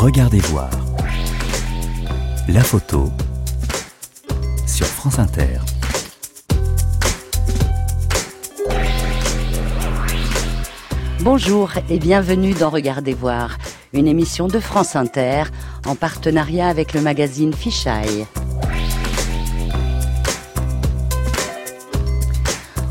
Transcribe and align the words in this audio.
Regardez 0.00 0.38
voir. 0.38 0.70
La 2.48 2.64
photo 2.64 3.10
sur 4.66 4.86
France 4.86 5.18
Inter. 5.18 5.58
Bonjour 11.20 11.72
et 11.90 11.98
bienvenue 11.98 12.54
dans 12.54 12.70
Regardez 12.70 13.12
voir, 13.12 13.58
une 13.92 14.08
émission 14.08 14.48
de 14.48 14.58
France 14.58 14.96
Inter 14.96 15.42
en 15.84 15.94
partenariat 15.96 16.68
avec 16.68 16.94
le 16.94 17.02
magazine 17.02 17.52
Fichaille. 17.52 18.26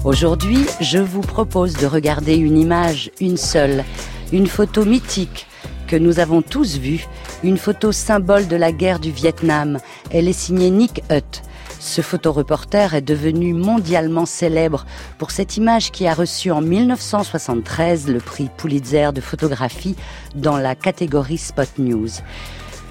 Aujourd'hui, 0.05 0.63
je 0.79 0.99
vous 0.99 1.21
propose 1.21 1.73
de 1.73 1.87
regarder 1.87 2.35
une 2.35 2.59
image, 2.59 3.09
une 3.19 3.37
seule, 3.37 3.83
une 4.31 4.45
photo 4.45 4.85
mythique 4.85 5.47
que 5.89 5.95
nous 5.95 6.19
avons 6.19 6.43
tous 6.43 6.77
vue, 6.77 7.07
une 7.43 7.57
photo 7.57 7.91
symbole 7.91 8.47
de 8.47 8.55
la 8.55 8.71
guerre 8.71 8.99
du 8.99 9.09
Vietnam. 9.09 9.79
Elle 10.11 10.27
est 10.27 10.33
signée 10.33 10.69
Nick 10.69 11.01
Hutt. 11.09 11.41
Ce 11.79 12.01
photoreporter 12.01 12.93
est 12.93 13.01
devenu 13.01 13.55
mondialement 13.55 14.27
célèbre 14.27 14.85
pour 15.17 15.31
cette 15.31 15.57
image 15.57 15.89
qui 15.91 16.05
a 16.05 16.13
reçu 16.13 16.51
en 16.51 16.61
1973 16.61 18.07
le 18.07 18.19
prix 18.19 18.49
Pulitzer 18.55 19.09
de 19.13 19.19
photographie 19.19 19.95
dans 20.35 20.57
la 20.57 20.75
catégorie 20.75 21.39
Spot 21.39 21.69
News. 21.79 22.09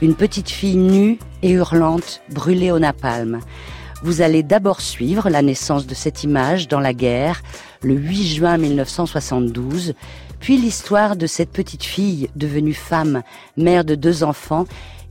Une 0.03 0.17
petite 0.17 0.51
fille 0.51 0.77
nue 0.77 1.20
et 1.42 1.53
hurlante, 1.53 2.20
brûlée 2.30 2.73
au 2.73 2.80
napalm. 2.80 3.39
Vous 4.03 4.23
allez 4.23 4.42
d'abord 4.42 4.80
suivre 4.80 5.28
la 5.28 5.42
naissance 5.42 5.87
de 5.87 5.95
cette 5.95 6.25
image 6.25 6.67
dans 6.67 6.80
la 6.80 6.95
guerre, 6.95 7.42
le 7.83 7.95
8 7.95 8.27
juin 8.27 8.56
1972, 8.56 9.95
puis 10.41 10.56
l'histoire 10.56 11.16
de 11.16 11.27
cette 11.27 11.50
petite 11.50 11.84
fille 11.84 12.31
devenue 12.36 12.75
femme, 12.75 13.22
mère 13.56 13.84
de 13.84 13.94
deux 13.94 14.25
enfants, 14.25 14.67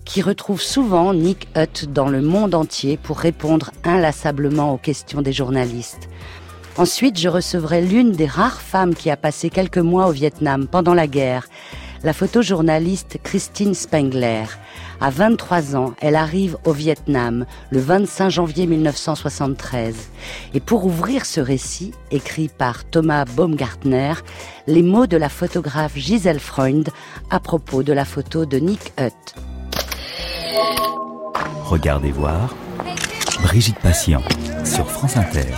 qui 0.06 0.22
retrouve 0.22 0.62
souvent 0.62 1.14
Nick 1.14 1.50
Hutt 1.56 1.92
dans 1.92 2.08
le 2.08 2.22
monde 2.22 2.56
entier 2.56 2.98
pour 2.98 3.20
répondre 3.20 3.72
inlassablement 3.84 4.74
aux 4.74 4.78
questions 4.78 5.22
des 5.22 5.34
journalistes. 5.34 6.08
Ensuite, 6.78 7.20
je 7.20 7.28
recevrai 7.28 7.82
l'une 7.82 8.12
des 8.12 8.28
rares 8.28 8.62
femmes 8.62 8.96
qui 8.96 9.10
a 9.10 9.18
passé 9.18 9.50
quelques 9.50 9.80
mois 9.80 10.08
au 10.08 10.12
Vietnam 10.12 10.68
pendant 10.68 10.94
la 10.94 11.08
guerre, 11.08 11.48
la 12.04 12.14
photojournaliste 12.14 13.18
Christine 13.24 13.74
Spengler. 13.74 14.46
À 15.00 15.10
23 15.10 15.76
ans, 15.76 15.94
elle 16.02 16.16
arrive 16.16 16.58
au 16.66 16.72
Vietnam 16.72 17.46
le 17.70 17.80
25 17.80 18.30
janvier 18.30 18.66
1973. 18.66 19.96
Et 20.54 20.60
pour 20.60 20.86
ouvrir 20.86 21.26
ce 21.26 21.40
récit, 21.40 21.94
écrit 22.12 22.50
par 22.50 22.84
Thomas 22.84 23.26
Baumgartner, 23.26 24.14
les 24.66 24.82
mots 24.82 25.08
de 25.08 25.18
la 25.18 25.30
photographe 25.30 25.96
Giselle 25.96 26.40
Freund 26.40 26.90
à 27.30 27.40
propos 27.40 27.84
de 27.84 27.94
la 27.94 28.06
photo 28.06 28.46
de 28.46 28.58
Nick 28.58 28.94
Hutt. 29.00 29.36
Regardez 31.64 32.12
voir 32.12 32.56
Brigitte 33.44 33.80
Patient 33.80 34.24
sur 34.64 34.90
France 34.90 35.16
Inter. 35.18 35.54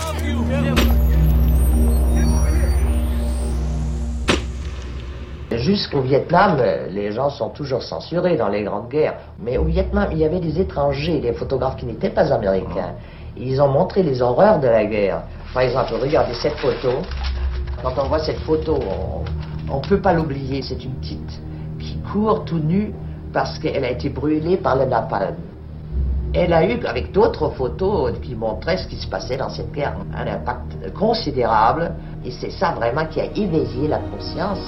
Jusqu'au 5.60 6.00
Vietnam, 6.00 6.58
les 6.90 7.12
gens 7.12 7.30
sont 7.30 7.50
toujours 7.50 7.84
censurés 7.84 8.38
dans 8.38 8.48
les 8.48 8.64
grandes 8.64 8.88
guerres. 8.88 9.18
Mais 9.40 9.58
au 9.58 9.66
Vietnam, 9.66 10.08
il 10.12 10.20
y 10.20 10.24
avait 10.24 10.40
des 10.40 10.60
étrangers, 10.60 11.20
des 11.20 11.34
photographes 11.34 11.76
qui 11.76 11.86
n'étaient 11.86 12.12
pas 12.12 12.32
américains. 12.32 12.94
Ils 13.36 13.62
ont 13.62 13.68
montré 13.68 14.02
les 14.02 14.22
horreurs 14.22 14.60
de 14.60 14.68
la 14.68 14.86
guerre. 14.86 15.24
Par 15.54 15.64
exemple, 15.64 15.96
regardez 16.02 16.34
cette 16.36 16.58
photo. 16.58 17.02
Quand 17.84 17.92
on 17.98 18.08
voit 18.08 18.20
cette 18.20 18.40
photo, 18.40 18.80
on 19.70 19.78
ne 19.78 19.88
peut 19.88 20.00
pas 20.00 20.14
l'oublier. 20.14 20.62
C'est 20.62 20.82
une 20.82 20.94
petite 20.94 21.42
qui 21.78 21.98
court 22.12 22.46
tout 22.46 22.60
nue 22.60 22.94
parce 23.34 23.60
qu'elle 23.60 23.84
a 23.84 23.92
été 23.92 24.08
brûlée 24.08 24.56
par 24.56 24.78
le 24.78 24.86
napalm. 24.86 25.36
Elle 26.31 26.53
a 26.53 26.63
eu, 26.63 26.85
avec 26.85 27.12
d'autres 27.12 27.50
photos 27.50 28.13
qui 28.22 28.35
montraient 28.35 28.78
ce 28.78 28.88
qui 28.88 28.97
se 28.97 29.07
passait 29.07 29.38
dans 29.38 29.50
cette 29.50 29.72
guerre, 29.72 29.97
un 30.13 30.28
impact 30.28 30.94
considérable. 30.94 31.91
Et 32.23 32.29
c'est 32.29 32.51
ça 32.51 32.73
vraiment 32.73 33.07
qui 33.07 33.19
a 33.19 33.25
éveillé 33.35 33.88
la 33.88 33.97
conscience. 33.97 34.59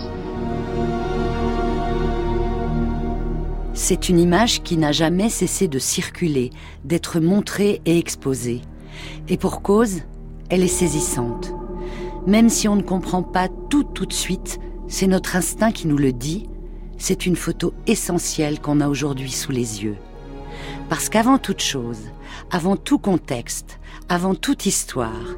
C'est 3.73 4.09
une 4.09 4.19
image 4.19 4.63
qui 4.63 4.75
n'a 4.77 4.91
jamais 4.91 5.29
cessé 5.29 5.67
de 5.67 5.77
circuler, 5.77 6.49
d'être 6.83 7.19
montrée 7.19 7.81
et 7.85 7.97
exposée. 7.99 8.61
Et 9.29 9.37
pour 9.37 9.61
cause, 9.61 10.01
elle 10.49 10.63
est 10.63 10.67
saisissante. 10.67 11.53
Même 12.25 12.49
si 12.49 12.67
on 12.67 12.75
ne 12.75 12.81
comprend 12.81 13.21
pas 13.21 13.49
tout 13.69 13.83
tout 13.83 14.07
de 14.07 14.13
suite, 14.13 14.59
c'est 14.87 15.07
notre 15.07 15.35
instinct 15.35 15.71
qui 15.71 15.87
nous 15.87 15.97
le 15.97 16.11
dit, 16.11 16.47
c'est 16.97 17.25
une 17.25 17.35
photo 17.35 17.73
essentielle 17.85 18.59
qu'on 18.59 18.81
a 18.81 18.89
aujourd'hui 18.89 19.31
sous 19.31 19.51
les 19.51 19.83
yeux. 19.83 19.97
Parce 20.89 21.09
qu'avant 21.09 21.37
toute 21.37 21.61
chose, 21.61 21.99
avant 22.49 22.75
tout 22.75 22.99
contexte, 22.99 23.79
avant 24.09 24.35
toute 24.35 24.65
histoire, 24.65 25.35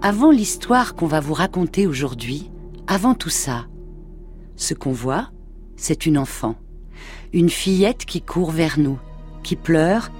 avant 0.00 0.30
l'histoire 0.30 0.94
qu'on 0.94 1.06
va 1.06 1.20
vous 1.20 1.34
raconter 1.34 1.86
aujourd'hui, 1.86 2.50
avant 2.86 3.14
tout 3.14 3.30
ça, 3.30 3.66
ce 4.56 4.74
qu'on 4.74 4.92
voit, 4.92 5.30
c'est 5.76 6.06
une 6.06 6.18
enfant, 6.18 6.56
une 7.32 7.50
fillette 7.50 8.04
qui 8.04 8.22
court 8.22 8.50
vers 8.50 8.78
nous, 8.78 8.98
qui 9.42 9.56
pleure 9.56 10.10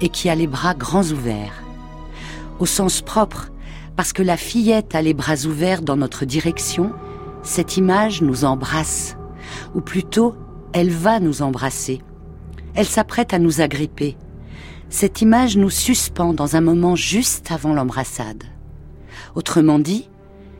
et 0.00 0.08
qui 0.08 0.28
a 0.28 0.34
les 0.34 0.46
bras 0.46 0.74
grands 0.74 1.10
ouverts. 1.10 1.62
Au 2.58 2.66
sens 2.66 3.02
propre, 3.02 3.50
parce 3.96 4.12
que 4.12 4.22
la 4.22 4.36
fillette 4.36 4.94
a 4.94 5.02
les 5.02 5.14
bras 5.14 5.46
ouverts 5.46 5.82
dans 5.82 5.96
notre 5.96 6.24
direction, 6.24 6.92
cette 7.42 7.76
image 7.76 8.22
nous 8.22 8.44
embrasse, 8.44 9.16
ou 9.74 9.80
plutôt, 9.80 10.36
elle 10.72 10.90
va 10.90 11.18
nous 11.18 11.42
embrasser. 11.42 12.02
Elle 12.78 12.86
s'apprête 12.86 13.34
à 13.34 13.40
nous 13.40 13.60
agripper. 13.60 14.16
Cette 14.88 15.20
image 15.20 15.56
nous 15.56 15.68
suspend 15.68 16.32
dans 16.32 16.54
un 16.54 16.60
moment 16.60 16.94
juste 16.94 17.50
avant 17.50 17.74
l'embrassade. 17.74 18.44
Autrement 19.34 19.80
dit, 19.80 20.08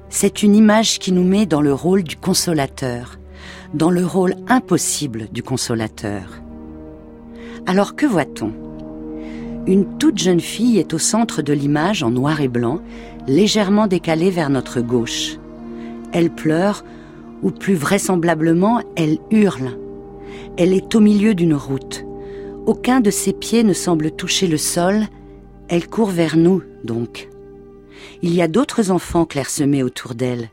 c'est 0.09 0.43
une 0.43 0.57
image 0.57 0.99
qui 0.99 1.13
nous 1.13 1.23
met 1.23 1.47
dans 1.47 1.61
le 1.61 1.73
rôle 1.73 2.03
du 2.03 2.17
consolateur, 2.17 3.21
dans 3.73 3.93
le 3.93 4.05
rôle 4.05 4.35
impossible 4.49 5.29
du 5.31 5.45
consolateur. 5.45 6.43
Alors 7.67 7.95
que 7.95 8.05
voit-on? 8.05 8.53
Une 9.69 9.97
toute 9.99 10.19
jeune 10.19 10.41
fille 10.41 10.79
est 10.79 10.95
au 10.95 10.99
centre 10.99 11.41
de 11.41 11.53
l'image 11.53 12.03
en 12.03 12.11
noir 12.11 12.41
et 12.41 12.49
blanc, 12.49 12.81
légèrement 13.29 13.87
décalée 13.87 14.33
vers 14.33 14.51
notre 14.51 14.81
gauche. 14.81 15.37
Elle 16.11 16.31
pleure, 16.31 16.85
ou 17.45 17.53
plus 17.53 17.77
vraisemblablement, 17.77 18.81
elle 18.97 19.19
hurle. 19.31 19.79
Elle 20.57 20.73
est 20.73 20.97
au 20.97 21.01
milieu 21.01 21.37
d'une 21.37 21.55
route. 21.55 22.07
Aucun 22.69 23.01
de 23.01 23.11
ses 23.11 23.33
pieds 23.33 23.65
ne 23.65 23.73
semble 23.73 24.11
toucher 24.11 24.47
le 24.47 24.59
sol. 24.59 25.07
Elle 25.71 25.89
court 25.89 26.11
vers 26.11 26.37
nous, 26.37 26.63
donc. 26.85 27.31
Il 28.21 28.35
y 28.35 28.43
a 28.43 28.47
d'autres 28.47 28.91
enfants 28.91 29.25
clairsemés 29.25 29.83
autour 29.83 30.15
d'elle. 30.15 30.51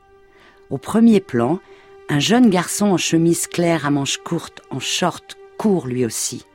Au 0.70 0.78
premier 0.78 1.20
plan, 1.20 1.60
un 2.08 2.20
jeune 2.20 2.50
garçon 2.50 2.86
en 2.86 2.96
chemise 2.96 3.48
claire 3.48 3.86
à 3.86 3.92
manches 3.92 4.20
courtes, 4.20 4.62
en 4.70 4.80
short, 4.80 5.36
court 5.58 5.88
lui 5.88 6.06
aussi. 6.06 6.46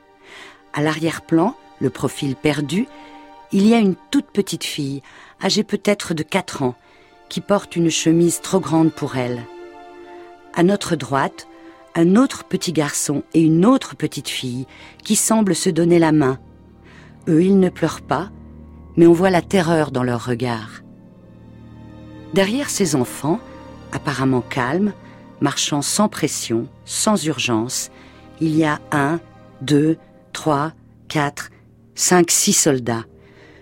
À 0.73 0.81
l'arrière-plan, 0.81 1.55
le 1.79 1.91
profil 1.91 2.35
perdu, 2.35 2.87
il 3.51 3.67
y 3.67 3.75
a 3.75 3.77
une 3.77 3.95
toute 4.09 4.31
petite 4.31 4.63
fille, 4.63 5.03
âgée 5.43 5.63
peut-être 5.63 6.15
de 6.15 6.23
4 6.23 6.63
ans, 6.63 6.75
qui 7.29 7.39
porte 7.39 7.75
une 7.75 7.91
chemise 7.91 8.41
trop 8.41 8.61
grande 8.61 8.91
pour 8.91 9.15
elle. 9.15 9.43
À 10.55 10.63
notre 10.63 10.95
droite, 10.95 11.47
un 11.95 12.15
autre 12.15 12.43
petit 12.45 12.73
garçon 12.73 13.23
et 13.33 13.41
une 13.41 13.65
autre 13.65 13.95
petite 13.95 14.29
fille 14.29 14.65
qui 15.03 15.15
semblent 15.15 15.55
se 15.55 15.69
donner 15.69 15.99
la 15.99 16.11
main. 16.11 16.39
Eux, 17.27 17.43
ils 17.43 17.59
ne 17.59 17.69
pleurent 17.69 18.01
pas, 18.01 18.29
mais 18.95 19.07
on 19.07 19.13
voit 19.13 19.29
la 19.29 19.41
terreur 19.41 19.91
dans 19.91 20.03
leur 20.03 20.25
regard. 20.25 20.81
Derrière 22.33 22.69
ces 22.69 22.95
enfants, 22.95 23.39
apparemment 23.91 24.41
calmes, 24.41 24.93
marchant 25.41 25.81
sans 25.81 26.07
pression, 26.07 26.67
sans 26.85 27.25
urgence, 27.25 27.89
il 28.39 28.55
y 28.55 28.63
a 28.63 28.79
un, 28.91 29.19
deux, 29.61 29.97
trois, 30.33 30.73
quatre, 31.07 31.49
cinq, 31.95 32.31
six 32.31 32.53
soldats. 32.53 33.05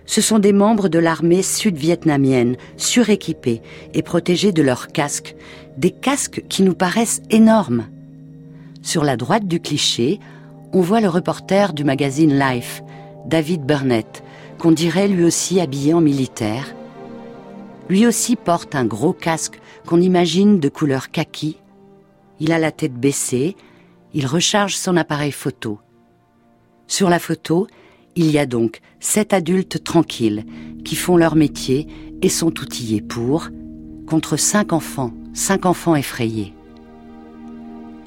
Ce 0.05 0.21
sont 0.21 0.39
des 0.39 0.53
membres 0.53 0.87
de 0.87 0.99
l'armée 0.99 1.43
sud-vietnamienne, 1.43 2.57
suréquipés 2.77 3.61
et 3.93 4.01
protégés 4.01 4.51
de 4.51 4.63
leurs 4.63 4.87
casques, 4.87 5.35
des 5.77 5.91
casques 5.91 6.43
qui 6.49 6.63
nous 6.63 6.73
paraissent 6.73 7.21
énormes. 7.29 7.87
Sur 8.89 9.03
la 9.03 9.17
droite 9.17 9.47
du 9.47 9.59
cliché, 9.59 10.19
on 10.73 10.81
voit 10.81 10.99
le 10.99 11.09
reporter 11.09 11.73
du 11.73 11.83
magazine 11.83 12.33
Life, 12.39 12.81
David 13.27 13.61
Burnett, 13.61 14.23
qu'on 14.57 14.71
dirait 14.71 15.07
lui 15.07 15.25
aussi 15.25 15.59
habillé 15.61 15.93
en 15.93 16.01
militaire. 16.01 16.73
Lui 17.87 18.07
aussi 18.07 18.35
porte 18.35 18.73
un 18.73 18.85
gros 18.85 19.13
casque 19.13 19.61
qu'on 19.85 20.01
imagine 20.01 20.59
de 20.59 20.69
couleur 20.69 21.11
kaki 21.11 21.57
il 22.39 22.51
a 22.51 22.57
la 22.57 22.71
tête 22.71 22.95
baissée, 22.95 23.55
il 24.15 24.25
recharge 24.25 24.75
son 24.75 24.97
appareil 24.97 25.33
photo. 25.33 25.77
Sur 26.87 27.11
la 27.11 27.19
photo, 27.19 27.67
il 28.15 28.31
y 28.31 28.39
a 28.39 28.47
donc 28.47 28.81
sept 28.99 29.33
adultes 29.33 29.83
tranquilles 29.83 30.45
qui 30.83 30.95
font 30.95 31.15
leur 31.15 31.35
métier 31.35 31.85
et 32.23 32.29
sont 32.29 32.59
outillés 32.59 33.01
pour, 33.01 33.49
contre 34.07 34.35
cinq 34.35 34.73
enfants, 34.73 35.13
cinq 35.35 35.67
enfants 35.67 35.95
effrayés. 35.95 36.55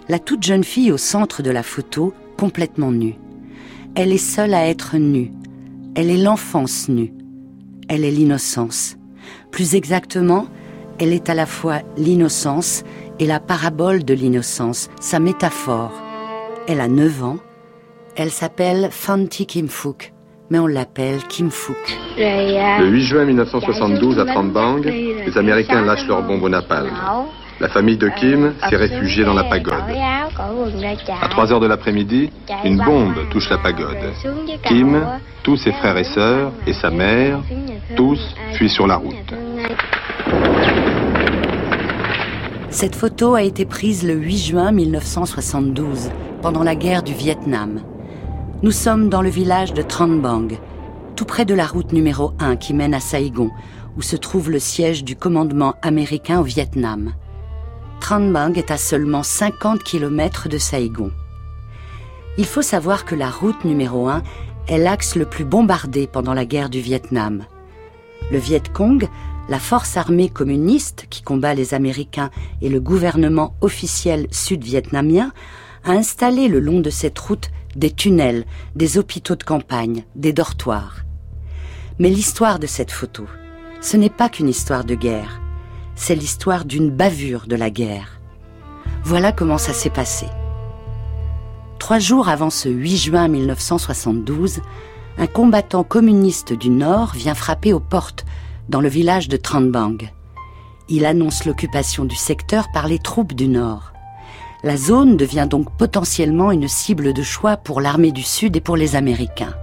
La 0.09 0.19
toute 0.19 0.43
jeune 0.43 0.65
fille 0.65 0.91
au 0.91 0.97
centre 0.97 1.43
de 1.43 1.51
la 1.51 1.63
photo 1.63 2.13
complètement 2.37 2.91
nue. 2.91 3.15
Elle 3.95 4.13
est 4.13 4.19
seule 4.19 4.55
à 4.55 4.67
être 4.67 4.97
nue. 4.97 5.31
Elle 5.95 6.11
est 6.11 6.23
l'enfance 6.23 6.89
nue. 6.89 7.13
Elle 7.89 8.05
est 8.05 8.11
l'innocence. 8.11 8.97
Plus 9.51 9.75
exactement, 9.75 10.47
elle 10.99 11.13
est 11.13 11.31
à 11.31 11.35
la 11.35 11.47
fois 11.47 11.81
l'innocence 11.97 12.85
et 13.19 13.27
la 13.27 13.39
parabole 13.39 14.05
de 14.05 14.15
l'innocence, 14.15 14.89
sa 15.01 15.21
métaphore. 15.21 15.93
Elle 16.67 16.81
a 16.81 16.89
9 16.89 17.25
ans. 17.25 17.39
Elle 18.17 18.31
s'appelle 18.31 18.89
Fanti 18.91 19.47
Kim 19.47 19.69
Fook, 19.69 20.13
mais 20.51 20.59
on 20.59 20.67
l'appelle 20.67 21.23
Kim 21.29 21.51
Fook. 21.51 21.77
Le 22.17 22.89
8 22.89 23.03
juin 23.03 23.25
1972 23.25 24.19
à 24.19 24.25
Trambang, 24.25 24.83
les 24.83 25.39
Américains 25.39 25.83
lâchent 25.83 26.07
leur 26.07 26.23
bombe 26.23 26.43
au 26.43 26.49
napalm. 26.49 26.91
La 27.63 27.69
famille 27.69 27.97
de 27.97 28.09
Kim 28.09 28.55
s'est 28.69 28.75
réfugiée 28.75 29.25
dans 29.25 29.35
la 29.35 29.45
pagode. 29.45 29.85
À 31.23 31.29
3 31.29 31.53
heures 31.53 31.61
de 31.61 31.69
l'après-midi, 31.69 32.33
une 32.65 32.79
bombe 32.79 33.15
touche 33.31 33.49
la 33.51 33.59
pagode. 33.59 33.99
Kim, 34.65 35.01
tous 35.45 35.57
ses 35.59 35.71
frères 35.71 35.97
et 35.97 36.03
sœurs 36.03 36.51
et 36.67 36.73
sa 36.73 36.91
mère, 36.91 37.39
tous 37.95 38.19
fuient 38.55 38.69
sur 38.69 38.89
la 38.89 38.97
route. 38.97 39.15
Cette 42.71 42.97
photo 42.97 43.37
a 43.37 43.43
été 43.43 43.65
prise 43.65 44.05
le 44.05 44.15
8 44.15 44.39
juin 44.39 44.73
1972, 44.73 46.11
pendant 46.43 46.65
la 46.65 46.75
guerre 46.75 47.05
du 47.05 47.15
Vietnam. 47.15 47.81
Nous 48.65 48.73
sommes 48.73 49.09
dans 49.09 49.23
le 49.23 49.31
village 49.31 49.73
de 49.73 49.83
Trang 49.83 50.09
Bang, 50.09 50.59
tout 51.15 51.27
près 51.27 51.45
de 51.45 51.55
la 51.55 51.67
route 51.67 51.93
numéro 51.93 52.33
1 52.41 52.57
qui 52.57 52.75
mène 52.75 52.93
à 52.93 52.99
Saigon, 52.99 53.51
où 53.97 54.03
se 54.03 54.17
trouve 54.17 54.51
le 54.51 54.59
siège 54.59 55.05
du 55.05 55.15
commandement 55.15 55.75
américain 55.81 56.41
au 56.41 56.45
Vietnam. 56.45 57.13
Trang 58.03 58.33
Bang 58.33 58.59
est 58.59 58.73
à 58.73 58.79
seulement 58.79 59.23
50 59.23 59.85
km 59.85 60.49
de 60.49 60.59
Saigon. 60.59 61.13
Il 62.37 62.47
faut 62.47 62.61
savoir 62.61 63.05
que 63.05 63.15
la 63.15 63.31
route 63.31 63.65
numéro 63.65 64.09
1 64.09 64.25
est 64.67 64.79
l'axe 64.79 65.15
le 65.15 65.25
plus 65.25 65.45
bombardé 65.45 66.09
pendant 66.09 66.35
la 66.35 66.45
guerre 66.45 66.69
du 66.69 66.81
Vietnam. 66.81 67.45
Le 68.33 68.39
Viet 68.39 68.65
Cong, 68.73 69.09
la 69.49 69.61
force 69.61 69.97
armée 69.97 70.29
communiste 70.29 71.07
qui 71.11 71.23
combat 71.23 71.55
les 71.55 71.75
Américains 71.75 72.31
et 72.61 72.69
le 72.69 72.81
gouvernement 72.81 73.55
officiel 73.61 74.27
sud-vietnamien, 74.33 75.31
a 75.85 75.93
installé 75.93 76.49
le 76.49 76.59
long 76.59 76.81
de 76.81 76.91
cette 76.91 77.21
route 77.21 77.53
des 77.77 77.93
tunnels, 77.93 78.47
des 78.75 78.99
hôpitaux 78.99 79.37
de 79.37 79.45
campagne, 79.45 80.03
des 80.17 80.33
dortoirs. 80.33 81.05
Mais 82.01 82.11
l'histoire 82.11 82.59
de 82.59 82.67
cette 82.67 82.91
photo, 82.91 83.27
ce 83.81 83.97
n'est 83.97 84.11
pas 84.11 84.29
qu'une 84.29 84.49
histoire 84.49 84.85
de 84.85 84.97
guerre 84.97 85.42
c'est 86.03 86.17
l'histoire 86.17 86.65
d'une 86.65 86.91
bavure 86.91 87.47
de 87.47 87.55
la 87.55 87.71
guerre. 87.71 88.21
Voilà 89.05 89.31
comment 89.31 89.57
ça 89.57 89.73
s'est 89.73 89.89
passé. 89.89 90.27
Trois 91.79 92.01
jours 92.01 92.29
avant 92.29 92.51
ce 92.51 92.69
8 92.69 92.97
juin 92.97 93.29
1972, 93.29 94.63
un 95.17 95.27
combattant 95.29 95.85
communiste 95.85 96.53
du 96.53 96.71
Nord 96.71 97.13
vient 97.15 97.37
frapper 97.37 97.73
aux 97.73 97.81
portes 97.81 98.25
dans 98.69 98.81
le 98.81 98.89
village 98.89 99.29
de 99.29 99.37
Tranbang. 99.37 99.99
Il 100.89 101.07
annonce 101.07 101.45
l'occupation 101.45 102.05
du 102.05 102.17
secteur 102.17 102.67
par 102.73 102.89
les 102.89 102.99
troupes 102.99 103.35
du 103.35 103.47
Nord. 103.47 103.93
La 104.65 104.77
zone 104.77 105.17
devient 105.17 105.47
donc 105.49 105.77
potentiellement 105.77 106.51
une 106.51 106.67
cible 106.67 107.13
de 107.13 107.23
choix 107.23 107.57
pour 107.57 107.81
l'armée 107.81 108.11
du 108.11 108.23
Sud 108.23 108.57
et 108.57 108.61
pour 108.61 108.77
les 108.77 108.97
Américains. 108.97 109.55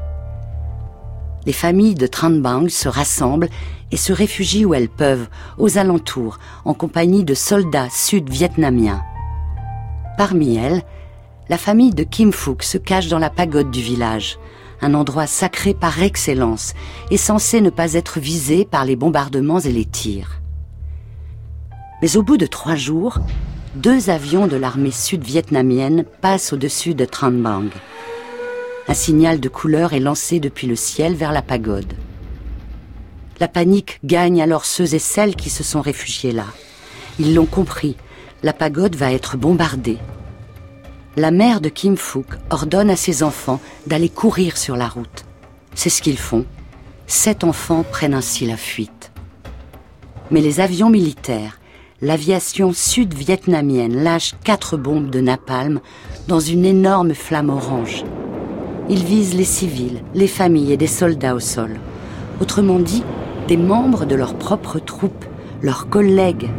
Les 1.45 1.53
familles 1.53 1.95
de 1.95 2.07
Tranbang 2.07 2.68
se 2.69 2.89
rassemblent 2.89 3.50
et 3.91 3.97
se 3.97 4.13
réfugient 4.13 4.65
où 4.65 4.74
elles 4.74 4.89
peuvent, 4.89 5.27
aux 5.57 5.77
alentours, 5.77 6.39
en 6.65 6.74
compagnie 6.74 7.24
de 7.24 7.33
soldats 7.33 7.89
sud-vietnamiens. 7.89 9.01
Parmi 10.18 10.57
elles, 10.57 10.83
la 11.50 11.57
famille 11.57 11.94
de 11.94 12.03
Kim 12.03 12.31
Phuc 12.31 12.62
se 12.62 12.77
cache 12.77 13.07
dans 13.07 13.19
la 13.19 13.30
pagode 13.30 13.71
du 13.71 13.81
village, 13.81 14.38
un 14.81 14.94
endroit 14.94 15.27
sacré 15.27 15.74
par 15.74 16.01
excellence 16.03 16.74
et 17.09 17.18
censé 17.18 17.62
ne 17.62 17.69
pas 17.69 17.94
être 17.94 18.19
visé 18.19 18.65
par 18.65 18.86
les 18.86 18.95
bombardements 18.95 19.59
et 19.59 19.71
les 19.71 19.86
tirs. 19.86 20.41
Mais 22.01 22.18
au 22.18 22.24
bout 22.24 22.38
de 22.38 22.45
trois 22.45 22.75
jours, 22.75 23.18
deux 23.75 24.09
avions 24.09 24.47
de 24.47 24.56
l'armée 24.56 24.91
sud-vietnamienne 24.91 26.06
passent 26.21 26.53
au-dessus 26.53 26.95
de 26.95 27.06
Trang 27.06 27.31
Bang. 27.31 27.69
Un 28.89 28.95
signal 28.95 29.39
de 29.39 29.50
couleur 29.50 29.94
est 29.94 30.00
lancé 30.00 30.39
depuis 30.39 30.65
le 30.65 30.75
ciel 30.75 31.13
vers 31.13 31.31
la 31.31 31.44
pagode. 31.44 31.94
La 33.39 33.47
panique 33.47 34.00
gagne 34.03 34.41
alors 34.41 34.65
ceux 34.65 34.95
et 34.95 35.00
celles 35.00 35.36
qui 35.36 35.51
se 35.51 35.63
sont 35.63 35.80
réfugiés 35.80 36.31
là. 36.31 36.47
Ils 37.19 37.36
l'ont 37.36 37.45
compris, 37.45 37.97
la 38.41 38.51
pagode 38.51 38.95
va 38.95 39.13
être 39.13 39.38
bombardée. 39.38 40.00
La 41.18 41.30
mère 41.30 41.62
de 41.62 41.69
Kim 41.69 41.97
Fook 41.97 42.25
ordonne 42.50 42.89
à 42.89 42.95
ses 42.95 43.21
enfants 43.21 43.62
d'aller 43.86 44.09
courir 44.09 44.57
sur 44.57 44.75
la 44.75 44.88
route. 44.88 45.24
C'est 45.75 45.91
ce 45.91 46.01
qu'ils 46.01 46.18
font. 46.18 46.45
Sept 47.06 47.44
enfants 47.44 47.83
prennent 47.83 48.15
ainsi 48.15 48.47
la 48.47 48.57
fuite. 48.57 49.12
Mais 50.31 50.41
les 50.41 50.62
avions 50.62 50.89
militaires, 50.89 51.59
l'aviation 52.01 52.74
sud-vietnamienne 52.74 54.03
lâche 54.03 54.33
quatre 54.44 54.77
bombes 54.77 55.12
de 55.12 55.21
napalm 55.21 55.80
dans 56.27 56.39
une 56.39 56.65
énorme 56.65 57.13
flamme 57.13 57.51
orange. 57.51 58.03
Ils 58.91 59.03
visent 59.03 59.36
les 59.36 59.44
civils, 59.44 60.01
les 60.15 60.27
familles 60.27 60.74
et 60.74 60.77
des 60.77 60.88
soldats 60.88 61.36
au 61.36 61.39
sol. 61.39 61.75
Autrement 62.41 62.80
dit, 62.80 63.03
des 63.47 63.56
membres 63.56 64.06
de 64.06 64.15
leur 64.15 64.33
propre 64.33 64.80
troupe, 64.80 65.25
leurs 65.62 65.89
collègues. 65.89 66.50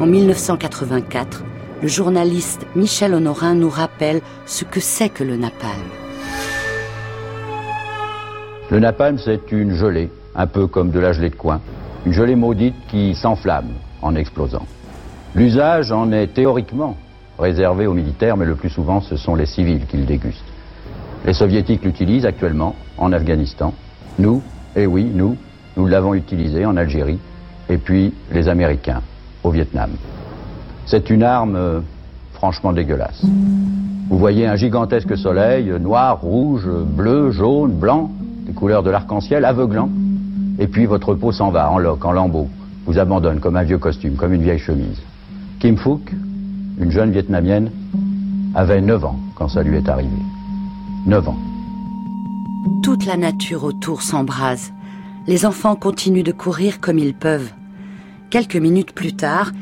En 0.00 0.06
1984, 0.06 1.44
le 1.80 1.86
journaliste 1.86 2.66
Michel 2.74 3.14
Honorin 3.14 3.54
nous 3.54 3.68
rappelle 3.68 4.20
ce 4.46 4.64
que 4.64 4.80
c'est 4.80 5.10
que 5.10 5.22
le 5.22 5.36
napalm. 5.36 5.78
Le 8.70 8.80
napalm, 8.80 9.16
c'est 9.18 9.52
une 9.52 9.74
gelée, 9.74 10.10
un 10.34 10.48
peu 10.48 10.66
comme 10.66 10.90
de 10.90 10.98
la 10.98 11.12
gelée 11.12 11.30
de 11.30 11.36
coin. 11.36 11.60
Une 12.04 12.12
gelée 12.12 12.34
maudite 12.34 12.74
qui 12.88 13.14
s'enflamme 13.14 13.68
en 14.02 14.16
explosant. 14.16 14.66
L'usage 15.36 15.92
en 15.92 16.10
est 16.10 16.34
théoriquement 16.34 16.96
réservé 17.40 17.86
aux 17.86 17.94
militaires, 17.94 18.36
mais 18.36 18.46
le 18.46 18.54
plus 18.54 18.70
souvent, 18.70 19.00
ce 19.00 19.16
sont 19.16 19.34
les 19.34 19.46
civils 19.46 19.86
qui 19.86 19.96
le 19.96 20.04
dégustent. 20.04 20.44
Les 21.26 21.32
soviétiques 21.32 21.84
l'utilisent 21.84 22.26
actuellement 22.26 22.74
en 22.96 23.12
Afghanistan. 23.12 23.74
Nous, 24.18 24.42
eh 24.76 24.86
oui, 24.86 25.10
nous, 25.12 25.36
nous 25.76 25.86
l'avons 25.86 26.14
utilisé 26.14 26.64
en 26.64 26.76
Algérie. 26.76 27.18
Et 27.68 27.78
puis 27.78 28.12
les 28.32 28.48
Américains 28.48 29.02
au 29.44 29.50
Vietnam. 29.50 29.90
C'est 30.86 31.08
une 31.10 31.22
arme 31.22 31.56
euh, 31.56 31.80
franchement 32.32 32.72
dégueulasse. 32.72 33.24
Vous 34.08 34.18
voyez 34.18 34.46
un 34.46 34.56
gigantesque 34.56 35.16
soleil, 35.16 35.72
noir, 35.80 36.20
rouge, 36.20 36.68
bleu, 36.68 37.30
jaune, 37.30 37.72
blanc, 37.72 38.10
des 38.46 38.52
couleurs 38.52 38.82
de 38.82 38.90
l'arc-en-ciel, 38.90 39.44
aveuglant. 39.44 39.88
Et 40.58 40.66
puis 40.66 40.86
votre 40.86 41.14
peau 41.14 41.30
s'en 41.32 41.50
va 41.50 41.70
en 41.70 41.78
loques, 41.78 42.04
en 42.04 42.12
lambeaux, 42.12 42.48
vous 42.86 42.98
abandonne 42.98 43.38
comme 43.38 43.56
un 43.56 43.62
vieux 43.62 43.78
costume, 43.78 44.14
comme 44.14 44.32
une 44.32 44.42
vieille 44.42 44.58
chemise. 44.58 45.00
Kim 45.60 45.76
Phuc, 45.76 46.12
une 46.80 46.90
jeune 46.90 47.12
vietnamienne, 47.12 47.70
avait 48.54 48.80
9 48.80 49.04
ans 49.04 49.20
quand 49.36 49.48
ça 49.48 49.62
lui 49.62 49.76
est 49.76 49.88
arrivé. 49.88 50.16
9 51.06 51.28
ans. 51.28 51.38
Toute 52.82 53.06
la 53.06 53.16
nature 53.16 53.64
autour 53.64 54.02
s'embrase. 54.02 54.72
Les 55.26 55.44
enfants 55.44 55.76
continuent 55.76 56.24
de 56.24 56.32
courir 56.32 56.80
comme 56.80 56.98
ils 56.98 57.14
peuvent. 57.14 57.52
Quelques 58.30 58.56
minutes 58.56 58.92
plus 58.92 59.12
tard, 59.12 59.52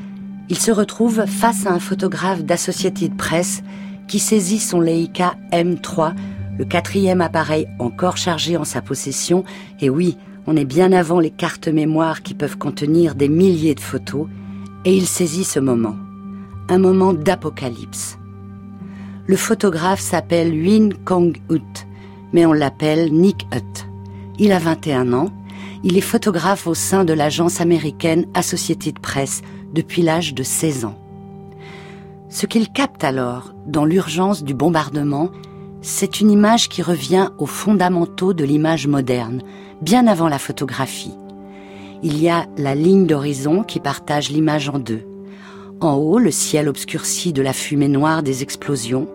ils 0.48 0.58
se 0.58 0.70
retrouvent 0.70 1.26
face 1.26 1.66
à 1.66 1.72
un 1.72 1.80
photographe 1.80 2.44
d'Associated 2.44 3.16
Press 3.16 3.62
qui 4.06 4.20
saisit 4.20 4.60
son 4.60 4.80
Leica 4.80 5.34
M3, 5.52 6.14
le 6.56 6.64
quatrième 6.64 7.20
appareil 7.20 7.66
encore 7.78 8.16
chargé 8.16 8.56
en 8.56 8.64
sa 8.64 8.80
possession. 8.80 9.44
Et 9.80 9.90
oui, 9.90 10.16
on 10.46 10.56
est 10.56 10.64
bien 10.64 10.92
avant 10.92 11.20
les 11.20 11.30
cartes 11.30 11.68
mémoire 11.68 12.22
qui 12.22 12.34
peuvent 12.34 12.56
contenir 12.56 13.14
des 13.14 13.28
milliers 13.28 13.75
de 13.75 13.80
photos. 13.80 14.26
Et 14.84 14.96
il 14.96 15.06
saisit 15.06 15.44
ce 15.44 15.60
moment. 15.60 15.96
Un 16.68 16.78
moment 16.78 17.12
d'apocalypse. 17.12 18.18
Le 19.26 19.37
photographe 19.37 20.00
s'appelle 20.00 20.52
Win 20.52 20.94
Kong-ut 21.04 21.88
mais 22.32 22.46
on 22.46 22.52
l'appelle 22.52 23.12
Nick 23.12 23.46
Hutt. 23.54 23.87
Il 24.38 24.52
a 24.52 24.58
21 24.58 25.12
ans, 25.12 25.30
il 25.82 25.96
est 25.96 26.02
photographe 26.02 26.66
au 26.66 26.75
sein 26.75 27.04
de 27.04 27.12
l'agence 27.12 27.60
américaine 27.60 28.26
Associated 28.34 28.98
Press 28.98 29.42
depuis 29.72 30.02
l'âge 30.02 30.34
de 30.34 30.42
16 30.42 30.84
ans. 30.84 30.98
Ce 32.28 32.46
qu'il 32.46 32.70
capte 32.70 33.04
alors, 33.04 33.54
dans 33.66 33.84
l'urgence 33.84 34.44
du 34.44 34.54
bombardement, 34.54 35.30
c'est 35.80 36.20
une 36.20 36.30
image 36.30 36.68
qui 36.68 36.82
revient 36.82 37.30
aux 37.38 37.46
fondamentaux 37.46 38.34
de 38.34 38.44
l'image 38.44 38.87
moderne, 38.87 39.42
bien 39.80 40.06
avant 40.06 40.28
la 40.28 40.38
photographie. 40.38 41.14
Il 42.02 42.20
y 42.20 42.28
a 42.28 42.46
la 42.56 42.75
ligne 42.75 43.06
d'horizon 43.06 43.62
qui 43.62 43.80
partage 43.80 44.30
l'image 44.30 44.68
en 44.68 44.78
deux. 44.78 45.07
En 45.80 45.94
haut, 45.94 46.18
le 46.18 46.32
ciel 46.32 46.68
obscurci 46.68 47.32
de 47.32 47.40
la 47.40 47.52
fumée 47.52 47.87
noire 47.87 48.25
des 48.25 48.42
explosions. 48.42 49.08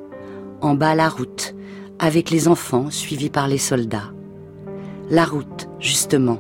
En 0.61 0.75
bas, 0.75 0.95
la 0.95 1.09
route, 1.09 1.55
avec 1.99 2.29
les 2.29 2.47
enfants 2.47 2.89
suivis 2.89 3.29
par 3.29 3.49
les 3.49 3.57
soldats. 3.57 4.13
La 5.09 5.25
route, 5.25 5.67
justement, 5.81 6.39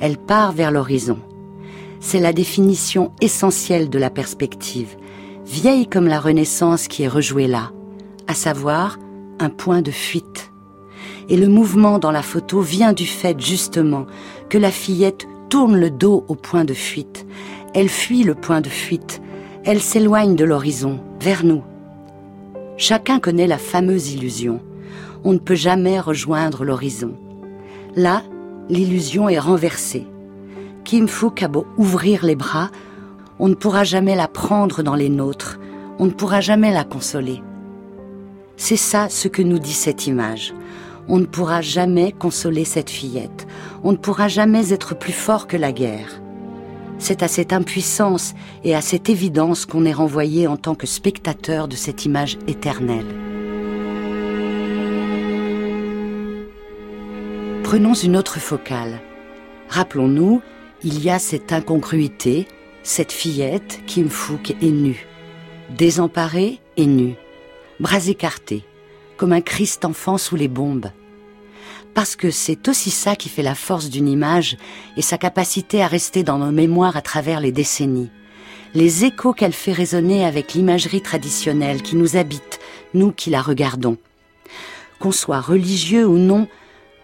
elle 0.00 0.16
part 0.16 0.52
vers 0.52 0.70
l'horizon. 0.70 1.18
C'est 2.00 2.20
la 2.20 2.32
définition 2.32 3.12
essentielle 3.20 3.90
de 3.90 3.98
la 3.98 4.08
perspective, 4.08 4.96
vieille 5.44 5.86
comme 5.86 6.06
la 6.06 6.20
Renaissance 6.20 6.88
qui 6.88 7.02
est 7.02 7.08
rejouée 7.08 7.46
là, 7.46 7.70
à 8.28 8.32
savoir 8.32 8.98
un 9.40 9.50
point 9.50 9.82
de 9.82 9.90
fuite. 9.90 10.52
Et 11.28 11.36
le 11.36 11.48
mouvement 11.48 11.98
dans 11.98 12.12
la 12.12 12.22
photo 12.22 12.62
vient 12.62 12.94
du 12.94 13.04
fait 13.04 13.38
justement 13.38 14.06
que 14.48 14.56
la 14.56 14.70
fillette 14.70 15.28
tourne 15.50 15.78
le 15.78 15.90
dos 15.90 16.24
au 16.28 16.34
point 16.34 16.64
de 16.64 16.72
fuite. 16.72 17.26
Elle 17.74 17.90
fuit 17.90 18.24
le 18.24 18.34
point 18.34 18.62
de 18.62 18.70
fuite. 18.70 19.20
Elle 19.62 19.82
s'éloigne 19.82 20.36
de 20.36 20.44
l'horizon, 20.46 21.00
vers 21.20 21.44
nous. 21.44 21.62
Chacun 22.78 23.20
connaît 23.20 23.46
la 23.46 23.58
fameuse 23.58 24.10
illusion. 24.12 24.60
On 25.22 25.34
ne 25.34 25.38
peut 25.38 25.54
jamais 25.54 26.00
rejoindre 26.00 26.64
l'horizon. 26.64 27.14
Là, 27.94 28.22
l'illusion 28.70 29.28
est 29.28 29.38
renversée. 29.38 30.06
Kim 30.84 31.08
Fook 31.08 31.42
a 31.42 31.48
beau 31.48 31.66
ouvrir 31.76 32.24
les 32.24 32.36
bras, 32.36 32.70
on 33.38 33.48
ne 33.48 33.54
pourra 33.54 33.84
jamais 33.84 34.16
la 34.16 34.28
prendre 34.28 34.82
dans 34.82 34.94
les 34.94 35.10
nôtres, 35.10 35.58
on 35.98 36.06
ne 36.06 36.10
pourra 36.10 36.40
jamais 36.40 36.72
la 36.72 36.84
consoler. 36.84 37.42
C'est 38.56 38.76
ça 38.76 39.10
ce 39.10 39.28
que 39.28 39.42
nous 39.42 39.58
dit 39.58 39.74
cette 39.74 40.06
image. 40.06 40.54
On 41.06 41.18
ne 41.18 41.26
pourra 41.26 41.60
jamais 41.60 42.12
consoler 42.12 42.64
cette 42.64 42.90
fillette, 42.90 43.46
on 43.84 43.92
ne 43.92 43.96
pourra 43.98 44.28
jamais 44.28 44.72
être 44.72 44.96
plus 44.96 45.12
fort 45.12 45.46
que 45.46 45.58
la 45.58 45.72
guerre. 45.72 46.19
C'est 47.00 47.22
à 47.22 47.28
cette 47.28 47.54
impuissance 47.54 48.34
et 48.62 48.74
à 48.74 48.82
cette 48.82 49.08
évidence 49.08 49.64
qu'on 49.64 49.86
est 49.86 49.92
renvoyé 49.92 50.46
en 50.46 50.58
tant 50.58 50.74
que 50.74 50.86
spectateur 50.86 51.66
de 51.66 51.74
cette 51.74 52.04
image 52.04 52.36
éternelle. 52.46 53.06
Prenons 57.64 57.94
une 57.94 58.18
autre 58.18 58.38
focale. 58.38 59.00
Rappelons-nous, 59.70 60.42
il 60.84 61.02
y 61.02 61.08
a 61.08 61.18
cette 61.18 61.52
incongruité, 61.52 62.46
cette 62.82 63.12
fillette, 63.12 63.80
Kim 63.86 64.10
Fook, 64.10 64.50
est 64.50 64.70
nue. 64.70 65.06
Désemparée 65.70 66.58
et 66.76 66.86
nue. 66.86 67.14
Bras 67.80 68.08
écartés, 68.08 68.62
comme 69.16 69.32
un 69.32 69.40
Christ 69.40 69.86
enfant 69.86 70.18
sous 70.18 70.36
les 70.36 70.48
bombes. 70.48 70.90
Parce 72.00 72.16
que 72.16 72.30
c'est 72.30 72.66
aussi 72.66 72.90
ça 72.90 73.14
qui 73.14 73.28
fait 73.28 73.42
la 73.42 73.54
force 73.54 73.90
d'une 73.90 74.08
image 74.08 74.56
et 74.96 75.02
sa 75.02 75.18
capacité 75.18 75.82
à 75.82 75.86
rester 75.86 76.22
dans 76.22 76.38
nos 76.38 76.50
mémoires 76.50 76.96
à 76.96 77.02
travers 77.02 77.40
les 77.40 77.52
décennies. 77.52 78.08
Les 78.72 79.04
échos 79.04 79.34
qu'elle 79.34 79.52
fait 79.52 79.74
résonner 79.74 80.24
avec 80.24 80.54
l'imagerie 80.54 81.02
traditionnelle 81.02 81.82
qui 81.82 81.96
nous 81.96 82.16
habite, 82.16 82.58
nous 82.94 83.12
qui 83.12 83.28
la 83.28 83.42
regardons. 83.42 83.98
Qu'on 84.98 85.12
soit 85.12 85.42
religieux 85.42 86.06
ou 86.06 86.16
non, 86.16 86.48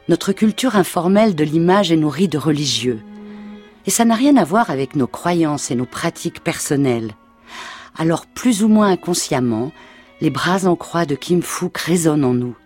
notre 0.09 0.33
culture 0.33 0.77
informelle 0.77 1.35
de 1.35 1.45
l'image 1.45 1.93
est 1.93 1.97
nourrie 1.97 2.29
de 2.29 2.39
religieux. 2.39 3.01
Et 3.85 3.91
ça 3.91 4.07
n'a 4.07 4.15
rien 4.15 4.39
à 4.39 4.45
voir 4.45 4.71
avec 4.71 4.97
nos 4.97 5.07
croyances 5.07 5.71
et 5.71 5.75
nos 5.75 5.85
pratiques 5.85 6.43
personnelles. 6.43 7.13
Alors 7.99 8.25
plus 8.25 8.65
ou 8.65 8.69
moins 8.69 8.89
inconsciemment, 8.89 9.73
les 10.23 10.31
bras 10.31 10.67
en 10.67 10.75
croix 10.75 11.05
de 11.05 11.17
Kim 11.17 11.43
Fook 11.43 11.77
résonnent 11.77 12.25
en 12.25 12.33
nous. 12.33 12.57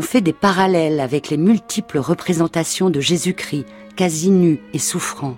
On 0.00 0.02
fait 0.02 0.22
des 0.22 0.32
parallèles 0.32 0.98
avec 0.98 1.28
les 1.28 1.36
multiples 1.36 1.98
représentations 1.98 2.88
de 2.88 3.00
Jésus-Christ, 3.00 3.66
quasi 3.96 4.30
nu 4.30 4.58
et 4.72 4.78
souffrant. 4.78 5.36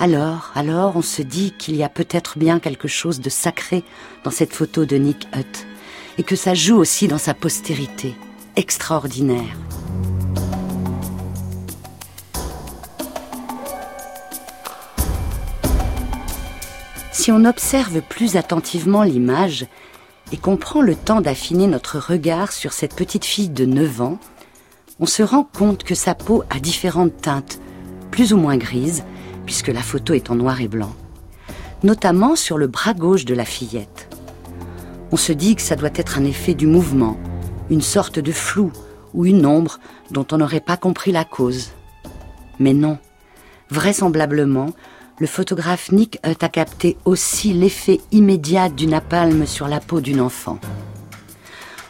Alors, 0.00 0.50
alors 0.56 0.96
on 0.96 1.00
se 1.00 1.22
dit 1.22 1.54
qu'il 1.56 1.76
y 1.76 1.84
a 1.84 1.88
peut-être 1.88 2.40
bien 2.40 2.58
quelque 2.58 2.88
chose 2.88 3.20
de 3.20 3.30
sacré 3.30 3.84
dans 4.24 4.32
cette 4.32 4.52
photo 4.52 4.84
de 4.84 4.96
Nick 4.96 5.28
Hutt, 5.32 5.64
et 6.18 6.24
que 6.24 6.34
ça 6.34 6.54
joue 6.54 6.74
aussi 6.74 7.06
dans 7.06 7.18
sa 7.18 7.34
postérité, 7.34 8.16
extraordinaire. 8.56 9.56
Si 17.12 17.30
on 17.30 17.44
observe 17.44 18.00
plus 18.00 18.34
attentivement 18.34 19.04
l'image 19.04 19.66
et 20.32 20.38
qu'on 20.38 20.56
prend 20.56 20.82
le 20.82 20.96
temps 20.96 21.20
d'affiner 21.20 21.66
notre 21.66 21.98
regard 21.98 22.52
sur 22.52 22.72
cette 22.72 22.96
petite 22.96 23.24
fille 23.24 23.50
de 23.50 23.66
9 23.66 24.00
ans, 24.00 24.18
on 24.98 25.06
se 25.06 25.22
rend 25.22 25.44
compte 25.44 25.84
que 25.84 25.94
sa 25.94 26.14
peau 26.14 26.42
a 26.50 26.58
différentes 26.58 27.20
teintes, 27.20 27.60
plus 28.10 28.32
ou 28.32 28.38
moins 28.38 28.56
grises, 28.56 29.04
puisque 29.44 29.68
la 29.68 29.82
photo 29.82 30.14
est 30.14 30.30
en 30.30 30.34
noir 30.34 30.60
et 30.60 30.68
blanc, 30.68 30.94
notamment 31.82 32.36
sur 32.36 32.56
le 32.56 32.66
bras 32.66 32.94
gauche 32.94 33.24
de 33.24 33.34
la 33.34 33.44
fillette. 33.44 34.08
On 35.10 35.16
se 35.16 35.32
dit 35.32 35.56
que 35.56 35.62
ça 35.62 35.76
doit 35.76 35.90
être 35.94 36.18
un 36.18 36.24
effet 36.24 36.54
du 36.54 36.66
mouvement, 36.66 37.18
une 37.68 37.82
sorte 37.82 38.18
de 38.18 38.32
flou 38.32 38.72
ou 39.12 39.26
une 39.26 39.44
ombre 39.44 39.78
dont 40.10 40.26
on 40.32 40.38
n'aurait 40.38 40.60
pas 40.60 40.76
compris 40.76 41.12
la 41.12 41.24
cause. 41.24 41.72
Mais 42.58 42.72
non, 42.72 42.98
vraisemblablement, 43.70 44.70
le 45.22 45.28
photographe 45.28 45.92
Nick 45.92 46.18
a 46.24 46.34
capté 46.34 46.96
aussi 47.04 47.52
l'effet 47.52 48.00
immédiat 48.10 48.68
du 48.68 48.88
napalm 48.88 49.46
sur 49.46 49.68
la 49.68 49.78
peau 49.78 50.00
d'une 50.00 50.20
enfant. 50.20 50.58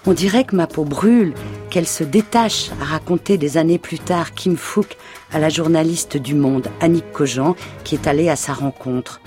On 0.05 0.13
dirait 0.13 0.45
que 0.45 0.55
ma 0.55 0.67
peau 0.67 0.85
brûle, 0.85 1.33
qu'elle 1.71 1.87
se 1.87 2.05
détache, 2.05 2.69
à 2.83 2.85
raconter 2.85 3.39
des 3.39 3.57
années 3.57 3.79
plus 3.79 3.99
tard 3.99 4.35
Kim 4.35 4.59
Fook 4.59 4.99
à 5.33 5.39
la 5.39 5.49
journaliste 5.49 6.19
du 6.19 6.35
Monde, 6.35 6.69
Annick 6.83 7.11
Cogent, 7.11 7.57
qui 7.85 7.95
est 7.95 8.07
allée 8.07 8.29
à 8.29 8.37
sa 8.37 8.53
rencontre. 8.53 9.23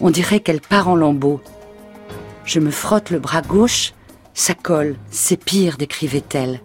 On 0.00 0.10
dirait 0.10 0.40
qu'elle 0.40 0.60
part 0.60 0.88
en 0.88 0.96
lambeaux. 0.96 1.40
Je 2.44 2.58
me 2.58 2.72
frotte 2.72 3.10
le 3.10 3.20
bras 3.20 3.42
gauche, 3.42 3.92
ça 4.34 4.54
colle, 4.54 4.96
c'est 5.12 5.36
pire, 5.36 5.76
décrivait-elle. 5.76 6.60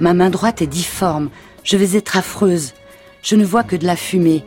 Ma 0.00 0.14
main 0.14 0.30
droite 0.30 0.62
est 0.62 0.66
difforme, 0.66 1.28
je 1.64 1.76
vais 1.76 1.98
être 1.98 2.16
affreuse. 2.16 2.72
Je 3.22 3.36
ne 3.36 3.44
vois 3.44 3.64
que 3.64 3.76
de 3.76 3.84
la 3.84 3.96
fumée. 3.96 4.42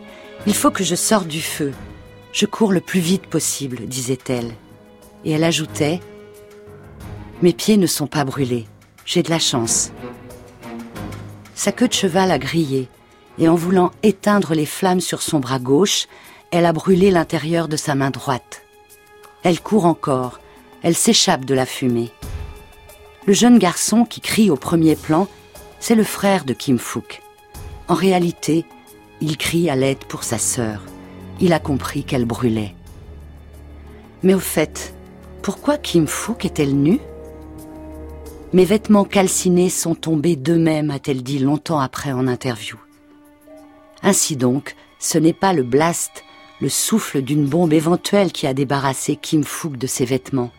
Il 0.47 0.53
faut 0.53 0.71
que 0.71 0.83
je 0.83 0.95
sorte 0.95 1.27
du 1.27 1.41
feu. 1.41 1.73
Je 2.31 2.45
cours 2.45 2.71
le 2.71 2.81
plus 2.81 2.99
vite 2.99 3.27
possible, 3.27 3.85
disait-elle. 3.87 4.53
Et 5.25 5.31
elle 5.31 5.43
ajoutait 5.43 5.99
Mes 7.41 7.53
pieds 7.53 7.77
ne 7.77 7.87
sont 7.87 8.07
pas 8.07 8.23
brûlés. 8.23 8.65
J'ai 9.05 9.23
de 9.23 9.29
la 9.29 9.39
chance. 9.39 9.91
Sa 11.55 11.71
queue 11.71 11.87
de 11.87 11.93
cheval 11.93 12.31
a 12.31 12.39
grillé, 12.39 12.87
et 13.37 13.49
en 13.49 13.55
voulant 13.55 13.91
éteindre 14.01 14.53
les 14.53 14.65
flammes 14.65 15.01
sur 15.01 15.21
son 15.21 15.39
bras 15.39 15.59
gauche, 15.59 16.07
elle 16.51 16.65
a 16.65 16.73
brûlé 16.73 17.11
l'intérieur 17.11 17.67
de 17.67 17.75
sa 17.75 17.95
main 17.95 18.11
droite. 18.11 18.63
Elle 19.43 19.59
court 19.59 19.85
encore, 19.85 20.39
elle 20.83 20.95
s'échappe 20.95 21.45
de 21.45 21.53
la 21.53 21.65
fumée. 21.65 22.11
Le 23.25 23.33
jeune 23.33 23.59
garçon 23.59 24.05
qui 24.05 24.21
crie 24.21 24.49
au 24.49 24.55
premier 24.55 24.95
plan, 24.95 25.27
c'est 25.79 25.95
le 25.95 26.03
frère 26.03 26.45
de 26.45 26.53
Kim 26.53 26.79
Fook. 26.79 27.21
En 27.87 27.93
réalité, 27.93 28.65
il 29.21 29.37
crie 29.37 29.69
à 29.69 29.75
l'aide 29.75 30.05
pour 30.05 30.23
sa 30.23 30.37
sœur. 30.37 30.83
Il 31.39 31.53
a 31.53 31.59
compris 31.59 32.03
qu'elle 32.03 32.25
brûlait. 32.25 32.75
Mais 34.23 34.33
au 34.33 34.39
fait, 34.39 34.93
pourquoi 35.41 35.77
Kim 35.77 36.07
Fook 36.07 36.45
est-elle 36.45 36.75
nue? 36.75 36.99
Mes 38.51 38.65
vêtements 38.65 39.05
calcinés 39.05 39.69
sont 39.69 39.95
tombés 39.95 40.35
d'eux-mêmes, 40.35 40.91
a-t-elle 40.91 41.23
dit 41.23 41.39
longtemps 41.39 41.79
après 41.79 42.11
en 42.11 42.27
interview. 42.27 42.77
Ainsi 44.01 44.35
donc, 44.35 44.75
ce 44.99 45.17
n'est 45.17 45.33
pas 45.33 45.53
le 45.53 45.63
blast, 45.63 46.23
le 46.61 46.69
souffle 46.69 47.21
d'une 47.21 47.45
bombe 47.45 47.73
éventuelle 47.73 48.31
qui 48.31 48.47
a 48.47 48.53
débarrassé 48.53 49.15
Kim 49.15 49.43
Fook 49.43 49.77
de 49.77 49.87
ses 49.87 50.05
vêtements. 50.05 50.51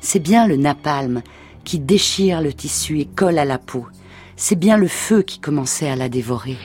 C'est 0.00 0.20
bien 0.20 0.46
le 0.46 0.56
napalm 0.56 1.22
qui 1.64 1.78
déchire 1.78 2.40
le 2.40 2.52
tissu 2.52 3.00
et 3.00 3.06
colle 3.06 3.38
à 3.38 3.44
la 3.44 3.58
peau. 3.58 3.86
C'est 4.36 4.58
bien 4.58 4.76
le 4.76 4.88
feu 4.88 5.22
qui 5.22 5.38
commençait 5.38 5.88
à 5.88 5.96
la 5.96 6.08
dévorer. 6.08 6.56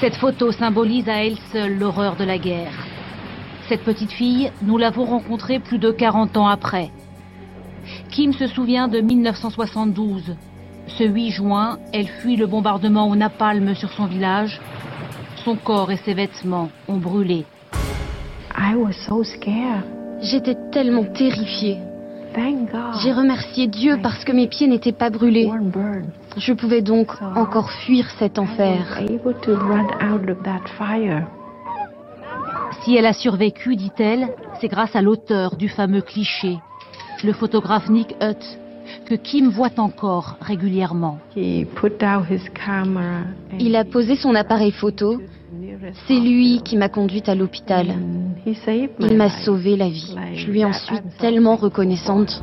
Cette 0.00 0.16
photo 0.16 0.50
symbolise 0.50 1.08
à 1.08 1.24
elle 1.24 1.36
seule 1.52 1.78
l'horreur 1.78 2.16
de 2.16 2.24
la 2.24 2.38
guerre. 2.38 2.86
Cette 3.68 3.82
petite 3.82 4.10
fille, 4.10 4.50
nous 4.62 4.78
l'avons 4.78 5.04
rencontrée 5.04 5.58
plus 5.58 5.78
de 5.78 5.90
40 5.90 6.36
ans 6.36 6.48
après. 6.48 6.90
Kim 8.10 8.32
se 8.32 8.46
souvient 8.46 8.88
de 8.88 9.00
1972. 9.00 10.36
Ce 10.86 11.04
8 11.04 11.30
juin, 11.30 11.78
elle 11.92 12.08
fuit 12.08 12.36
le 12.36 12.46
bombardement 12.46 13.08
au 13.08 13.16
napalm 13.16 13.74
sur 13.74 13.90
son 13.92 14.06
village. 14.06 14.60
Son 15.44 15.56
corps 15.56 15.90
et 15.90 15.98
ses 15.98 16.14
vêtements 16.14 16.70
ont 16.88 16.98
brûlé. 16.98 17.44
J'étais 20.20 20.56
tellement 20.70 21.04
terrifiée. 21.04 21.78
J'ai 23.02 23.12
remercié 23.12 23.66
Dieu 23.66 23.98
parce 24.02 24.24
que 24.24 24.32
mes 24.32 24.48
pieds 24.48 24.66
n'étaient 24.66 24.92
pas 24.92 25.10
brûlés. 25.10 25.50
Je 26.36 26.52
pouvais 26.52 26.82
donc 26.82 27.10
encore 27.36 27.70
fuir 27.70 28.08
cet 28.18 28.38
enfer. 28.38 29.00
Si 32.82 32.96
elle 32.96 33.06
a 33.06 33.12
survécu, 33.12 33.76
dit-elle, 33.76 34.28
c'est 34.60 34.68
grâce 34.68 34.96
à 34.96 35.02
l'auteur 35.02 35.56
du 35.56 35.68
fameux 35.68 36.00
cliché, 36.00 36.58
le 37.22 37.32
photographe 37.32 37.88
Nick 37.88 38.16
Hutt, 38.20 38.58
que 39.06 39.14
Kim 39.14 39.48
voit 39.48 39.78
encore 39.78 40.36
régulièrement. 40.40 41.18
Il 41.36 41.66
a 43.76 43.84
posé 43.84 44.16
son 44.16 44.34
appareil 44.34 44.72
photo. 44.72 45.20
C'est 46.06 46.18
lui 46.18 46.62
qui 46.64 46.76
m'a 46.76 46.88
conduite 46.88 47.28
à 47.28 47.34
l'hôpital. 47.34 47.94
Il 48.46 49.16
m'a 49.16 49.30
sauvé 49.44 49.76
la 49.76 49.88
vie. 49.88 50.16
Je 50.34 50.50
lui 50.50 50.64
en 50.64 50.72
suis 50.72 50.96
tellement 51.18 51.56
reconnaissante. 51.56 52.42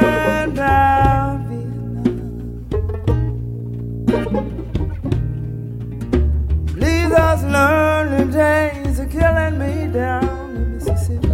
days 8.41 8.99
are 8.99 9.05
killing 9.05 9.55
me 9.59 9.73
down 9.93 10.55
in 10.55 10.73
Mississippi. 10.73 11.27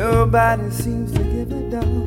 Nobody 0.00 0.68
seems 0.70 1.12
to 1.12 1.22
give 1.32 1.52
a 1.52 1.60
damn. 1.70 2.02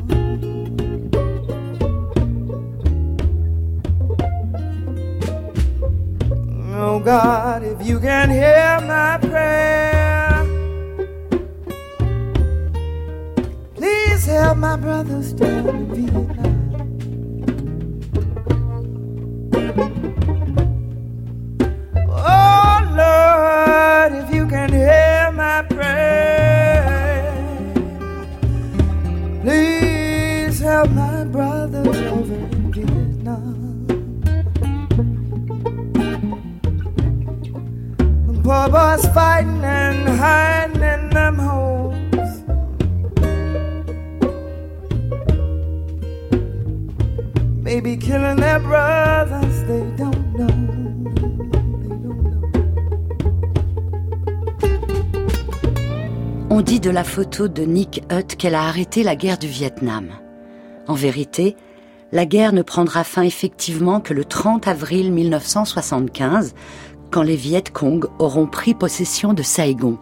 Oh 6.78 7.00
God, 7.00 7.62
if 7.62 7.86
you 7.86 7.98
can 7.98 8.28
hear 8.28 8.78
my 8.94 9.16
prayer, 9.30 10.44
please 13.74 14.26
help 14.26 14.58
my 14.58 14.76
brothers 14.76 15.32
down 15.32 15.68
in 15.68 15.86
Vietnam. 15.94 16.56
La 56.96 57.04
photo 57.04 57.46
de 57.46 57.62
Nick 57.62 58.02
Hutt 58.10 58.36
qu'elle 58.36 58.54
a 58.54 58.62
arrêté 58.62 59.02
la 59.02 59.16
guerre 59.16 59.36
du 59.36 59.48
Vietnam. 59.48 60.12
En 60.88 60.94
vérité, 60.94 61.54
la 62.10 62.24
guerre 62.24 62.54
ne 62.54 62.62
prendra 62.62 63.04
fin 63.04 63.20
effectivement 63.20 64.00
que 64.00 64.14
le 64.14 64.24
30 64.24 64.66
avril 64.66 65.12
1975, 65.12 66.54
quand 67.10 67.20
les 67.20 67.36
Viet 67.36 67.64
Cong 67.70 68.06
auront 68.18 68.46
pris 68.46 68.72
possession 68.72 69.34
de 69.34 69.42
Saigon. 69.42 69.98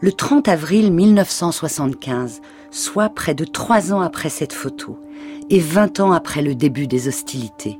Le 0.00 0.10
30 0.10 0.48
avril 0.48 0.92
1975, 0.92 2.40
soit 2.72 3.10
près 3.10 3.36
de 3.36 3.44
trois 3.44 3.92
ans 3.92 4.00
après 4.00 4.28
cette 4.28 4.54
photo, 4.54 4.98
et 5.50 5.60
20 5.60 6.00
ans 6.00 6.10
après 6.10 6.42
le 6.42 6.56
début 6.56 6.88
des 6.88 7.06
hostilités. 7.06 7.78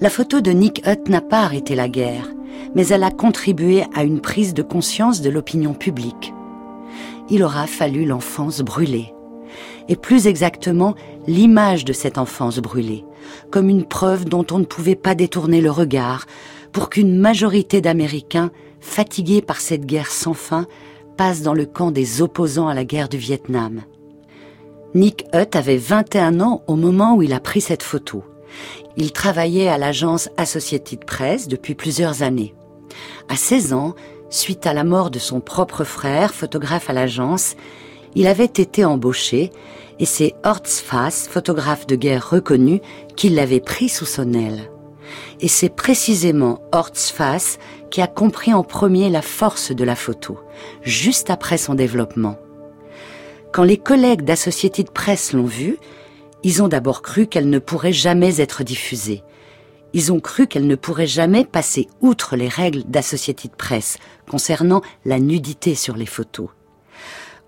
La 0.00 0.08
photo 0.08 0.40
de 0.40 0.52
Nick 0.52 0.80
Hutt 0.86 1.10
n'a 1.10 1.20
pas 1.20 1.42
arrêté 1.42 1.74
la 1.74 1.90
guerre, 1.90 2.30
mais 2.74 2.86
elle 2.86 3.04
a 3.04 3.10
contribué 3.10 3.84
à 3.94 4.02
une 4.02 4.22
prise 4.22 4.54
de 4.54 4.62
conscience 4.62 5.20
de 5.20 5.28
l'opinion 5.28 5.74
publique. 5.74 6.32
Il 7.30 7.42
aura 7.42 7.66
fallu 7.66 8.04
l'enfance 8.04 8.60
brûlée, 8.60 9.14
et 9.88 9.96
plus 9.96 10.26
exactement 10.26 10.94
l'image 11.26 11.84
de 11.84 11.92
cette 11.92 12.18
enfance 12.18 12.58
brûlée, 12.58 13.04
comme 13.50 13.68
une 13.68 13.84
preuve 13.84 14.24
dont 14.24 14.46
on 14.50 14.58
ne 14.58 14.64
pouvait 14.64 14.96
pas 14.96 15.14
détourner 15.14 15.60
le 15.60 15.70
regard, 15.70 16.26
pour 16.72 16.90
qu'une 16.90 17.16
majorité 17.18 17.80
d'Américains, 17.80 18.50
fatigués 18.80 19.42
par 19.42 19.60
cette 19.60 19.86
guerre 19.86 20.10
sans 20.10 20.34
fin, 20.34 20.66
passent 21.16 21.42
dans 21.42 21.54
le 21.54 21.66
camp 21.66 21.90
des 21.90 22.22
opposants 22.22 22.68
à 22.68 22.74
la 22.74 22.84
guerre 22.84 23.08
du 23.08 23.18
Vietnam. 23.18 23.82
Nick 24.94 25.24
Hutt 25.32 25.54
avait 25.54 25.76
21 25.76 26.40
ans 26.40 26.62
au 26.66 26.74
moment 26.74 27.14
où 27.14 27.22
il 27.22 27.32
a 27.32 27.40
pris 27.40 27.60
cette 27.60 27.82
photo. 27.82 28.24
Il 28.96 29.12
travaillait 29.12 29.68
à 29.68 29.78
l'agence 29.78 30.28
Associated 30.36 31.04
Press 31.04 31.46
depuis 31.46 31.74
plusieurs 31.74 32.22
années. 32.22 32.54
À 33.28 33.36
16 33.36 33.72
ans, 33.72 33.94
suite 34.30 34.66
à 34.66 34.72
la 34.72 34.84
mort 34.84 35.10
de 35.10 35.18
son 35.18 35.40
propre 35.40 35.84
frère, 35.84 36.32
photographe 36.32 36.88
à 36.88 36.92
l'agence, 36.92 37.56
il 38.14 38.26
avait 38.26 38.44
été 38.44 38.84
embauché 38.84 39.50
et 39.98 40.06
c'est 40.06 40.34
Hortz 40.44 40.80
Fass, 40.80 41.28
photographe 41.28 41.86
de 41.86 41.94
guerre 41.94 42.30
reconnu, 42.30 42.80
qui 43.16 43.28
l'avait 43.28 43.60
pris 43.60 43.88
sous 43.88 44.06
son 44.06 44.32
aile. 44.32 44.70
Et 45.40 45.48
c'est 45.48 45.68
précisément 45.68 46.62
Hortz 46.72 47.10
Fass 47.10 47.58
qui 47.90 48.00
a 48.00 48.06
compris 48.06 48.54
en 48.54 48.62
premier 48.62 49.10
la 49.10 49.22
force 49.22 49.72
de 49.72 49.84
la 49.84 49.96
photo, 49.96 50.38
juste 50.82 51.28
après 51.28 51.58
son 51.58 51.74
développement. 51.74 52.38
Quand 53.52 53.64
les 53.64 53.76
collègues 53.76 54.22
d'Associated 54.22 54.90
Press 54.90 55.32
l'ont 55.32 55.44
vue, 55.44 55.76
ils 56.42 56.62
ont 56.62 56.68
d'abord 56.68 57.02
cru 57.02 57.26
qu'elle 57.26 57.50
ne 57.50 57.58
pourrait 57.58 57.92
jamais 57.92 58.40
être 58.40 58.62
diffusée. 58.62 59.22
Ils 59.92 60.12
ont 60.12 60.20
cru 60.20 60.46
qu'elle 60.46 60.66
ne 60.66 60.76
pourrait 60.76 61.06
jamais 61.06 61.44
passer 61.44 61.88
outre 62.00 62.36
les 62.36 62.48
règles 62.48 62.84
d'Associated 62.84 63.52
Press 63.56 63.98
concernant 64.28 64.82
la 65.04 65.18
nudité 65.18 65.74
sur 65.74 65.96
les 65.96 66.06
photos. 66.06 66.48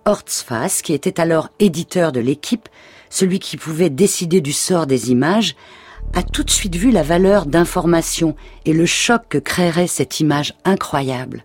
Hortzfass, 0.05 0.83
qui 0.83 0.93
était 0.93 1.21
alors 1.21 1.51
éditeur 1.61 2.11
de 2.11 2.21
l'équipe, 2.21 2.69
celui 3.11 3.39
qui 3.39 3.57
pouvait 3.57 3.91
décider 3.91 4.41
du 4.41 4.53
sort 4.53 4.87
des 4.87 5.11
images, 5.11 5.55
a 6.15 6.23
tout 6.25 6.43
de 6.43 6.51
suite 6.51 6.75
vu 6.75 6.91
la 6.91 7.05
valeur 7.05 7.47
d'information 7.47 8.35
et 8.65 8.73
le 8.73 8.87
choc 8.87 9.23
que 9.29 9.39
créerait 9.39 9.87
cette 9.87 10.19
image 10.19 10.55
incroyable. 10.65 11.45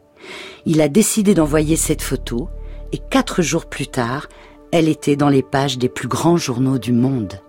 Il 0.65 0.81
a 0.81 0.87
décidé 0.87 1.35
d'envoyer 1.35 1.75
cette 1.75 2.01
photo 2.01 2.49
et 2.91 2.97
quatre 2.97 3.41
jours 3.41 3.67
plus 3.67 3.87
tard, 3.87 4.27
elle 4.71 4.89
était 4.89 5.15
dans 5.15 5.29
les 5.29 5.43
pages 5.43 5.77
des 5.77 5.89
plus 5.89 6.07
grands 6.07 6.37
journaux 6.37 6.79
du 6.79 6.91
monde. 6.91 7.39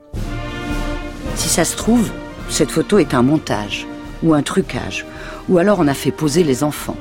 Si 1.35 1.49
ça 1.49 1.65
se 1.65 1.77
trouve, 1.77 2.11
cette 2.49 2.71
photo 2.71 2.99
est 2.99 3.15
un 3.15 3.23
montage 3.23 3.87
ou 4.23 4.35
un 4.35 4.43
trucage, 4.43 5.07
ou 5.49 5.59
alors 5.59 5.79
on 5.81 5.89
a 5.89 5.95
fait 5.95 6.11
poser 6.11 6.43
les 6.43 6.65
enfants. 6.65 6.97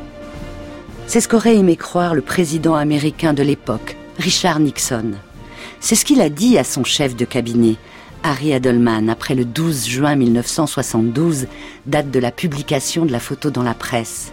C'est 1.07 1.21
ce 1.21 1.27
qu'aurait 1.27 1.55
aimé 1.55 1.75
croire 1.75 2.13
le 2.13 2.21
président 2.21 2.75
américain 2.75 3.33
de 3.33 3.43
l'époque, 3.43 3.97
Richard 4.19 4.59
Nixon. 4.59 5.13
C'est 5.79 5.95
ce 5.95 6.05
qu'il 6.05 6.21
a 6.21 6.29
dit 6.29 6.57
à 6.57 6.63
son 6.63 6.83
chef 6.83 7.15
de 7.15 7.25
cabinet, 7.25 7.75
Harry 8.23 8.53
Adelman, 8.53 9.09
après 9.09 9.35
le 9.35 9.45
12 9.45 9.87
juin 9.87 10.15
1972, 10.15 11.47
date 11.85 12.11
de 12.11 12.19
la 12.19 12.31
publication 12.31 13.05
de 13.05 13.11
la 13.11 13.19
photo 13.19 13.49
dans 13.49 13.63
la 13.63 13.73
presse. 13.73 14.31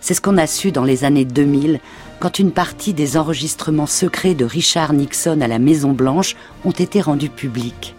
C'est 0.00 0.14
ce 0.14 0.20
qu'on 0.20 0.38
a 0.38 0.46
su 0.46 0.72
dans 0.72 0.84
les 0.84 1.04
années 1.04 1.24
2000, 1.24 1.78
quand 2.18 2.38
une 2.38 2.52
partie 2.52 2.94
des 2.94 3.16
enregistrements 3.16 3.86
secrets 3.86 4.34
de 4.34 4.44
Richard 4.44 4.92
Nixon 4.92 5.40
à 5.40 5.48
la 5.48 5.58
Maison 5.58 5.92
Blanche 5.92 6.36
ont 6.64 6.72
été 6.72 7.00
rendus 7.00 7.30
publics. 7.30 7.94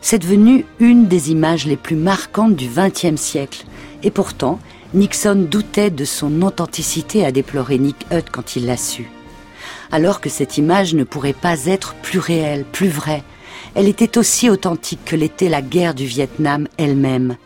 C'est 0.00 0.18
devenu 0.18 0.64
une 0.78 1.06
des 1.06 1.30
images 1.30 1.66
les 1.66 1.76
plus 1.76 1.96
marquantes 1.96 2.56
du 2.56 2.68
XXe 2.68 3.20
siècle, 3.20 3.64
et 4.02 4.10
pourtant, 4.10 4.58
Nixon 4.94 5.46
doutait 5.48 5.90
de 5.90 6.04
son 6.04 6.42
authenticité, 6.42 7.24
a 7.24 7.32
déploré 7.32 7.78
Nick 7.78 8.06
Hutt 8.10 8.30
quand 8.30 8.56
il 8.56 8.66
l'a 8.66 8.76
su. 8.76 9.10
Alors 9.92 10.20
que 10.20 10.30
cette 10.30 10.58
image 10.58 10.94
ne 10.94 11.04
pourrait 11.04 11.32
pas 11.32 11.66
être 11.66 11.94
plus 11.96 12.18
réelle, 12.18 12.64
plus 12.64 12.88
vraie, 12.88 13.22
elle 13.74 13.88
était 13.88 14.18
aussi 14.18 14.48
authentique 14.48 15.04
que 15.04 15.16
l'était 15.16 15.48
la 15.48 15.62
guerre 15.62 15.94
du 15.94 16.06
Vietnam 16.06 16.66
elle-même. 16.78 17.36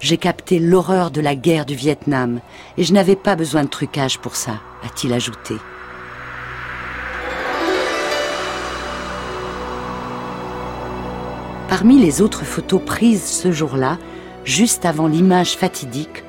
J'ai 0.00 0.18
capté 0.18 0.58
l'horreur 0.58 1.10
de 1.10 1.20
la 1.20 1.34
guerre 1.34 1.66
du 1.66 1.74
Vietnam 1.74 2.40
et 2.76 2.84
je 2.84 2.92
n'avais 2.92 3.16
pas 3.16 3.36
besoin 3.36 3.64
de 3.64 3.68
trucage 3.68 4.18
pour 4.18 4.36
ça, 4.36 4.60
a-t-il 4.84 5.12
ajouté. 5.12 5.54
Parmi 11.72 11.98
les 11.98 12.20
autres 12.20 12.44
photos 12.44 12.82
prises 12.84 13.24
ce 13.24 13.50
jour-là, 13.50 13.96
juste 14.44 14.84
avant 14.84 15.06
l'image 15.06 15.56
fatidique, 15.56 16.22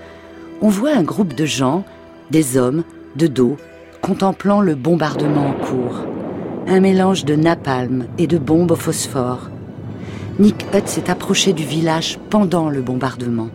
on 0.62 0.69
voit 0.69 0.95
un 0.95 1.03
groupe 1.03 1.34
de 1.34 1.45
gens, 1.45 1.84
des 2.32 2.56
hommes, 2.56 2.86
de 3.17 3.27
dos, 3.27 3.58
contemplant 4.01 4.62
le 4.62 4.73
bombardement 4.73 5.47
en 5.47 5.51
cours. 5.51 6.06
Un 6.65 6.79
mélange 6.79 7.25
de 7.25 7.36
napalm 7.36 8.08
et 8.17 8.25
de 8.25 8.38
bombes 8.38 8.71
au 8.71 8.77
phosphore. 8.77 9.49
Nick 10.39 10.65
Hutt 10.73 10.88
s'est 10.88 11.10
approché 11.10 11.51
du 11.51 11.65
village 11.65 12.19
pendant 12.29 12.69
le 12.69 12.82
bombardement. 12.82 13.49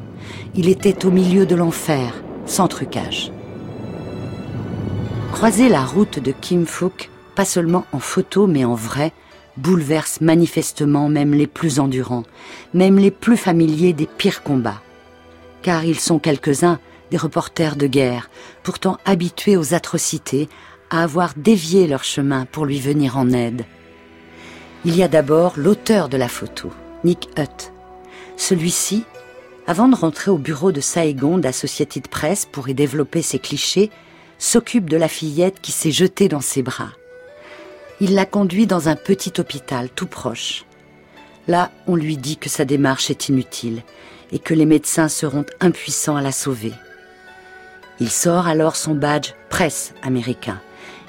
Il 0.54 0.68
était 0.68 1.06
au 1.06 1.10
milieu 1.10 1.46
de 1.46 1.56
l'enfer, 1.56 2.12
sans 2.44 2.68
trucage. 2.68 3.32
Croiser 5.32 5.70
la 5.70 5.86
route 5.86 6.18
de 6.18 6.32
Kim 6.32 6.66
Phuc, 6.66 7.08
pas 7.34 7.46
seulement 7.46 7.86
en 7.94 7.98
photo 7.98 8.46
mais 8.46 8.66
en 8.66 8.74
vrai, 8.74 9.14
bouleverse 9.58 10.20
manifestement 10.20 11.08
même 11.08 11.34
les 11.34 11.46
plus 11.46 11.80
endurants, 11.80 12.24
même 12.72 12.98
les 12.98 13.10
plus 13.10 13.36
familiers 13.36 13.92
des 13.92 14.06
pires 14.06 14.42
combats. 14.42 14.80
Car 15.62 15.84
ils 15.84 16.00
sont 16.00 16.18
quelques-uns 16.18 16.78
des 17.10 17.16
reporters 17.16 17.76
de 17.76 17.86
guerre, 17.86 18.30
pourtant 18.62 18.98
habitués 19.04 19.56
aux 19.56 19.74
atrocités, 19.74 20.48
à 20.90 21.02
avoir 21.02 21.32
dévié 21.36 21.86
leur 21.86 22.04
chemin 22.04 22.46
pour 22.46 22.64
lui 22.64 22.80
venir 22.80 23.18
en 23.18 23.30
aide. 23.30 23.64
Il 24.84 24.96
y 24.96 25.02
a 25.02 25.08
d'abord 25.08 25.54
l'auteur 25.56 26.08
de 26.08 26.16
la 26.16 26.28
photo, 26.28 26.70
Nick 27.04 27.28
Hutt. 27.36 27.72
Celui-ci, 28.36 29.04
avant 29.66 29.88
de 29.88 29.96
rentrer 29.96 30.30
au 30.30 30.38
bureau 30.38 30.72
de 30.72 30.80
Saigon 30.80 31.36
d'Associated 31.36 32.08
Press 32.08 32.46
pour 32.50 32.68
y 32.68 32.74
développer 32.74 33.20
ses 33.20 33.38
clichés, 33.38 33.90
s'occupe 34.38 34.88
de 34.88 34.96
la 34.96 35.08
fillette 35.08 35.60
qui 35.60 35.72
s'est 35.72 35.90
jetée 35.90 36.28
dans 36.28 36.40
ses 36.40 36.62
bras. 36.62 36.92
Il 38.00 38.14
la 38.14 38.26
conduit 38.26 38.68
dans 38.68 38.88
un 38.88 38.94
petit 38.94 39.32
hôpital 39.38 39.88
tout 39.90 40.06
proche. 40.06 40.64
Là, 41.48 41.72
on 41.88 41.96
lui 41.96 42.16
dit 42.16 42.36
que 42.36 42.48
sa 42.48 42.64
démarche 42.64 43.10
est 43.10 43.28
inutile 43.28 43.82
et 44.30 44.38
que 44.38 44.54
les 44.54 44.66
médecins 44.66 45.08
seront 45.08 45.44
impuissants 45.60 46.14
à 46.14 46.22
la 46.22 46.30
sauver. 46.30 46.72
Il 47.98 48.10
sort 48.10 48.46
alors 48.46 48.76
son 48.76 48.94
badge 48.94 49.32
presse 49.48 49.94
américain 50.02 50.60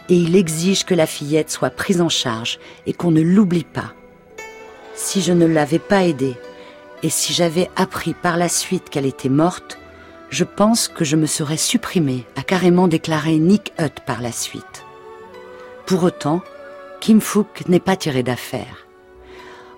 et 0.09 0.15
il 0.15 0.35
exige 0.35 0.83
que 0.83 0.95
la 0.95 1.05
fillette 1.05 1.51
soit 1.51 1.69
prise 1.69 2.01
en 2.01 2.09
charge 2.09 2.57
et 2.87 2.93
qu'on 2.93 3.11
ne 3.11 3.21
l'oublie 3.21 3.65
pas. 3.65 3.93
Si 4.95 5.21
je 5.21 5.33
ne 5.33 5.45
l'avais 5.45 5.77
pas 5.77 6.05
aidée 6.05 6.35
et 7.03 7.09
si 7.11 7.33
j'avais 7.33 7.69
appris 7.75 8.15
par 8.15 8.35
la 8.35 8.49
suite 8.49 8.89
qu'elle 8.89 9.05
était 9.05 9.29
morte, 9.29 9.77
je 10.31 10.43
pense 10.43 10.87
que 10.87 11.05
je 11.05 11.15
me 11.15 11.27
serais 11.27 11.57
supprimé, 11.57 12.25
a 12.35 12.41
carrément 12.41 12.87
déclaré 12.87 13.37
Nick 13.37 13.73
Hutt 13.79 13.99
par 14.05 14.21
la 14.21 14.31
suite. 14.31 14.85
Pour 15.85 16.03
autant, 16.03 16.41
Kim 16.99 17.21
Fook 17.21 17.67
n'est 17.67 17.79
pas 17.79 17.95
tiré 17.95 18.23
d'affaire. 18.23 18.87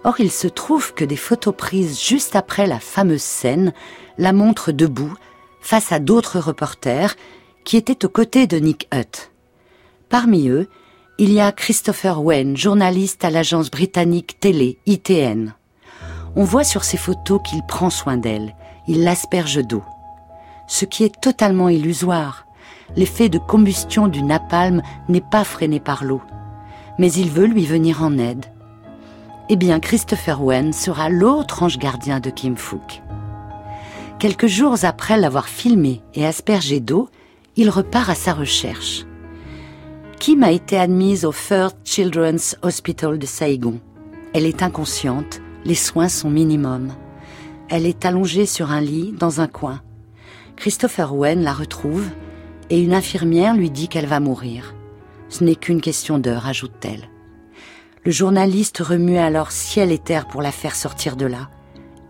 Or, 0.03 0.19
il 0.19 0.31
se 0.31 0.47
trouve 0.47 0.93
que 0.93 1.05
des 1.05 1.15
photos 1.15 1.55
prises 1.55 2.01
juste 2.01 2.35
après 2.35 2.65
la 2.65 2.79
fameuse 2.79 3.21
scène 3.21 3.73
la 4.17 4.33
montrent 4.33 4.71
debout, 4.71 5.13
face 5.61 5.91
à 5.91 5.99
d'autres 5.99 6.39
reporters 6.39 7.15
qui 7.63 7.77
étaient 7.77 8.03
aux 8.05 8.09
côtés 8.09 8.47
de 8.47 8.57
Nick 8.57 8.87
Hutt. 8.91 9.31
Parmi 10.09 10.49
eux, 10.49 10.67
il 11.19 11.31
y 11.31 11.39
a 11.39 11.51
Christopher 11.51 12.23
Wen, 12.23 12.57
journaliste 12.57 13.23
à 13.23 13.29
l'agence 13.29 13.69
britannique 13.69 14.39
télé 14.39 14.79
ITN. 14.87 15.53
On 16.35 16.43
voit 16.43 16.63
sur 16.63 16.83
ces 16.83 16.97
photos 16.97 17.39
qu'il 17.47 17.61
prend 17.67 17.91
soin 17.91 18.17
d'elle, 18.17 18.55
il 18.87 19.03
l'asperge 19.03 19.63
d'eau. 19.63 19.83
Ce 20.67 20.85
qui 20.85 21.03
est 21.03 21.21
totalement 21.21 21.69
illusoire. 21.69 22.47
L'effet 22.95 23.29
de 23.29 23.37
combustion 23.37 24.07
du 24.07 24.23
napalm 24.23 24.81
n'est 25.09 25.21
pas 25.21 25.43
freiné 25.43 25.79
par 25.79 26.03
l'eau 26.03 26.21
mais 26.97 27.11
il 27.11 27.29
veut 27.29 27.45
lui 27.45 27.65
venir 27.65 28.03
en 28.03 28.17
aide. 28.17 28.45
Eh 29.49 29.55
bien, 29.55 29.79
Christopher 29.79 30.43
Wen 30.43 30.71
sera 30.73 31.09
l'autre 31.09 31.63
ange 31.63 31.77
gardien 31.77 32.19
de 32.19 32.29
Kim 32.29 32.55
Fook. 32.55 33.01
Quelques 34.19 34.47
jours 34.47 34.75
après 34.83 35.17
l'avoir 35.17 35.47
filmé 35.47 36.01
et 36.13 36.25
aspergé 36.25 36.79
d'eau, 36.79 37.09
il 37.55 37.69
repart 37.69 38.09
à 38.09 38.15
sa 38.15 38.33
recherche. 38.33 39.05
Kim 40.19 40.43
a 40.43 40.51
été 40.51 40.77
admise 40.77 41.25
au 41.25 41.31
First 41.31 41.77
Children's 41.83 42.55
Hospital 42.61 43.17
de 43.17 43.25
Saigon. 43.25 43.79
Elle 44.33 44.45
est 44.45 44.61
inconsciente, 44.61 45.41
les 45.65 45.75
soins 45.75 46.09
sont 46.09 46.29
minimums. 46.29 46.93
Elle 47.69 47.85
est 47.85 48.05
allongée 48.05 48.45
sur 48.45 48.71
un 48.71 48.81
lit 48.81 49.13
dans 49.17 49.41
un 49.41 49.47
coin. 49.47 49.81
Christopher 50.55 51.15
Wen 51.15 51.41
la 51.41 51.53
retrouve 51.53 52.07
et 52.69 52.79
une 52.79 52.93
infirmière 52.93 53.55
lui 53.55 53.71
dit 53.71 53.87
qu'elle 53.87 54.05
va 54.05 54.19
mourir. 54.19 54.75
Ce 55.31 55.45
n'est 55.45 55.55
qu'une 55.55 55.79
question 55.79 56.19
d'heure, 56.19 56.45
ajoute-t-elle. 56.45 57.09
Le 58.03 58.11
journaliste 58.11 58.79
remue 58.79 59.17
alors 59.17 59.51
ciel 59.51 59.91
et 59.91 59.97
terre 59.97 60.27
pour 60.27 60.41
la 60.41 60.51
faire 60.51 60.75
sortir 60.75 61.15
de 61.15 61.25
là. 61.25 61.49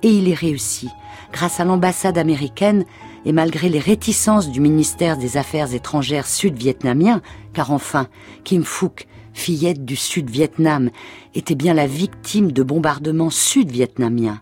Et 0.01 0.10
il 0.10 0.27
y 0.27 0.34
réussit, 0.34 0.89
grâce 1.31 1.60
à 1.60 1.63
l'ambassade 1.63 2.17
américaine 2.17 2.84
et 3.23 3.31
malgré 3.31 3.69
les 3.69 3.79
réticences 3.79 4.49
du 4.49 4.60
ministère 4.60 5.17
des 5.17 5.38
Affaires 5.38 5.75
étrangères 5.75 6.25
sud-vietnamien, 6.25 7.21
car 7.53 7.71
enfin, 7.71 8.07
Kim 8.43 8.63
Phuc, 8.63 9.07
fillette 9.34 9.86
du 9.86 9.95
Sud-Vietnam, 9.95 10.89
était 11.36 11.55
bien 11.55 11.75
la 11.75 11.86
victime 11.86 12.51
de 12.51 12.63
bombardements 12.63 13.29
sud-vietnamiens. 13.29 14.41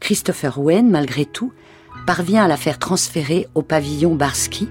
Christopher 0.00 0.60
Wen, 0.60 0.88
malgré 0.88 1.24
tout, 1.24 1.52
parvient 2.06 2.44
à 2.44 2.48
la 2.48 2.56
faire 2.56 2.78
transférer 2.78 3.48
au 3.56 3.62
pavillon 3.62 4.14
Barsky, 4.14 4.68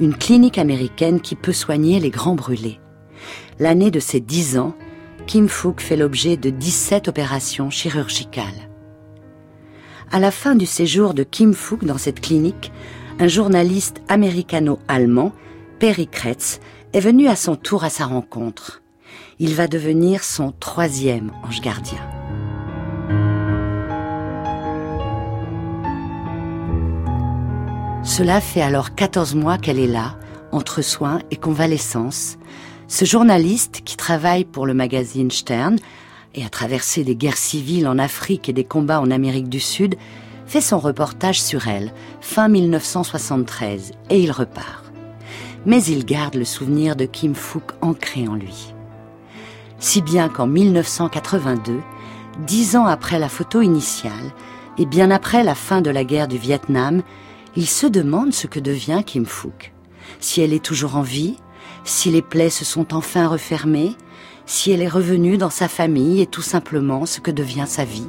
une 0.00 0.14
clinique 0.14 0.58
américaine 0.58 1.22
qui 1.22 1.34
peut 1.34 1.54
soigner 1.54 1.98
les 1.98 2.10
grands 2.10 2.34
brûlés 2.34 2.78
l'année 3.60 3.90
de 3.90 4.00
ses 4.00 4.20
10 4.20 4.58
ans, 4.58 4.74
Kim 5.26 5.46
Fook 5.48 5.80
fait 5.80 5.96
l'objet 5.96 6.36
de 6.36 6.50
17 6.50 7.06
opérations 7.08 7.70
chirurgicales. 7.70 8.68
À 10.10 10.18
la 10.18 10.32
fin 10.32 10.56
du 10.56 10.66
séjour 10.66 11.14
de 11.14 11.22
Kim 11.22 11.54
Fook 11.54 11.84
dans 11.84 11.98
cette 11.98 12.20
clinique, 12.20 12.72
un 13.20 13.28
journaliste 13.28 14.00
américano-allemand, 14.08 15.32
Perry 15.78 16.08
Kretz, 16.08 16.58
est 16.94 17.00
venu 17.00 17.28
à 17.28 17.36
son 17.36 17.54
tour 17.54 17.84
à 17.84 17.90
sa 17.90 18.06
rencontre. 18.06 18.82
Il 19.38 19.54
va 19.54 19.68
devenir 19.68 20.24
son 20.24 20.52
troisième 20.58 21.30
ange 21.46 21.60
gardien. 21.60 22.00
Cela 28.02 28.40
fait 28.40 28.62
alors 28.62 28.94
14 28.94 29.34
mois 29.34 29.58
qu'elle 29.58 29.78
est 29.78 29.86
là, 29.86 30.18
entre 30.50 30.82
soins 30.82 31.20
et 31.30 31.36
convalescence, 31.36 32.38
ce 32.90 33.04
journaliste, 33.04 33.82
qui 33.84 33.96
travaille 33.96 34.44
pour 34.44 34.66
le 34.66 34.74
magazine 34.74 35.30
Stern 35.30 35.76
et 36.34 36.44
a 36.44 36.48
traversé 36.48 37.04
des 37.04 37.14
guerres 37.14 37.36
civiles 37.36 37.86
en 37.86 37.98
Afrique 37.98 38.48
et 38.48 38.52
des 38.52 38.64
combats 38.64 39.00
en 39.00 39.12
Amérique 39.12 39.48
du 39.48 39.60
Sud, 39.60 39.94
fait 40.44 40.60
son 40.60 40.80
reportage 40.80 41.40
sur 41.40 41.68
elle, 41.68 41.92
fin 42.20 42.48
1973, 42.48 43.92
et 44.10 44.20
il 44.20 44.32
repart. 44.32 44.92
Mais 45.66 45.80
il 45.84 46.04
garde 46.04 46.34
le 46.34 46.44
souvenir 46.44 46.96
de 46.96 47.04
Kim 47.04 47.36
Fook 47.36 47.74
ancré 47.80 48.26
en 48.26 48.34
lui. 48.34 48.74
Si 49.78 50.02
bien 50.02 50.28
qu'en 50.28 50.48
1982, 50.48 51.80
dix 52.44 52.74
ans 52.74 52.86
après 52.86 53.20
la 53.20 53.28
photo 53.28 53.62
initiale, 53.62 54.32
et 54.78 54.86
bien 54.86 55.12
après 55.12 55.44
la 55.44 55.54
fin 55.54 55.80
de 55.80 55.90
la 55.90 56.02
guerre 56.02 56.26
du 56.26 56.38
Vietnam, 56.38 57.02
il 57.54 57.68
se 57.68 57.86
demande 57.86 58.32
ce 58.32 58.48
que 58.48 58.58
devient 58.58 59.02
Kim 59.06 59.26
Fook. 59.26 59.72
Si 60.18 60.40
elle 60.40 60.52
est 60.52 60.64
toujours 60.64 60.96
en 60.96 61.02
vie, 61.02 61.36
si 61.84 62.10
les 62.10 62.22
plaies 62.22 62.50
se 62.50 62.64
sont 62.64 62.94
enfin 62.94 63.28
refermées, 63.28 63.96
si 64.46 64.70
elle 64.72 64.82
est 64.82 64.88
revenue 64.88 65.38
dans 65.38 65.50
sa 65.50 65.68
famille 65.68 66.20
et 66.20 66.26
tout 66.26 66.42
simplement 66.42 67.06
ce 67.06 67.20
que 67.20 67.30
devient 67.30 67.66
sa 67.66 67.84
vie. 67.84 68.08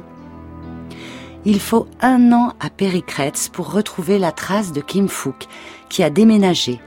Il 1.44 1.60
faut 1.60 1.86
un 2.00 2.32
an 2.32 2.52
à 2.60 2.70
Péricretz 2.70 3.48
pour 3.48 3.72
retrouver 3.72 4.18
la 4.18 4.32
trace 4.32 4.72
de 4.72 4.80
Kim 4.80 5.08
Fook, 5.08 5.46
qui 5.88 6.02
a 6.02 6.10
déménagé. 6.10 6.80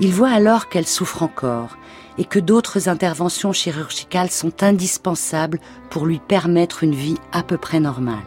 Il 0.00 0.12
voit 0.12 0.30
alors 0.30 0.68
qu'elle 0.68 0.86
souffre 0.86 1.22
encore 1.22 1.76
et 2.18 2.24
que 2.24 2.38
d'autres 2.38 2.88
interventions 2.88 3.52
chirurgicales 3.52 4.30
sont 4.30 4.62
indispensables 4.62 5.60
pour 5.90 6.06
lui 6.06 6.18
permettre 6.18 6.82
une 6.82 6.94
vie 6.94 7.18
à 7.32 7.42
peu 7.42 7.58
près 7.58 7.80
normale. 7.80 8.18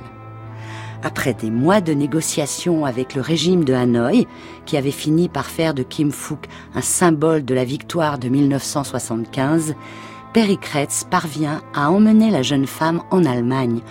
Après 1.04 1.34
des 1.34 1.50
mois 1.50 1.82
de 1.82 1.94
négociations 1.94 2.86
avec 2.86 3.16
le 3.16 3.22
régime 3.22 3.64
de 3.64 3.74
Hanoï, 3.74 4.28
qui 4.66 4.78
avait 4.78 4.92
fini 4.92 5.30
par 5.30 5.48
faire 5.48 5.74
de 5.74 5.82
Kim 5.82 6.12
Fook 6.12 6.48
un 6.76 6.82
symbole 6.82 7.44
de 7.44 7.56
la 7.56 7.64
victoire 7.64 8.20
de 8.20 8.30
1975, 8.30 9.74
Perry 10.34 10.60
parvient 11.10 11.62
à 11.74 11.90
emmener 11.90 12.30
la 12.30 12.44
jeune 12.44 12.68
femme 12.68 13.02
en 13.10 13.26
Allemagne 13.26 13.82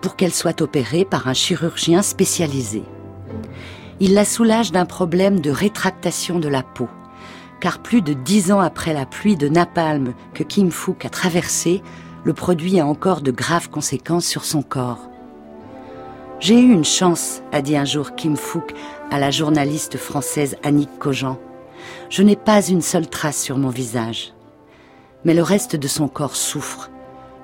pour 0.00 0.16
qu'elle 0.16 0.32
soit 0.32 0.62
opérée 0.62 1.04
par 1.04 1.28
un 1.28 1.34
chirurgien 1.34 2.02
spécialisé. 2.02 2.82
Il 4.00 4.14
la 4.14 4.24
soulage 4.24 4.72
d'un 4.72 4.86
problème 4.86 5.40
de 5.40 5.50
rétractation 5.50 6.38
de 6.38 6.48
la 6.48 6.62
peau, 6.62 6.88
car 7.60 7.78
plus 7.78 8.02
de 8.02 8.12
dix 8.12 8.50
ans 8.50 8.60
après 8.60 8.92
la 8.94 9.06
pluie 9.06 9.36
de 9.36 9.48
napalm 9.48 10.14
que 10.32 10.42
Kim 10.42 10.70
Fook 10.70 11.04
a 11.04 11.10
traversée, 11.10 11.82
le 12.24 12.32
produit 12.32 12.80
a 12.80 12.86
encore 12.86 13.20
de 13.20 13.30
graves 13.30 13.70
conséquences 13.70 14.26
sur 14.26 14.44
son 14.44 14.62
corps. 14.62 15.13
J'ai 16.44 16.60
eu 16.60 16.74
une 16.74 16.84
chance, 16.84 17.40
a 17.52 17.62
dit 17.62 17.74
un 17.74 17.86
jour 17.86 18.14
Kim 18.16 18.36
Fook 18.36 18.74
à 19.10 19.18
la 19.18 19.30
journaliste 19.30 19.96
française 19.96 20.58
Annick 20.62 20.98
Cogent. 20.98 21.38
Je 22.10 22.22
n'ai 22.22 22.36
pas 22.36 22.60
une 22.60 22.82
seule 22.82 23.08
trace 23.08 23.42
sur 23.42 23.56
mon 23.56 23.70
visage. 23.70 24.34
Mais 25.24 25.32
le 25.32 25.42
reste 25.42 25.74
de 25.74 25.88
son 25.88 26.06
corps 26.06 26.36
souffre, 26.36 26.90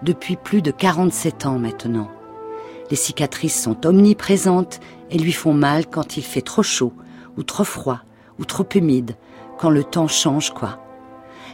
depuis 0.02 0.36
plus 0.36 0.60
de 0.60 0.70
47 0.70 1.46
ans 1.46 1.58
maintenant. 1.58 2.10
Les 2.90 2.96
cicatrices 2.96 3.58
sont 3.58 3.86
omniprésentes 3.86 4.80
et 5.10 5.16
lui 5.16 5.32
font 5.32 5.54
mal 5.54 5.86
quand 5.86 6.18
il 6.18 6.22
fait 6.22 6.42
trop 6.42 6.62
chaud, 6.62 6.92
ou 7.38 7.42
trop 7.42 7.64
froid, 7.64 8.00
ou 8.38 8.44
trop 8.44 8.66
humide, 8.74 9.16
quand 9.56 9.70
le 9.70 9.82
temps 9.82 10.08
change 10.08 10.50
quoi. 10.50 10.78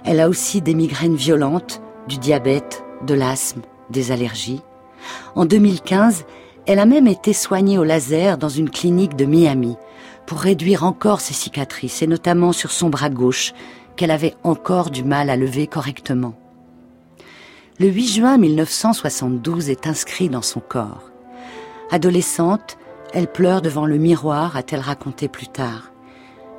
Elle 0.04 0.18
a 0.18 0.28
aussi 0.28 0.62
des 0.62 0.74
migraines 0.74 1.14
violentes, 1.14 1.80
du 2.08 2.18
diabète, 2.18 2.82
de 3.06 3.14
l'asthme, 3.14 3.62
des 3.90 4.10
allergies. 4.10 4.62
En 5.36 5.44
2015, 5.44 6.24
elle 6.66 6.80
a 6.80 6.86
même 6.86 7.06
été 7.06 7.32
soignée 7.32 7.78
au 7.78 7.84
laser 7.84 8.38
dans 8.38 8.48
une 8.48 8.70
clinique 8.70 9.16
de 9.16 9.24
Miami 9.24 9.76
pour 10.26 10.40
réduire 10.40 10.82
encore 10.82 11.20
ses 11.20 11.34
cicatrices, 11.34 12.02
et 12.02 12.08
notamment 12.08 12.52
sur 12.52 12.72
son 12.72 12.90
bras 12.90 13.10
gauche, 13.10 13.52
qu'elle 13.94 14.10
avait 14.10 14.34
encore 14.42 14.90
du 14.90 15.04
mal 15.04 15.30
à 15.30 15.36
lever 15.36 15.68
correctement. 15.68 16.34
Le 17.78 17.88
8 17.88 18.08
juin 18.08 18.38
1972 18.38 19.70
est 19.70 19.86
inscrit 19.86 20.28
dans 20.28 20.42
son 20.42 20.60
corps. 20.60 21.10
Adolescente, 21.90 22.78
elle 23.12 23.30
pleure 23.30 23.62
devant 23.62 23.86
le 23.86 23.98
miroir, 23.98 24.56
a-t-elle 24.56 24.80
raconté 24.80 25.28
plus 25.28 25.46
tard. 25.46 25.92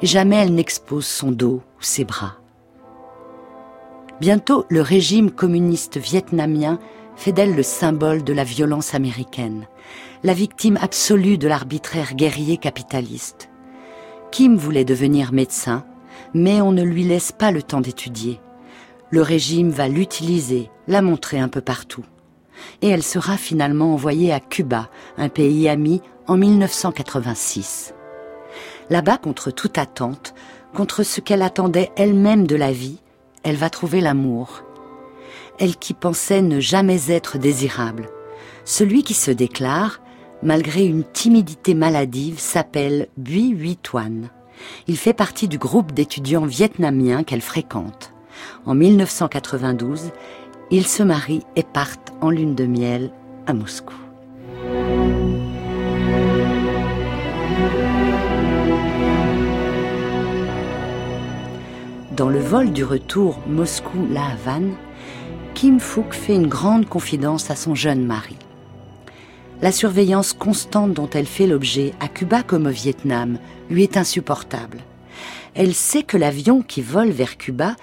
Jamais 0.02 0.38
elle 0.38 0.56
n'expose 0.56 1.06
son 1.06 1.32
dos 1.32 1.62
ou 1.80 1.82
ses 1.82 2.06
bras. 2.06 2.36
Bientôt, 4.22 4.66
le 4.70 4.82
régime 4.82 5.32
communiste 5.32 5.98
vietnamien 5.98 6.80
fait 7.18 7.34
d'elle 7.34 7.56
le 7.56 7.64
symbole 7.64 8.24
de 8.24 8.32
la 8.32 8.46
violence 8.46 8.94
américaine, 8.94 9.68
la 10.24 10.34
victime 10.34 10.78
absolue 10.82 11.38
de 11.38 11.48
l'arbitraire 11.48 12.14
guerrier 12.14 12.58
capitaliste. 12.58 13.50
Kim 14.32 14.56
voulait 14.56 14.86
devenir 14.86 15.34
médecin, 15.34 15.84
mais 16.34 16.62
on 16.62 16.72
ne 16.72 16.84
lui 16.84 17.04
laisse 17.04 17.32
pas 17.32 17.52
le 17.52 17.64
temps 17.64 17.82
d'étudier. 17.82 18.40
Le 19.10 19.22
régime 19.22 19.72
va 19.72 19.88
l'utiliser, 19.88 20.70
la 20.88 21.02
montrer 21.02 21.40
un 21.40 21.48
peu 21.48 21.62
partout. 21.62 22.06
Et 22.82 22.90
elle 22.90 23.04
sera 23.04 23.38
finalement 23.38 23.94
envoyée 23.94 24.32
à 24.32 24.40
Cuba, 24.40 24.90
un 25.18 25.30
pays 25.30 25.68
ami, 25.68 26.02
en 26.28 26.38
1986. 26.38 27.94
Là-bas, 28.90 29.18
contre 29.18 29.52
toute 29.52 29.78
attente, 29.78 30.34
contre 30.76 31.04
ce 31.04 31.22
qu'elle 31.22 31.42
attendait 31.42 31.92
elle-même 31.96 32.46
de 32.46 32.56
la 32.56 32.72
vie, 32.72 33.00
elle 33.44 33.56
va 33.56 33.70
trouver 33.70 34.02
l'amour. 34.02 34.64
Elle 35.60 35.76
qui 35.76 35.94
pensait 35.94 36.42
ne 36.42 36.60
jamais 36.60 37.10
être 37.10 37.38
désirable. 37.38 38.10
Celui 38.64 39.04
qui 39.04 39.14
se 39.14 39.32
déclare, 39.32 40.02
malgré 40.44 40.86
une 40.86 41.04
timidité 41.04 41.74
maladive, 41.74 42.40
s'appelle 42.40 43.08
Bui 43.18 43.50
Huy 43.50 43.78
Il 44.88 44.98
fait 44.98 45.14
partie 45.14 45.48
du 45.48 45.58
groupe 45.58 45.94
d'étudiants 45.94 46.46
vietnamiens 46.46 47.24
qu'elle 47.24 47.42
fréquente. 47.42 48.14
En 48.66 48.76
1992, 48.76 50.12
ils 50.70 50.86
se 50.86 51.02
marient 51.02 51.46
et 51.56 51.64
partent 51.64 52.14
en 52.22 52.30
lune 52.30 52.54
de 52.54 52.66
miel 52.66 53.12
à 53.48 53.54
Moscou. 53.54 53.96
Dans 62.16 62.30
le 62.30 62.40
vol 62.40 62.72
du 62.74 62.84
retour 62.84 63.40
Moscou-La 63.48 64.26
Havane, 64.26 64.76
Kim 65.58 65.80
Phuc 65.80 66.14
fait 66.14 66.36
une 66.36 66.46
grande 66.46 66.88
confidence 66.88 67.50
à 67.50 67.56
son 67.56 67.74
jeune 67.74 68.06
mari. 68.06 68.36
La 69.64 69.72
surveillance 69.72 70.34
constante 70.34 70.94
dont 70.94 71.10
elle 71.10 71.26
fait 71.26 71.48
l'objet, 71.48 71.96
à 72.00 72.08
Cuba 72.08 72.44
comme 72.44 72.68
au 72.68 72.70
Vietnam, 72.70 73.40
lui 73.68 73.82
est 73.82 73.98
insupportable. 73.98 74.78
Elle 75.56 75.74
sait 75.74 76.04
que 76.04 76.16
l'avion 76.16 76.62
qui 76.62 76.84
vole 76.84 77.10
vers 77.10 77.38
Cuba 77.38 77.76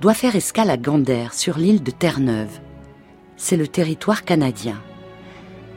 doit 0.00 0.14
faire 0.14 0.34
escale 0.34 0.70
à 0.70 0.78
Gander, 0.78 1.26
sur 1.32 1.58
l'île 1.58 1.82
de 1.82 1.90
Terre-Neuve. 1.90 2.58
C'est 3.36 3.58
le 3.58 3.68
territoire 3.68 4.24
canadien. 4.24 4.80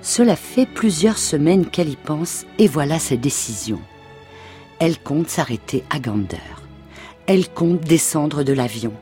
Cela 0.01 0.37
fait 0.37 0.65
plusieurs 0.65 1.17
semaines 1.17 1.65
qu'elle 1.65 1.89
y 1.89 1.97
pense 1.97 2.45
et 2.57 2.69
voilà 2.69 2.99
sa 2.99 3.17
décision. 3.17 3.81
Elle 4.79 4.97
compte 4.97 5.27
s'arrêter 5.27 5.83
à 5.89 5.99
Gander. 5.99 6.37
Elle 7.27 7.49
compte 7.49 7.81
descendre 7.81 8.43
de 8.43 8.53
l'avion. 8.53 8.93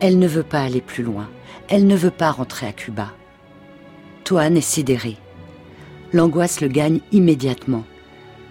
Elle 0.00 0.18
ne 0.18 0.26
veut 0.26 0.44
pas 0.44 0.62
aller 0.62 0.80
plus 0.80 1.04
loin. 1.04 1.28
Elle 1.68 1.86
ne 1.86 1.96
veut 1.96 2.10
pas 2.10 2.30
rentrer 2.30 2.66
à 2.66 2.72
Cuba. 2.72 3.12
Toan 4.24 4.56
est 4.56 4.60
sidéré. 4.60 5.16
L'angoisse 6.12 6.60
le 6.60 6.68
gagne 6.68 7.00
immédiatement. 7.10 7.84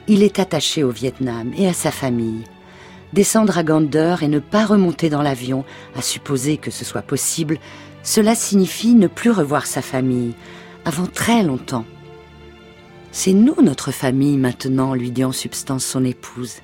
Il 0.08 0.24
est 0.24 0.40
attaché 0.40 0.84
au 0.84 0.90
Vietnam 0.90 1.52
et 1.56 1.68
à 1.68 1.74
sa 1.74 1.92
famille. 1.92 2.44
Descendre 3.14 3.58
à 3.58 3.64
Gander 3.64 4.16
et 4.22 4.28
ne 4.28 4.40
pas 4.40 4.66
remonter 4.66 5.10
dans 5.10 5.22
l'avion, 5.22 5.64
à 5.96 6.02
supposer 6.02 6.58
que 6.58 6.72
ce 6.72 6.84
soit 6.84 7.04
possible, 7.04 7.60
cela 8.02 8.34
signifie 8.36 8.96
ne 8.96 9.08
plus 9.08 9.32
revoir 9.32 9.68
sa 9.68 9.82
famille, 9.82 10.34
avant 10.84 11.06
très 11.06 11.44
longtemps. 11.44 11.86
C'est 13.12 13.34
nous 13.34 13.56
notre 13.62 13.92
famille 13.92 14.38
maintenant, 14.38 14.96
lui 14.96 15.12
dit 15.12 15.24
en 15.24 15.32
substance 15.32 15.86
son 15.86 16.04
épouse. 16.04 16.56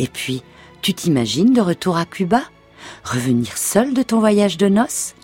Et 0.00 0.08
puis, 0.08 0.42
tu 0.82 0.92
t'imagines 0.92 1.52
de 1.52 1.60
retour 1.60 1.96
à 1.96 2.04
Cuba? 2.04 2.42
Revenir 3.04 3.56
seul 3.56 3.94
de 3.94 4.02
ton 4.02 4.18
voyage 4.18 4.58
de 4.58 4.68
noces? 4.68 5.14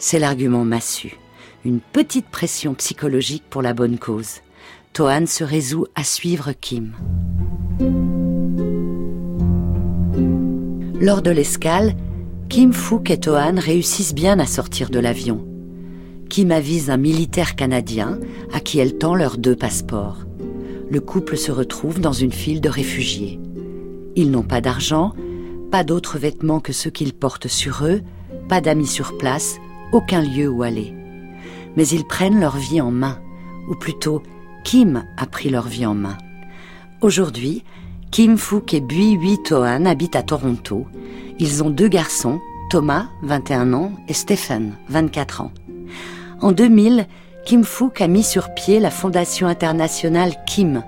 C'est 0.00 0.20
l'argument 0.20 0.64
massu. 0.64 1.18
Une 1.64 1.80
petite 1.80 2.28
pression 2.28 2.74
psychologique 2.74 3.42
pour 3.50 3.62
la 3.62 3.74
bonne 3.74 3.98
cause. 3.98 4.42
Toan 4.92 5.26
se 5.26 5.42
résout 5.42 5.86
à 5.96 6.04
suivre 6.04 6.52
Kim. 6.52 6.92
Lors 11.00 11.20
de 11.20 11.32
l'escale, 11.32 11.96
Kim 12.48 12.72
Fook 12.72 13.10
et 13.10 13.18
Toan 13.18 13.58
réussissent 13.58 14.14
bien 14.14 14.38
à 14.38 14.46
sortir 14.46 14.90
de 14.90 15.00
l'avion. 15.00 15.44
Kim 16.30 16.52
avise 16.52 16.90
un 16.90 16.96
militaire 16.96 17.56
canadien 17.56 18.20
à 18.52 18.60
qui 18.60 18.78
elle 18.78 18.98
tend 18.98 19.16
leurs 19.16 19.36
deux 19.36 19.56
passeports. 19.56 20.18
Le 20.88 21.00
couple 21.00 21.36
se 21.36 21.50
retrouve 21.50 22.00
dans 22.00 22.12
une 22.12 22.32
file 22.32 22.60
de 22.60 22.68
réfugiés. 22.68 23.40
Ils 24.14 24.30
n'ont 24.30 24.42
pas 24.44 24.60
d'argent, 24.60 25.12
pas 25.72 25.82
d'autres 25.82 26.18
vêtements 26.18 26.60
que 26.60 26.72
ceux 26.72 26.90
qu'ils 26.90 27.14
portent 27.14 27.48
sur 27.48 27.84
eux, 27.84 28.00
pas 28.48 28.60
d'amis 28.60 28.86
sur 28.86 29.18
place, 29.18 29.58
aucun 29.92 30.22
lieu 30.22 30.48
où 30.48 30.62
aller. 30.62 30.94
Mais 31.76 31.86
ils 31.88 32.04
prennent 32.04 32.40
leur 32.40 32.56
vie 32.56 32.80
en 32.80 32.90
main, 32.90 33.18
ou 33.68 33.74
plutôt 33.74 34.22
Kim 34.64 35.04
a 35.16 35.26
pris 35.26 35.50
leur 35.50 35.66
vie 35.66 35.86
en 35.86 35.94
main. 35.94 36.18
Aujourd'hui, 37.00 37.64
Kim 38.10 38.38
Fook 38.38 38.74
et 38.74 38.80
Bui 38.80 39.12
Hui 39.12 39.38
Toan 39.44 39.86
habitent 39.86 40.16
à 40.16 40.22
Toronto. 40.22 40.86
Ils 41.38 41.62
ont 41.62 41.70
deux 41.70 41.88
garçons, 41.88 42.40
Thomas, 42.70 43.06
21 43.22 43.72
ans, 43.72 43.92
et 44.08 44.14
Stephen, 44.14 44.72
24 44.88 45.42
ans. 45.42 45.52
En 46.40 46.52
2000, 46.52 47.06
Kim 47.44 47.64
Fook 47.64 48.00
a 48.00 48.08
mis 48.08 48.24
sur 48.24 48.52
pied 48.54 48.80
la 48.80 48.90
fondation 48.90 49.46
internationale 49.46 50.34
Kim, 50.46 50.82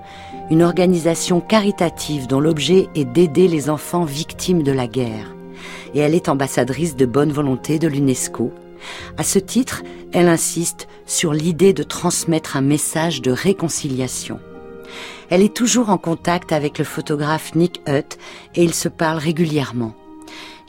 une 0.49 0.63
organisation 0.63 1.41
caritative 1.41 2.27
dont 2.27 2.39
l'objet 2.39 2.87
est 2.93 3.05
d'aider 3.05 3.47
les 3.47 3.69
enfants 3.69 4.03
victimes 4.03 4.63
de 4.63 4.71
la 4.71 4.87
guerre. 4.87 5.33
Et 5.93 5.99
elle 5.99 6.15
est 6.15 6.29
ambassadrice 6.29 6.95
de 6.95 7.05
bonne 7.05 7.31
volonté 7.31 7.79
de 7.79 7.87
l'UNESCO. 7.87 8.51
À 9.17 9.23
ce 9.23 9.39
titre, 9.39 9.83
elle 10.13 10.27
insiste 10.27 10.87
sur 11.05 11.33
l'idée 11.33 11.73
de 11.73 11.83
transmettre 11.83 12.57
un 12.57 12.61
message 12.61 13.21
de 13.21 13.31
réconciliation. 13.31 14.39
Elle 15.29 15.41
est 15.41 15.55
toujours 15.55 15.89
en 15.89 15.97
contact 15.97 16.51
avec 16.51 16.77
le 16.77 16.85
photographe 16.85 17.55
Nick 17.55 17.81
Hutt 17.87 18.17
et 18.55 18.63
ils 18.63 18.73
se 18.73 18.89
parlent 18.89 19.17
régulièrement. 19.17 19.95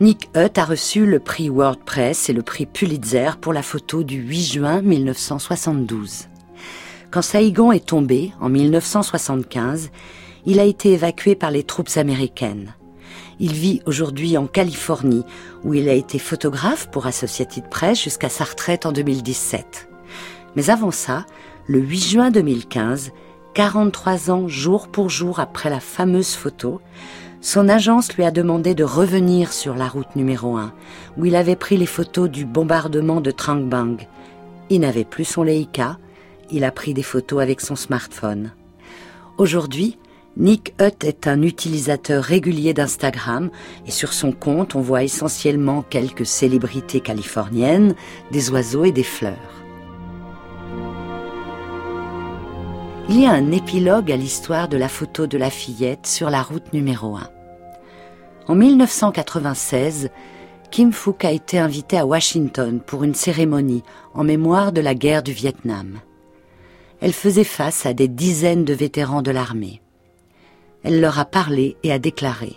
Nick 0.01 0.31
Hutt 0.37 0.59
a 0.59 0.65
reçu 0.65 1.07
le 1.07 1.21
prix 1.21 1.49
WordPress 1.49 2.29
et 2.29 2.33
le 2.33 2.43
prix 2.43 2.67
Pulitzer 2.67 3.31
pour 3.41 3.53
la 3.53 3.63
photo 3.63 4.03
du 4.03 4.17
8 4.17 4.43
juin 4.43 4.83
1972. 4.83 6.29
Quand 7.11 7.23
Saïgon 7.23 7.73
est 7.73 7.87
tombé, 7.87 8.33
en 8.41 8.49
1975, 8.49 9.91
il 10.47 10.59
a 10.59 10.65
été 10.65 10.93
évacué 10.93 11.35
par 11.35 11.51
les 11.51 11.63
troupes 11.63 11.97
américaines. 11.97 12.75
Il 13.41 13.53
vit 13.53 13.81
aujourd'hui 13.87 14.37
en 14.37 14.47
Californie, 14.47 15.25
où 15.65 15.75
il 15.75 15.89
a 15.89 15.95
été 15.95 16.19
photographe 16.19 16.89
pour 16.91 17.07
Associated 17.07 17.69
Press 17.69 18.03
jusqu'à 18.03 18.29
sa 18.29 18.45
retraite 18.45 18.87
en 18.87 18.93
2017. 18.93 19.89
Mais 20.57 20.71
avant 20.71 20.91
ça, 20.91 21.27
le 21.67 21.79
8 21.79 21.99
juin 22.01 22.31
2015, 22.31 23.13
43 23.55 24.31
ans 24.31 24.49
jour 24.49 24.89
pour 24.89 25.11
jour 25.11 25.41
après 25.41 25.71
la 25.71 25.81
fameuse 25.81 26.35
photo, 26.35 26.81
son 27.41 27.69
agence 27.69 28.15
lui 28.15 28.25
a 28.25 28.31
demandé 28.31 28.75
de 28.75 28.85
revenir 28.85 29.53
sur 29.53 29.75
la 29.75 29.89
route 29.89 30.15
numéro 30.15 30.57
1, 30.57 30.73
où 31.17 31.27
il 31.27 31.35
avait 31.35 31.57
pris 31.57 31.77
les 31.77 31.87
photos 31.87 32.31
du 32.31 32.45
bombardement 32.45 33.21
de 33.21 33.33
Trang 33.33 33.57
Bang. 33.57 34.07
Il 34.71 34.81
n'avait 34.81 35.05
plus 35.05 35.25
son 35.25 35.43
Leica, 35.43 35.99
il 36.53 36.65
a 36.65 36.71
pris 36.71 36.95
des 36.95 37.03
photos 37.03 37.43
avec 37.43 37.61
son 37.61 37.75
smartphone. 37.75 38.53
Aujourd'hui, 39.39 39.99
Nick 40.37 40.75
Hutt 40.81 41.05
est 41.05 41.27
un 41.27 41.43
utilisateur 41.43 42.25
régulier 42.25 42.73
d'Instagram 42.73 43.51
et 43.87 43.91
sur 43.91 44.13
son 44.13 44.33
compte 44.33 44.75
on 44.75 44.81
voit 44.81 45.03
essentiellement 45.03 45.83
quelques 45.83 46.27
célébrités 46.27 47.01
californiennes, 47.01 47.95
des 48.31 48.51
oiseaux 48.51 48.85
et 48.85 48.93
des 48.93 49.03
fleurs. 49.03 49.37
Il 53.09 53.21
y 53.21 53.27
a 53.27 53.33
un 53.33 53.53
épilogue 53.53 54.11
à 54.11 54.17
l'histoire 54.17 54.69
de 54.69 54.79
la 54.79 54.89
photo 54.89 55.27
de 55.27 55.37
la 55.37 55.51
fillette 55.51 56.07
sur 56.07 56.31
la 56.31 56.43
route 56.43 56.73
numéro 56.73 57.17
1. 57.17 57.29
En 58.49 58.55
1996, 58.55 60.09
Kim 60.71 60.93
Phuc 60.93 61.25
a 61.25 61.31
été 61.31 61.59
invité 61.59 61.99
à 61.99 62.07
Washington 62.07 62.81
pour 62.81 63.05
une 63.05 63.15
cérémonie 63.15 63.83
en 64.15 64.25
mémoire 64.25 64.73
de 64.73 64.81
la 64.81 64.95
guerre 64.95 65.23
du 65.23 65.33
Vietnam 65.33 66.01
elle 67.03 67.13
faisait 67.13 67.45
face 67.45 67.85
à 67.85 67.95
des 67.95 68.07
dizaines 68.07 68.65
de 68.65 68.73
vétérans 68.73 69.23
de 69.23 69.33
l'armée. 69.33 69.82
Elle 70.85 71.01
leur 71.01 71.19
a 71.19 71.25
parlé 71.25 71.77
et 71.83 71.93
a 71.93 71.99
déclaré 71.99 72.57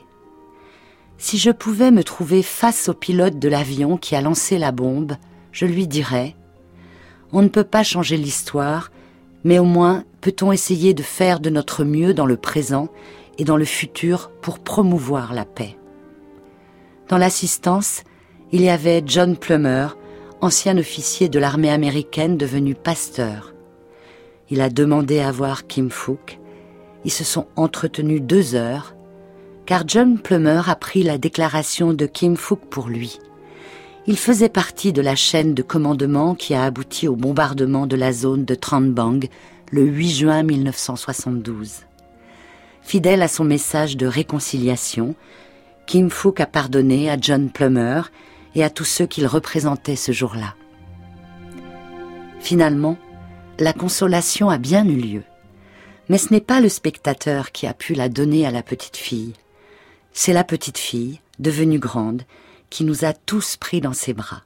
Si 1.17 1.37
je 1.37 1.51
pouvais 1.51 1.91
me 1.91 2.03
trouver 2.03 2.43
face 2.43 2.89
au 2.89 2.93
pilote 2.93 3.39
de 3.39 3.49
l'avion 3.49 3.97
qui 3.97 4.15
a 4.15 4.21
lancé 4.21 4.57
la 4.57 4.71
bombe, 4.71 5.13
je 5.51 5.65
lui 5.65 5.87
dirais 5.87 6.35
On 7.31 7.41
ne 7.41 7.49
peut 7.49 7.63
pas 7.63 7.83
changer 7.83 8.17
l'histoire, 8.17 8.91
mais 9.43 9.59
au 9.59 9.65
moins 9.65 10.03
peut-on 10.21 10.51
essayer 10.51 10.93
de 10.93 11.03
faire 11.03 11.39
de 11.39 11.49
notre 11.49 11.83
mieux 11.83 12.13
dans 12.13 12.25
le 12.25 12.37
présent 12.37 12.89
et 13.37 13.43
dans 13.43 13.57
le 13.57 13.65
futur 13.65 14.31
pour 14.41 14.59
promouvoir 14.59 15.33
la 15.33 15.45
paix. 15.45 15.77
Dans 17.09 17.17
l'assistance, 17.17 18.03
il 18.51 18.61
y 18.61 18.69
avait 18.69 19.03
John 19.05 19.37
Plummer, 19.37 19.89
ancien 20.41 20.77
officier 20.77 21.29
de 21.29 21.39
l'armée 21.39 21.69
américaine 21.69 22.37
devenu 22.37 22.73
pasteur. 22.73 23.53
Il 24.49 24.61
a 24.61 24.69
demandé 24.69 25.19
à 25.19 25.31
voir 25.31 25.67
Kim 25.67 25.89
Fook. 25.89 26.39
Ils 27.05 27.11
se 27.11 27.23
sont 27.23 27.45
entretenus 27.55 28.21
deux 28.21 28.55
heures, 28.55 28.95
car 29.67 29.83
John 29.87 30.19
Plummer 30.19 30.61
a 30.67 30.75
pris 30.75 31.03
la 31.03 31.19
déclaration 31.19 31.93
de 31.93 32.07
Kim 32.07 32.35
Fook 32.35 32.61
pour 32.69 32.87
lui. 32.87 33.19
Il 34.07 34.17
faisait 34.17 34.49
partie 34.49 34.91
de 34.91 35.01
la 35.01 35.15
chaîne 35.15 35.53
de 35.53 35.61
commandement 35.61 36.35
qui 36.35 36.55
a 36.55 36.63
abouti 36.63 37.07
au 37.07 37.15
bombardement 37.15 37.87
de 37.87 37.95
la 37.95 38.11
zone 38.11 38.43
de 38.43 38.55
Tranbang 38.55 39.19
le 39.71 39.83
8 39.83 40.09
juin 40.09 40.43
1972. 40.43 41.83
Fidèle 42.81 43.21
à 43.21 43.27
son 43.27 43.43
message 43.43 43.97
de 43.97 44.07
réconciliation, 44.07 45.15
Kim 45.85 46.09
Fook 46.09 46.39
a 46.39 46.45
pardonné 46.47 47.09
à 47.09 47.17
John 47.19 47.49
Plummer 47.49 48.01
et 48.55 48.63
à 48.63 48.69
tous 48.69 48.85
ceux 48.85 49.05
qu'il 49.05 49.27
représentait 49.27 49.95
ce 49.95 50.11
jour-là. 50.11 50.55
Finalement, 52.39 52.97
la 53.59 53.73
consolation 53.73 54.49
a 54.49 54.57
bien 54.57 54.85
eu 54.85 54.95
lieu. 54.95 55.23
Mais 56.09 56.17
ce 56.17 56.31
n'est 56.31 56.41
pas 56.41 56.61
le 56.61 56.69
spectateur 56.69 57.51
qui 57.51 57.67
a 57.67 57.73
pu 57.73 57.93
la 57.93 58.09
donner 58.09 58.45
à 58.45 58.51
la 58.51 58.63
petite 58.63 58.97
fille. 58.97 59.33
C'est 60.13 60.33
la 60.33 60.43
petite 60.43 60.77
fille, 60.77 61.19
devenue 61.39 61.79
grande, 61.79 62.23
qui 62.69 62.83
nous 62.83 63.05
a 63.05 63.13
tous 63.13 63.57
pris 63.57 63.81
dans 63.81 63.93
ses 63.93 64.13
bras. 64.13 64.43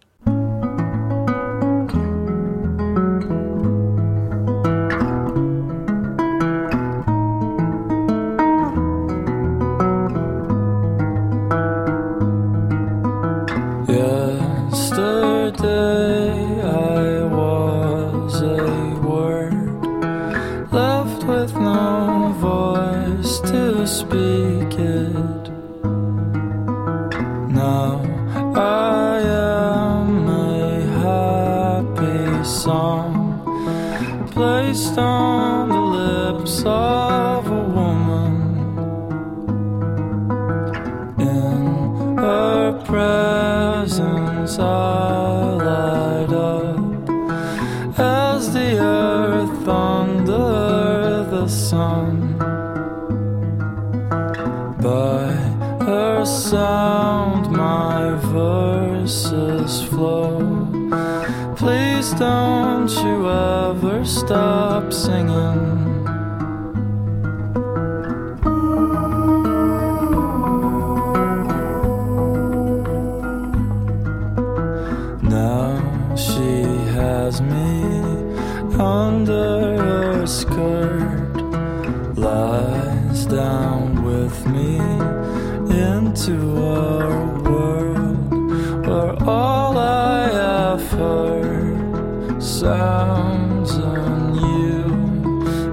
sounds 92.59 93.71
on 93.77 94.35
you, 94.35 94.83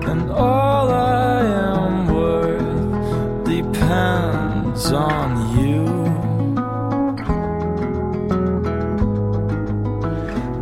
and 0.08 0.30
all 0.30 0.88
I 0.88 1.42
am 1.74 2.06
worth 2.06 3.44
depends 3.44 4.92
on 4.92 5.28
you. 5.58 5.84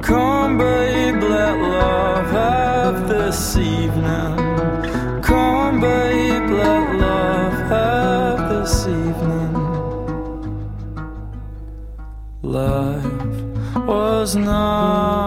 Come, 0.00 0.56
babe, 0.56 1.22
let 1.22 1.56
love 1.58 2.30
have 2.30 3.06
this 3.06 3.58
evening. 3.58 4.34
Come, 5.20 5.80
babe, 5.82 6.48
let 6.48 6.96
love 7.06 7.58
have 7.68 8.48
this 8.48 8.86
evening. 8.86 9.52
Life 12.40 13.86
was 13.86 14.36
not. 14.36 15.23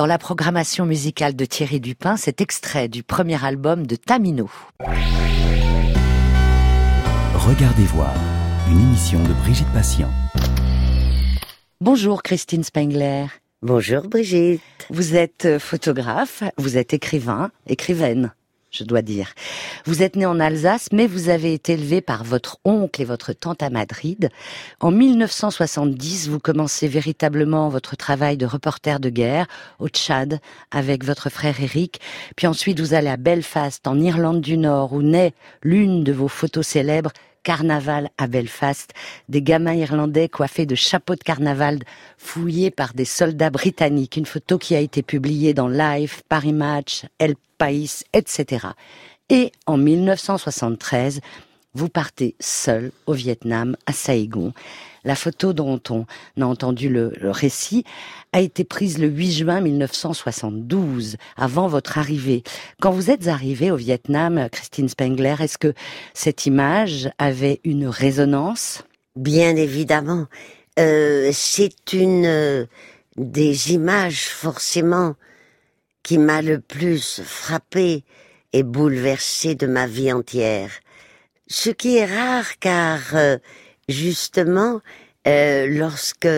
Dans 0.00 0.06
la 0.06 0.16
programmation 0.16 0.86
musicale 0.86 1.36
de 1.36 1.44
Thierry 1.44 1.78
Dupin, 1.78 2.16
cet 2.16 2.40
extrait 2.40 2.88
du 2.88 3.02
premier 3.02 3.44
album 3.44 3.86
de 3.86 3.96
Tamino. 3.96 4.48
Regardez 7.34 7.84
voir, 7.84 8.14
une 8.70 8.80
émission 8.80 9.22
de 9.22 9.34
Brigitte 9.42 9.70
Patient. 9.74 10.08
Bonjour 11.82 12.22
Christine 12.22 12.64
Spengler. 12.64 13.26
Bonjour 13.60 14.08
Brigitte. 14.08 14.62
Vous 14.88 15.16
êtes 15.16 15.58
photographe, 15.58 16.44
vous 16.56 16.78
êtes 16.78 16.94
écrivain, 16.94 17.50
écrivaine 17.66 18.32
je 18.70 18.84
dois 18.84 19.02
dire. 19.02 19.34
Vous 19.84 20.02
êtes 20.02 20.16
né 20.16 20.26
en 20.26 20.40
Alsace, 20.40 20.88
mais 20.92 21.06
vous 21.06 21.28
avez 21.28 21.54
été 21.54 21.72
élevé 21.72 22.00
par 22.00 22.24
votre 22.24 22.58
oncle 22.64 23.02
et 23.02 23.04
votre 23.04 23.32
tante 23.32 23.62
à 23.62 23.70
Madrid. 23.70 24.30
En 24.80 24.90
1970, 24.90 26.28
vous 26.28 26.38
commencez 26.38 26.88
véritablement 26.88 27.68
votre 27.68 27.96
travail 27.96 28.36
de 28.36 28.46
reporter 28.46 29.00
de 29.00 29.10
guerre 29.10 29.46
au 29.78 29.88
Tchad 29.88 30.40
avec 30.70 31.04
votre 31.04 31.30
frère 31.30 31.60
Eric. 31.60 32.00
Puis 32.36 32.46
ensuite, 32.46 32.80
vous 32.80 32.94
allez 32.94 33.08
à 33.08 33.16
Belfast, 33.16 33.86
en 33.86 34.00
Irlande 34.00 34.40
du 34.40 34.56
Nord, 34.56 34.92
où 34.92 35.02
naît 35.02 35.34
l'une 35.62 36.04
de 36.04 36.12
vos 36.12 36.28
photos 36.28 36.66
célèbres, 36.66 37.12
carnaval 37.42 38.10
à 38.18 38.26
Belfast, 38.26 38.92
des 39.28 39.42
gamins 39.42 39.74
irlandais 39.74 40.28
coiffés 40.28 40.66
de 40.66 40.74
chapeaux 40.74 41.14
de 41.14 41.22
carnaval 41.22 41.78
fouillés 42.18 42.70
par 42.70 42.92
des 42.92 43.04
soldats 43.06 43.50
britanniques, 43.50 44.16
une 44.16 44.26
photo 44.26 44.58
qui 44.58 44.74
a 44.74 44.80
été 44.80 45.02
publiée 45.02 45.54
dans 45.54 45.68
Life, 45.68 46.22
Paris 46.28 46.52
Match, 46.52 47.06
El 47.18 47.34
Etc. 48.12 48.66
Et 49.28 49.52
en 49.66 49.76
1973, 49.76 51.20
vous 51.74 51.88
partez 51.88 52.34
seul 52.40 52.90
au 53.06 53.12
Vietnam, 53.12 53.76
à 53.86 53.92
Saigon. 53.92 54.52
La 55.04 55.14
photo 55.14 55.52
dont 55.52 55.80
on 55.88 56.04
a 56.40 56.44
entendu 56.44 56.88
le, 56.88 57.12
récit 57.22 57.84
a 58.32 58.40
été 58.40 58.64
prise 58.64 58.98
le 58.98 59.06
8 59.06 59.32
juin 59.32 59.60
1972, 59.60 61.16
avant 61.36 61.68
votre 61.68 61.96
arrivée. 61.96 62.42
Quand 62.80 62.90
vous 62.90 63.10
êtes 63.10 63.28
arrivée 63.28 63.70
au 63.70 63.76
Vietnam, 63.76 64.48
Christine 64.50 64.88
Spengler, 64.88 65.36
est-ce 65.40 65.58
que 65.58 65.74
cette 66.12 66.46
image 66.46 67.10
avait 67.18 67.60
une 67.64 67.86
résonance? 67.86 68.82
Bien 69.14 69.54
évidemment. 69.56 70.26
Euh, 70.78 71.30
c'est 71.32 71.92
une 71.92 72.26
euh, 72.26 72.66
des 73.16 73.72
images 73.72 74.24
forcément 74.24 75.14
qui 76.02 76.18
m'a 76.18 76.42
le 76.42 76.60
plus 76.60 77.20
frappé 77.24 78.04
et 78.52 78.62
bouleversé 78.62 79.54
de 79.54 79.66
ma 79.66 79.86
vie 79.86 80.12
entière. 80.12 80.70
Ce 81.46 81.70
qui 81.70 81.96
est 81.96 82.06
rare 82.06 82.58
car 82.58 83.00
euh, 83.14 83.38
justement, 83.88 84.80
euh, 85.26 85.66
lorsque 85.66 86.28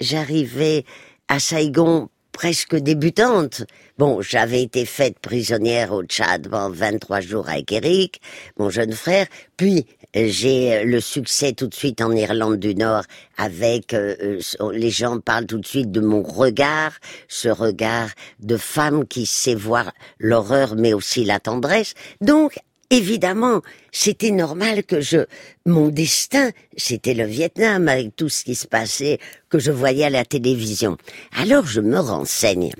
j'arrivais 0.00 0.84
à 1.28 1.38
Saigon 1.38 2.08
presque 2.36 2.76
débutante. 2.76 3.64
Bon, 3.96 4.20
j'avais 4.20 4.62
été 4.62 4.84
faite 4.84 5.18
prisonnière 5.20 5.92
au 5.92 6.04
Tchad 6.04 6.48
pendant 6.50 6.70
23 6.70 7.20
jours 7.20 7.48
avec 7.48 7.72
Eric, 7.72 8.20
mon 8.58 8.68
jeune 8.68 8.92
frère, 8.92 9.26
puis 9.56 9.86
j'ai 10.16 10.84
le 10.84 11.00
succès 11.00 11.52
tout 11.52 11.66
de 11.66 11.74
suite 11.74 12.00
en 12.00 12.12
Irlande 12.12 12.56
du 12.56 12.74
Nord 12.74 13.02
avec 13.36 13.92
euh, 13.92 14.40
euh, 14.60 14.72
les 14.72 14.90
gens 14.90 15.20
parlent 15.20 15.46
tout 15.46 15.58
de 15.58 15.66
suite 15.66 15.92
de 15.92 16.00
mon 16.00 16.22
regard, 16.22 16.92
ce 17.28 17.48
regard 17.48 18.08
de 18.40 18.56
femme 18.56 19.06
qui 19.06 19.26
sait 19.26 19.54
voir 19.54 19.92
l'horreur 20.18 20.74
mais 20.76 20.94
aussi 20.94 21.24
la 21.24 21.38
tendresse. 21.38 21.94
Donc 22.20 22.58
Évidemment, 22.90 23.62
c'était 23.90 24.30
normal 24.30 24.84
que 24.84 25.00
je, 25.00 25.26
mon 25.64 25.88
destin, 25.88 26.52
c'était 26.76 27.14
le 27.14 27.24
Vietnam 27.24 27.88
avec 27.88 28.14
tout 28.14 28.28
ce 28.28 28.44
qui 28.44 28.54
se 28.54 28.68
passait, 28.68 29.18
que 29.48 29.58
je 29.58 29.72
voyais 29.72 30.04
à 30.04 30.10
la 30.10 30.24
télévision. 30.24 30.96
Alors 31.36 31.66
je 31.66 31.80
me 31.80 31.98
renseigne. 31.98 32.70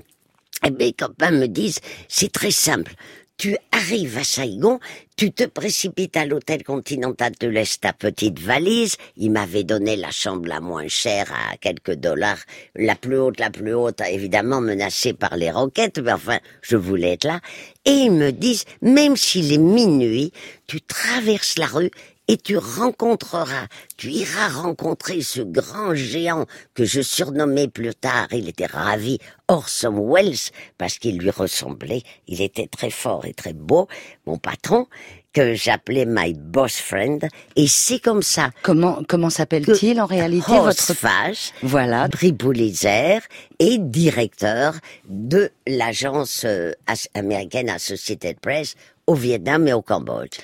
Et 0.64 0.70
mes 0.70 0.92
copains 0.92 1.32
me 1.32 1.48
disent, 1.48 1.80
c'est 2.08 2.30
très 2.30 2.52
simple 2.52 2.94
tu 3.36 3.56
arrives 3.70 4.16
à 4.16 4.24
Saigon, 4.24 4.80
tu 5.16 5.30
te 5.30 5.44
précipites 5.44 6.16
à 6.16 6.24
l'hôtel 6.24 6.62
Continental, 6.62 7.36
te 7.36 7.46
laisses 7.46 7.80
ta 7.80 7.92
petite 7.92 8.38
valise. 8.38 8.96
Il 9.16 9.32
m'avait 9.32 9.64
donné 9.64 9.96
la 9.96 10.10
chambre 10.10 10.48
la 10.48 10.60
moins 10.60 10.88
chère 10.88 11.30
à 11.32 11.56
quelques 11.58 11.94
dollars, 11.94 12.38
la 12.74 12.94
plus 12.94 13.18
haute, 13.18 13.38
la 13.38 13.50
plus 13.50 13.74
haute, 13.74 14.00
évidemment 14.00 14.60
menacée 14.60 15.12
par 15.12 15.36
les 15.36 15.50
roquettes, 15.50 15.98
mais 15.98 16.12
enfin, 16.12 16.38
je 16.62 16.76
voulais 16.76 17.12
être 17.12 17.24
là. 17.24 17.40
Et 17.84 17.92
ils 17.92 18.12
me 18.12 18.30
disent, 18.32 18.64
même 18.80 19.16
s'il 19.16 19.52
est 19.52 19.58
minuit, 19.58 20.32
tu 20.66 20.80
traverses 20.80 21.58
la 21.58 21.66
rue 21.66 21.90
et 22.28 22.36
tu 22.36 22.56
rencontreras, 22.56 23.66
tu 23.96 24.10
iras 24.10 24.48
rencontrer 24.48 25.22
ce 25.22 25.40
grand 25.40 25.94
géant 25.94 26.46
que 26.74 26.84
je 26.84 27.00
surnommais 27.00 27.68
plus 27.68 27.94
tard, 27.94 28.28
il 28.32 28.48
était 28.48 28.66
ravi, 28.66 29.18
Orson 29.48 30.12
Welles, 30.12 30.50
parce 30.78 30.98
qu'il 30.98 31.18
lui 31.18 31.30
ressemblait, 31.30 32.02
il 32.26 32.42
était 32.42 32.66
très 32.66 32.90
fort 32.90 33.26
et 33.26 33.34
très 33.34 33.52
beau, 33.52 33.88
mon 34.26 34.38
patron, 34.38 34.86
que 35.32 35.54
j'appelais 35.54 36.06
my 36.06 36.32
boss 36.32 36.76
friend, 36.76 37.28
et 37.56 37.68
c'est 37.68 37.98
comme 38.00 38.22
ça. 38.22 38.50
Comment 38.62 39.02
comment 39.06 39.28
s'appelle-t-il 39.28 40.00
en 40.00 40.06
réalité 40.06 40.58
votre 40.58 40.94
Fage, 40.94 41.52
voilà, 41.62 42.08
Briboulizer 42.08 43.20
est 43.58 43.78
directeur 43.78 44.74
de 45.10 45.50
l'agence 45.66 46.44
euh, 46.46 46.72
américaine 47.12 47.68
Associated 47.68 48.40
Press 48.40 48.76
au 49.06 49.14
Vietnam 49.14 49.68
et 49.68 49.74
au 49.74 49.82
Cambodge. 49.82 50.38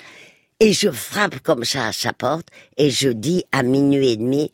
Et 0.63 0.71
je 0.71 0.89
frappe 0.89 1.39
comme 1.39 1.65
ça 1.65 1.87
à 1.87 1.91
sa 1.91 2.13
porte 2.13 2.47
et 2.77 2.89
je 2.89 3.09
dis 3.09 3.43
à 3.51 3.63
minuit 3.63 4.11
et 4.11 4.15
demi, 4.15 4.49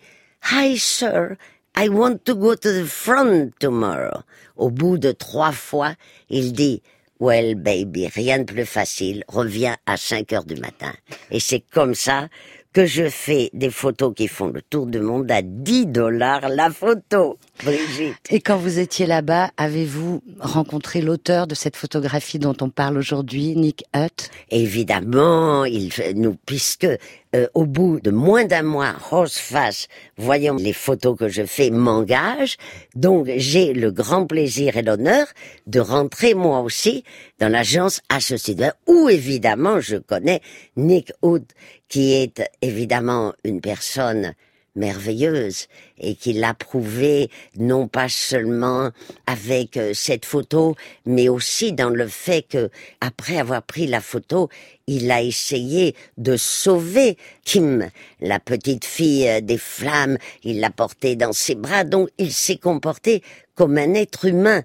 Hi 0.51 0.75
sir, 0.75 1.35
I 1.77 1.87
want 1.87 2.25
to 2.25 2.33
go 2.33 2.55
to 2.55 2.81
the 2.81 2.83
front 2.83 3.51
tomorrow. 3.59 4.23
Au 4.55 4.71
bout 4.71 4.97
de 4.97 5.11
trois 5.11 5.51
fois, 5.51 5.93
il 6.31 6.51
dit, 6.51 6.81
Well 7.19 7.53
baby, 7.53 8.07
rien 8.07 8.39
de 8.39 8.45
plus 8.45 8.65
facile, 8.65 9.23
reviens 9.27 9.77
à 9.85 9.97
5 9.97 10.33
heures 10.33 10.45
du 10.45 10.55
matin. 10.55 10.93
Et 11.29 11.39
c'est 11.39 11.63
comme 11.71 11.93
ça 11.93 12.27
que 12.73 12.85
je 12.85 13.09
fais 13.09 13.49
des 13.53 13.71
photos 13.71 14.13
qui 14.15 14.27
font 14.27 14.47
le 14.47 14.61
tour 14.61 14.85
du 14.85 14.99
monde 14.99 15.31
à 15.31 15.41
10 15.41 15.87
dollars 15.87 16.49
la 16.49 16.69
photo, 16.69 17.37
Brigitte. 17.63 18.15
Et 18.29 18.41
quand 18.41 18.57
vous 18.57 18.77
étiez 18.79 19.07
là-bas, 19.07 19.49
avez-vous 19.57 20.21
rencontré 20.39 21.01
l'auteur 21.01 21.47
de 21.47 21.55
cette 21.55 21.75
photographie 21.75 22.37
dont 22.37 22.55
on 22.61 22.69
parle 22.69 22.97
aujourd'hui, 22.97 23.55
Nick 23.55 23.85
Hutt? 23.95 24.29
Évidemment, 24.51 25.65
il 25.65 25.91
nous 26.15 26.35
puisque 26.45 26.87
euh, 27.35 27.47
au 27.53 27.65
bout 27.65 27.99
de 27.99 28.09
moins 28.09 28.45
d'un 28.45 28.63
mois, 28.63 28.95
Face, 29.27 29.87
voyant 30.17 30.55
les 30.55 30.73
photos 30.73 31.15
que 31.17 31.27
je 31.27 31.43
fais, 31.43 31.69
m'engage. 31.69 32.57
Donc 32.95 33.29
j'ai 33.37 33.73
le 33.73 33.91
grand 33.91 34.25
plaisir 34.25 34.77
et 34.77 34.81
l'honneur 34.81 35.27
de 35.67 35.79
rentrer 35.79 36.33
moi 36.33 36.61
aussi 36.61 37.03
dans 37.39 37.49
l'agence 37.49 38.01
Associated, 38.09 38.73
où 38.87 39.09
évidemment 39.09 39.79
je 39.79 39.97
connais 39.97 40.41
Nick 40.75 41.11
Hood, 41.21 41.45
qui 41.89 42.13
est 42.13 42.41
évidemment 42.61 43.33
une 43.43 43.61
personne 43.61 44.33
merveilleuse 44.75 45.67
et 45.99 46.15
qui 46.15 46.33
l'a 46.33 46.53
prouvé 46.53 47.29
non 47.57 47.87
pas 47.87 48.07
seulement 48.07 48.91
avec 49.27 49.77
euh, 49.77 49.93
cette 49.93 50.25
photo, 50.25 50.75
mais 51.05 51.27
aussi 51.27 51.73
dans 51.73 51.89
le 51.89 52.07
fait 52.07 52.43
que 52.43 52.69
après 53.01 53.37
avoir 53.37 53.63
pris 53.63 53.87
la 53.87 53.99
photo, 53.99 54.49
il 54.87 55.11
a 55.11 55.21
essayé 55.21 55.95
de 56.17 56.37
sauver 56.37 57.17
Kim, 57.43 57.89
la 58.21 58.39
petite 58.39 58.85
fille 58.85 59.27
euh, 59.27 59.41
des 59.41 59.57
flammes, 59.57 60.17
il 60.43 60.59
l'a 60.59 60.69
portée 60.71 61.15
dans 61.15 61.33
ses 61.33 61.55
bras, 61.55 61.83
donc 61.83 62.09
il 62.17 62.31
s'est 62.31 62.57
comporté 62.57 63.21
comme 63.55 63.77
un 63.77 63.93
être 63.93 64.25
humain. 64.25 64.63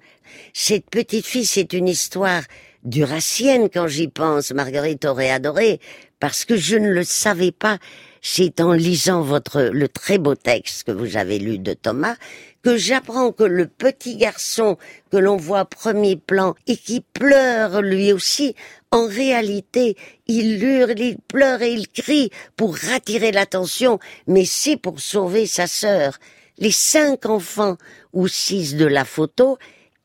Cette 0.53 0.89
petite 0.91 1.27
fille, 1.27 1.47
c'est 1.47 1.73
une 1.73 1.89
histoire 1.89 2.43
duracienne 2.85 3.69
quand 3.73 3.89
j'y 3.89 4.09
pense, 4.09 4.53
Marguerite 4.53 5.05
aurait 5.07 5.31
adoré, 5.31 5.81
parce 6.25 6.47
que 6.47 6.57
je 6.57 6.77
ne 6.77 6.89
le 6.89 7.05
savais 7.05 7.53
pas. 7.53 7.77
C'est 8.23 8.63
en 8.63 8.73
lisant 8.73 9.21
votre, 9.21 9.61
le 9.61 9.89
très 9.89 10.17
beau 10.17 10.35
texte 10.35 10.85
que 10.85 10.91
vous 10.91 11.19
avez 11.19 11.39
lu 11.39 11.59
de 11.59 11.75
Thomas, 11.75 12.17
que 12.63 12.79
j'apprends 12.79 13.31
que 13.31 13.45
le 13.45 13.67
petit 13.67 14.17
garçon 14.17 14.79
que 15.13 15.19
l'on 15.19 15.37
voit 15.37 15.67
premier 15.67 16.17
plan 16.17 16.55
et 16.67 16.79
qui 16.79 17.03
pleure 17.03 17.83
lui 17.83 18.11
aussi, 18.11 18.55
en 18.91 19.07
réalité, 19.07 19.99
il 20.27 20.65
hurle, 20.65 20.99
il 20.99 21.19
pleure 21.19 21.61
et 21.61 21.75
il 21.75 21.89
crie 21.89 22.31
pour 22.57 22.79
attirer 22.95 23.31
l'attention, 23.31 23.99
mais 24.27 24.47
c'est 24.47 24.79
pour 24.79 25.01
sauver 25.01 25.45
sa 25.45 25.67
sœur. 25.67 26.17
Les 26.57 26.71
cinq 26.71 27.27
enfants 27.27 27.77
ou 28.15 28.29
six 28.29 28.77
de 28.77 28.87
la 28.87 29.05
photo 29.05 29.59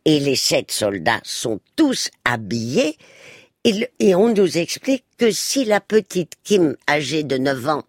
et 0.04 0.20
les 0.20 0.36
sept 0.36 0.70
soldats 0.74 1.22
sont 1.24 1.62
tous 1.78 2.10
habillés 2.26 2.98
et, 3.66 4.16
on 4.16 4.34
nous 4.34 4.57
explique 4.57 5.03
que 5.18 5.32
si 5.32 5.66
la 5.66 5.82
petite 5.82 6.34
Kim, 6.43 6.76
âgée 6.88 7.24
de 7.24 7.38
9 7.38 7.68
ans, 7.68 7.84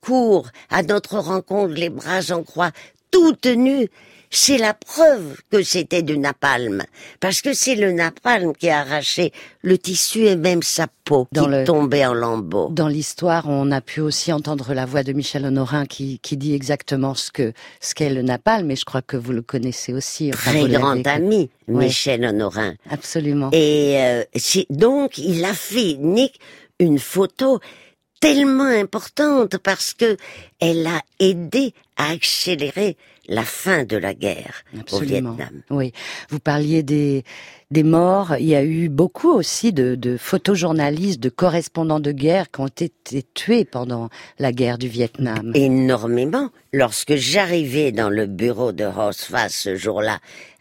court 0.00 0.48
à 0.70 0.82
notre 0.82 1.18
rencontre 1.18 1.74
les 1.74 1.90
bras 1.90 2.30
en 2.30 2.42
croix, 2.42 2.70
toute 3.10 3.46
nue, 3.46 3.88
c'est 4.30 4.58
la 4.58 4.74
preuve 4.74 5.36
que 5.50 5.62
c'était 5.62 6.02
du 6.02 6.18
napalm, 6.18 6.82
parce 7.20 7.40
que 7.40 7.52
c'est 7.52 7.74
le 7.74 7.92
napalm 7.92 8.54
qui 8.54 8.68
a 8.68 8.80
arraché 8.80 9.32
le 9.62 9.78
tissu 9.78 10.26
et 10.26 10.36
même 10.36 10.62
sa 10.62 10.86
peau 11.04 11.28
qui 11.34 11.40
tombait 11.64 12.06
en 12.06 12.14
lambeaux. 12.14 12.68
Dans 12.70 12.88
l'histoire, 12.88 13.44
on 13.48 13.70
a 13.70 13.80
pu 13.80 14.00
aussi 14.00 14.32
entendre 14.32 14.74
la 14.74 14.86
voix 14.86 15.02
de 15.02 15.12
Michel 15.12 15.44
Honorin 15.44 15.86
qui, 15.86 16.18
qui 16.20 16.36
dit 16.36 16.54
exactement 16.54 17.14
ce 17.14 17.30
que 17.30 17.52
ce 17.80 17.94
qu'est 17.94 18.10
le 18.10 18.22
napalm, 18.22 18.66
mais 18.66 18.76
je 18.76 18.84
crois 18.84 19.02
que 19.02 19.16
vous 19.16 19.32
le 19.32 19.42
connaissez 19.42 19.92
aussi. 19.92 20.30
Très 20.30 20.68
grand 20.68 21.06
ami, 21.06 21.50
Michel 21.68 22.24
Honorin. 22.24 22.74
Absolument. 22.90 23.50
Et 23.52 23.96
euh, 23.98 24.24
donc, 24.70 25.18
il 25.18 25.44
a 25.44 25.54
fait, 25.54 25.96
Nick, 25.98 26.40
une 26.78 26.98
photo 26.98 27.60
tellement 28.20 28.64
importante 28.64 29.58
parce 29.58 29.94
que 29.94 30.16
elle 30.60 30.86
a 30.86 31.00
aidé 31.18 31.74
à 31.96 32.10
accélérer 32.10 32.96
la 33.28 33.42
fin 33.42 33.84
de 33.84 33.96
la 33.96 34.14
guerre 34.14 34.64
au 34.92 35.00
Vietnam. 35.00 35.62
Oui, 35.70 35.92
vous 36.30 36.38
parliez 36.38 36.82
des 36.82 37.24
des 37.70 37.82
morts. 37.82 38.36
Il 38.38 38.46
y 38.46 38.54
a 38.54 38.62
eu 38.62 38.88
beaucoup 38.88 39.30
aussi 39.30 39.72
de, 39.72 39.96
de 39.96 40.16
photojournalistes, 40.16 41.20
de 41.20 41.28
correspondants 41.28 42.00
de 42.00 42.12
guerre 42.12 42.50
qui 42.50 42.60
ont 42.60 42.68
été 42.68 43.24
tués 43.34 43.64
pendant 43.64 44.08
la 44.38 44.52
guerre 44.52 44.78
du 44.78 44.88
Vietnam. 44.88 45.50
Énormément. 45.54 46.50
Lorsque 46.72 47.16
j'arrivais 47.16 47.90
dans 47.90 48.10
le 48.10 48.26
bureau 48.26 48.72
de 48.72 48.84
Rosfa 48.84 49.48
ce 49.48 49.74
jour-là 49.74 50.20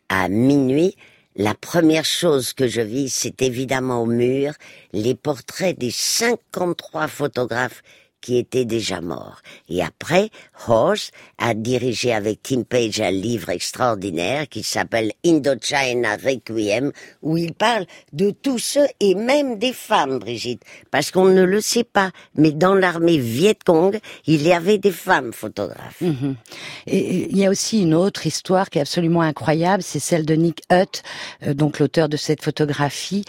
à 0.09 0.29
minuit, 0.29 0.95
la 1.37 1.53
première 1.53 2.05
chose 2.05 2.53
que 2.53 2.67
je 2.67 2.79
vis, 2.79 3.09
c'est 3.09 3.41
évidemment 3.41 4.03
au 4.03 4.05
mur 4.05 4.53
les 4.93 5.15
portraits 5.15 5.77
des 5.77 5.91
53 5.91 7.07
photographes 7.07 7.83
qui 8.25 8.37
était 8.37 8.65
déjà 8.65 9.01
mort. 9.01 9.37
Et 9.69 9.83
après, 9.83 10.31
Horst 10.67 11.11
a 11.37 11.53
dirigé 11.53 12.11
avec 12.11 12.41
Tim 12.41 12.63
Page 12.63 12.99
un 12.99 13.11
livre 13.11 13.51
extraordinaire 13.51 14.49
qui 14.49 14.63
s'appelle 14.63 15.11
Indochina 15.23 16.15
Requiem, 16.15 16.91
où 17.21 17.37
il 17.37 17.53
parle 17.53 17.85
de 18.13 18.31
tous 18.31 18.57
ceux 18.57 18.87
et 18.99 19.13
même 19.13 19.59
des 19.59 19.73
femmes, 19.73 20.17
Brigitte, 20.17 20.63
parce 20.89 21.11
qu'on 21.11 21.25
ne 21.25 21.43
le 21.43 21.61
sait 21.61 21.83
pas, 21.83 22.09
mais 22.33 22.51
dans 22.51 22.73
l'armée 22.73 23.19
Viet 23.19 23.59
Cong, 23.63 23.99
il 24.25 24.41
y 24.41 24.53
avait 24.53 24.79
des 24.79 24.91
femmes 24.91 25.31
photographes. 25.31 26.01
Mhm. 26.01 26.35
Et 26.87 27.29
il 27.29 27.37
y 27.37 27.45
a 27.45 27.51
aussi 27.51 27.83
une 27.83 27.93
autre 27.93 28.25
histoire 28.25 28.71
qui 28.71 28.79
est 28.79 28.81
absolument 28.81 29.21
incroyable, 29.21 29.83
c'est 29.83 29.99
celle 29.99 30.25
de 30.25 30.33
Nick 30.33 30.63
Hutt, 30.71 31.03
euh, 31.43 31.53
donc 31.53 31.77
l'auteur 31.77 32.09
de 32.09 32.17
cette 32.17 32.41
photographie, 32.41 33.23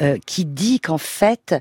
euh, 0.00 0.18
qui 0.26 0.44
dit 0.44 0.80
qu'en 0.80 0.98
fait, 0.98 1.54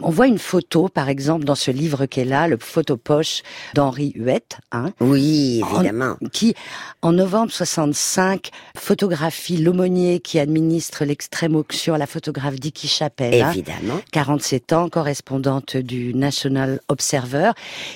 On 0.00 0.10
voit 0.10 0.26
une 0.26 0.38
photo, 0.38 0.88
par 0.88 1.08
exemple, 1.08 1.44
dans 1.44 1.54
ce 1.54 1.70
livre 1.70 2.06
qu'elle 2.06 2.32
a, 2.32 2.48
le 2.48 2.56
photopoche 2.58 3.42
d'Henri 3.74 4.12
Huette. 4.16 4.58
Hein, 4.72 4.92
oui, 5.00 5.62
évidemment. 5.74 6.16
qui, 6.32 6.54
en 7.02 7.12
novembre 7.12 7.52
65, 7.52 8.50
photographie 8.76 9.58
l'aumônier 9.58 10.20
qui 10.20 10.38
administre 10.38 11.04
l'extrême 11.04 11.54
auction 11.54 11.94
à 11.94 11.98
la 11.98 12.06
photographe 12.06 12.58
Dicky 12.58 12.88
Chapelle. 12.88 13.42
Hein. 13.42 13.50
Évidemment. 13.50 14.00
47 14.12 14.72
ans, 14.72 14.88
correspondante 14.88 15.76
du 15.76 16.14
National 16.14 16.80
Observer. 16.88 17.52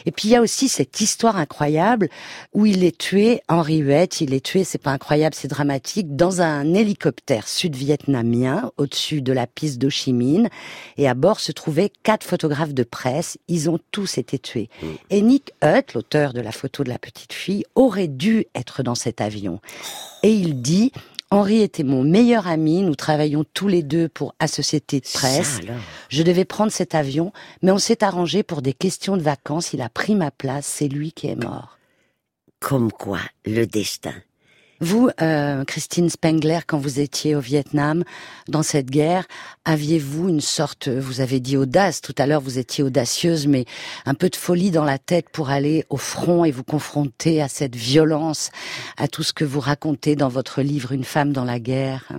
Et 0.07 0.13
puis 0.13 0.29
il 0.29 0.33
y 0.33 0.37
a 0.37 0.43
aussi 0.43 0.69
cette 0.69 1.01
histoire 1.01 1.37
incroyable 1.37 2.09
où 2.53 2.67
il 2.67 2.85
est 2.85 2.97
tué, 2.97 3.41
Henri 3.49 3.79
Huette, 3.79 4.21
il 4.21 4.35
est 4.35 4.45
tué, 4.45 4.65
c'est 4.65 4.79
pas 4.79 4.91
incroyable, 4.91 5.35
c'est 5.35 5.49
dramatique, 5.49 6.17
dans 6.17 6.43
un 6.43 6.75
hélicoptère 6.75 7.49
sud-vietnamien 7.49 8.71
au-dessus 8.77 9.23
de 9.23 9.33
la 9.33 9.47
piste 9.47 9.79
d'Ho 9.79 9.91
Chi 9.91 10.13
Minh. 10.13 10.49
Et 10.97 11.09
à 11.09 11.15
bord 11.15 11.41
se 11.41 11.53
quatre 11.87 12.25
photographes 12.25 12.75
de 12.75 12.83
presse. 12.83 13.39
Ils 13.47 13.71
ont 13.71 13.79
tous 13.93 14.19
été 14.19 14.39
tués. 14.39 14.69
Mm. 14.83 14.87
Et 15.11 15.23
Nick 15.23 15.53
Hutt, 15.63 15.95
l'auteur 15.95 16.33
de 16.33 16.41
la 16.41 16.53
photo 16.53 16.83
de 16.83 16.89
la 16.89 16.99
petite 16.99 17.33
fille, 17.33 17.65
aurait 17.75 18.09
dû 18.09 18.47
être 18.55 18.83
dans 18.83 18.95
cet 18.95 19.21
avion. 19.21 19.61
Et 20.23 20.33
il 20.33 20.61
dit, 20.61 20.93
Henri 21.31 21.61
était 21.61 21.85
mon 21.85 22.03
meilleur 22.03 22.47
ami, 22.47 22.83
nous 22.83 22.95
travaillons 22.95 23.45
tous 23.53 23.69
les 23.69 23.83
deux 23.83 24.09
pour 24.09 24.35
à 24.39 24.49
Société 24.49 25.01
de 25.01 25.07
Presse. 25.07 25.61
Je 26.09 26.23
devais 26.23 26.47
prendre 26.47 26.73
cet 26.73 26.95
avion, 26.95 27.33
mais 27.63 27.71
on 27.71 27.79
s'est 27.79 28.03
arrangé 28.03 28.43
pour 28.43 28.63
des 28.63 28.73
questions 28.73 29.17
de 29.17 29.23
vacances, 29.23 29.73
il 29.75 29.83
a 29.83 29.91
pris 29.91 30.15
ma 30.15 30.31
place, 30.31 30.67
c'est 30.67 30.89
lui 30.89 31.13
qui 31.13 31.27
est 31.27 31.37
mort. 31.37 31.79
Comme 32.61 32.91
quoi, 32.91 33.21
le 33.45 33.67
destin. 33.67 34.15
Vous, 34.81 35.11
euh, 35.21 35.65
Christine 35.65 36.09
Spengler, 36.09 36.61
quand 36.67 36.79
vous 36.79 37.01
étiez 37.01 37.35
au 37.35 37.41
Vietnam, 37.41 38.05
dans 38.49 38.63
cette 38.63 38.91
guerre, 38.91 39.27
aviez-vous 39.65 40.29
une 40.29 40.41
sorte, 40.41 40.89
vous 40.89 41.21
avez 41.21 41.41
dit 41.41 41.57
audace, 41.57 42.01
tout 42.01 42.15
à 42.17 42.27
l'heure 42.27 42.41
vous 42.41 42.59
étiez 42.59 42.85
audacieuse, 42.85 43.49
mais 43.49 43.65
un 44.07 44.15
peu 44.15 44.29
de 44.29 44.37
folie 44.37 44.71
dans 44.71 44.85
la 44.85 44.99
tête 44.99 45.31
pour 45.31 45.51
aller 45.51 45.85
au 45.91 45.97
front 45.97 46.45
et 46.45 46.53
vous 46.53 46.63
confronter 46.63 47.43
à 47.43 47.49
cette 47.49 47.75
violence, 47.75 48.51
à 48.97 49.09
tout 49.09 49.25
ce 49.25 49.33
que 49.33 49.45
vous 49.45 49.61
racontez 49.61 50.15
dans 50.15 50.29
votre 50.29 50.63
livre 50.63 50.93
Une 50.93 51.05
femme 51.05 51.33
dans 51.33 51.45
la 51.45 51.59
guerre? 51.59 52.13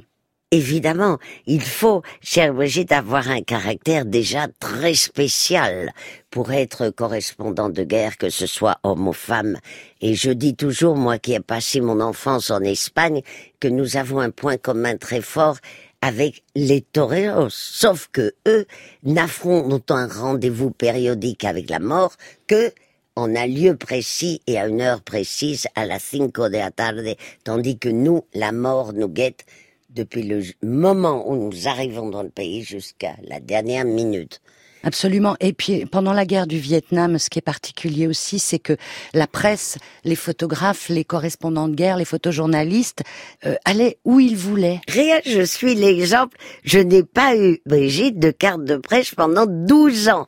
Évidemment, 0.52 1.20
il 1.46 1.62
faut, 1.62 2.02
chère 2.22 2.56
Brigitte, 2.56 2.92
avoir 2.92 3.30
un 3.30 3.42
caractère 3.42 4.04
déjà 4.04 4.48
très 4.60 4.96
spécial 4.96 5.94
pour 6.32 6.52
être 6.52 6.90
correspondant 6.90 7.70
de 7.70 7.84
guerre, 7.84 8.18
que 8.18 8.32
ce 8.32 8.48
soit 8.48 8.80
homme 8.82 9.08
ou 9.08 9.14
femme. 9.14 9.60
Et 10.02 10.16
je 10.16 10.32
dis 10.32 10.56
toujours, 10.56 10.96
moi 10.96 11.20
qui 11.20 11.34
ai 11.34 11.40
passé 11.40 11.82
mon 11.82 12.02
enfance 12.02 12.50
en 12.50 12.62
Espagne, 12.62 13.22
que 13.60 13.68
nous 13.68 13.96
avons 13.96 14.22
un 14.22 14.32
point 14.32 14.58
commun 14.58 14.98
très 14.98 15.22
fort 15.22 15.58
avec 16.02 16.42
les 16.56 16.82
toreros, 16.82 17.50
sauf 17.52 18.10
que 18.12 18.34
eux 18.48 18.66
n'affrontent 19.04 19.96
un 19.96 20.08
rendez-vous 20.08 20.72
périodique 20.72 21.46
avec 21.46 21.70
la 21.70 21.80
mort 21.80 22.14
que 22.48 22.72
en 23.16 23.36
un 23.36 23.46
lieu 23.46 23.76
précis 23.76 24.42
et 24.48 24.58
à 24.58 24.66
une 24.68 24.82
heure 24.82 25.02
précise 25.02 25.68
à 25.76 25.86
la 25.86 26.00
cinco 26.00 26.50
de 26.50 26.58
la 26.58 26.72
tarde, 26.72 27.16
tandis 27.44 27.78
que 27.78 27.90
nous, 27.90 28.24
la 28.34 28.52
mort 28.52 28.94
nous 28.94 29.10
guette 29.10 29.46
depuis 30.00 30.24
le 30.24 30.42
moment 30.64 31.30
où 31.30 31.36
nous 31.36 31.68
arrivons 31.68 32.10
dans 32.10 32.24
le 32.24 32.30
pays 32.30 32.64
jusqu'à 32.64 33.16
la 33.28 33.40
dernière 33.40 33.86
minute. 33.86 34.42
Absolument. 34.84 35.36
Et 35.42 35.52
puis 35.52 35.86
pendant 35.86 36.14
la 36.14 36.26
guerre 36.26 36.48
du 36.48 36.58
Vietnam, 36.58 37.20
ce 37.20 37.30
qui 37.30 37.40
est 37.40 37.42
particulier 37.42 38.08
aussi, 38.08 38.40
c'est 38.40 38.60
que 38.60 38.78
la 39.14 39.28
presse, 39.28 39.78
les 40.06 40.16
photographes, 40.16 40.88
les 40.88 41.04
correspondants 41.04 41.68
de 41.68 41.76
guerre, 41.76 41.98
les 41.98 42.06
photojournalistes 42.06 43.04
euh, 43.46 43.56
allaient 43.66 43.98
où 44.06 44.22
ils 44.22 44.38
voulaient. 44.38 44.80
Rien, 44.88 45.20
je 45.26 45.42
suis 45.42 45.76
l'exemple. 45.76 46.38
Je 46.64 46.80
n'ai 46.80 47.04
pas 47.04 47.36
eu, 47.36 47.60
Brigitte, 47.66 48.20
de 48.20 48.32
carte 48.32 48.64
de 48.64 48.78
presse 48.78 49.14
pendant 49.14 49.46
12 49.46 50.08
ans. 50.08 50.28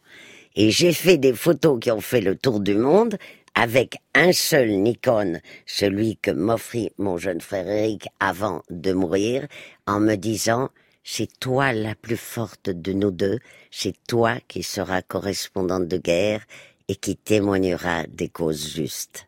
Et 0.58 0.70
j'ai 0.70 0.92
fait 0.92 1.18
des 1.18 1.34
photos 1.34 1.80
qui 1.80 1.92
ont 1.92 2.02
fait 2.02 2.20
le 2.20 2.36
tour 2.36 2.60
du 2.60 2.76
monde 2.76 3.18
avec 3.56 3.98
un 4.16 4.32
seul 4.32 4.70
Nikon, 4.70 5.40
celui 5.66 6.18
que 6.18 6.32
m'offrit 6.32 6.92
mon 6.98 7.18
jeune 7.18 7.42
frère 7.42 7.68
Eric 7.68 8.08
avant 8.20 8.64
de 8.70 8.94
mourir, 8.94 9.48
en 9.88 10.00
me 10.00 10.16
disant 10.16 10.70
c'est 11.04 11.40
toi 11.40 11.74
la 11.74 11.96
plus 11.96 12.18
forte 12.18 12.70
de 12.70 12.94
nous 12.94 13.12
deux, 13.12 13.40
c'est 13.72 13.96
toi 14.08 14.36
qui 14.48 14.64
seras 14.64 15.02
correspondante 15.02 15.88
de 15.88 15.98
guerre 15.98 16.46
et 16.88 16.96
qui 16.96 17.16
témoignera 17.16 18.04
des 18.08 18.30
causes 18.30 18.74
justes. 18.74 19.28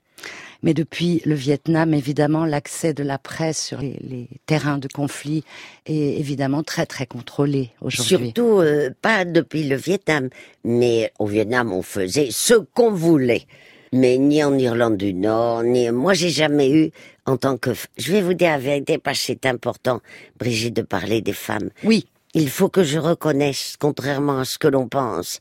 Mais 0.61 0.73
depuis 0.73 1.21
le 1.25 1.35
Vietnam, 1.35 1.93
évidemment, 1.93 2.45
l'accès 2.45 2.93
de 2.93 3.03
la 3.03 3.17
presse 3.17 3.61
sur 3.61 3.81
les, 3.81 4.29
terrains 4.45 4.77
de 4.77 4.87
conflit 4.87 5.43
est 5.85 6.17
évidemment 6.19 6.63
très 6.63 6.85
très 6.85 7.05
contrôlé 7.05 7.71
aujourd'hui. 7.81 8.27
Surtout 8.27 8.59
euh, 8.59 8.89
pas 9.01 9.25
depuis 9.25 9.63
le 9.63 9.75
Vietnam, 9.75 10.29
mais 10.63 11.11
au 11.19 11.25
Vietnam 11.25 11.73
on 11.73 11.81
faisait 11.81 12.29
ce 12.31 12.53
qu'on 12.53 12.91
voulait 12.91 13.45
mais 13.93 14.17
ni 14.17 14.43
en 14.43 14.57
Irlande 14.57 14.97
du 14.97 15.13
Nord, 15.13 15.63
ni 15.63 15.89
moi 15.91 16.13
j'ai 16.13 16.31
jamais 16.31 16.71
eu 16.71 16.89
en 17.25 17.37
tant 17.37 17.57
que 17.57 17.69
je 17.97 18.11
vais 18.11 18.21
vous 18.21 18.33
dire 18.33 18.49
la 18.49 18.57
vérité 18.57 18.97
parce 18.97 19.19
que 19.19 19.25
c'est 19.27 19.45
important 19.45 20.01
Brigitte 20.39 20.75
de 20.75 20.81
parler 20.81 21.21
des 21.21 21.31
femmes. 21.33 21.69
Oui, 21.83 22.07
il 22.33 22.49
faut 22.49 22.69
que 22.69 22.83
je 22.83 22.97
reconnaisse 22.97 23.75
contrairement 23.79 24.39
à 24.39 24.45
ce 24.45 24.57
que 24.57 24.67
l'on 24.67 24.87
pense 24.87 25.39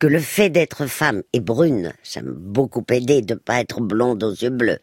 que 0.00 0.08
le 0.08 0.18
fait 0.18 0.50
d'être 0.50 0.86
femme 0.86 1.22
et 1.32 1.38
brune, 1.38 1.92
ça 2.02 2.22
m'a 2.22 2.32
beaucoup 2.34 2.84
aidé 2.90 3.22
de 3.22 3.34
pas 3.34 3.60
être 3.60 3.80
blonde 3.80 4.24
aux 4.24 4.34
yeux 4.34 4.50
bleus 4.50 4.80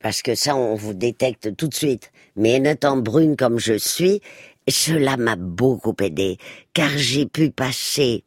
parce 0.00 0.22
que 0.22 0.36
ça 0.36 0.54
on 0.54 0.76
vous 0.76 0.94
détecte 0.94 1.56
tout 1.56 1.66
de 1.66 1.74
suite. 1.74 2.12
Mais 2.36 2.60
en 2.60 2.64
étant 2.64 2.96
brune 2.96 3.36
comme 3.36 3.58
je 3.58 3.76
suis, 3.76 4.20
cela 4.68 5.16
m'a 5.16 5.34
beaucoup 5.34 5.96
aidé 6.00 6.38
car 6.72 6.90
j'ai 6.96 7.26
pu 7.26 7.50
passer 7.50 8.22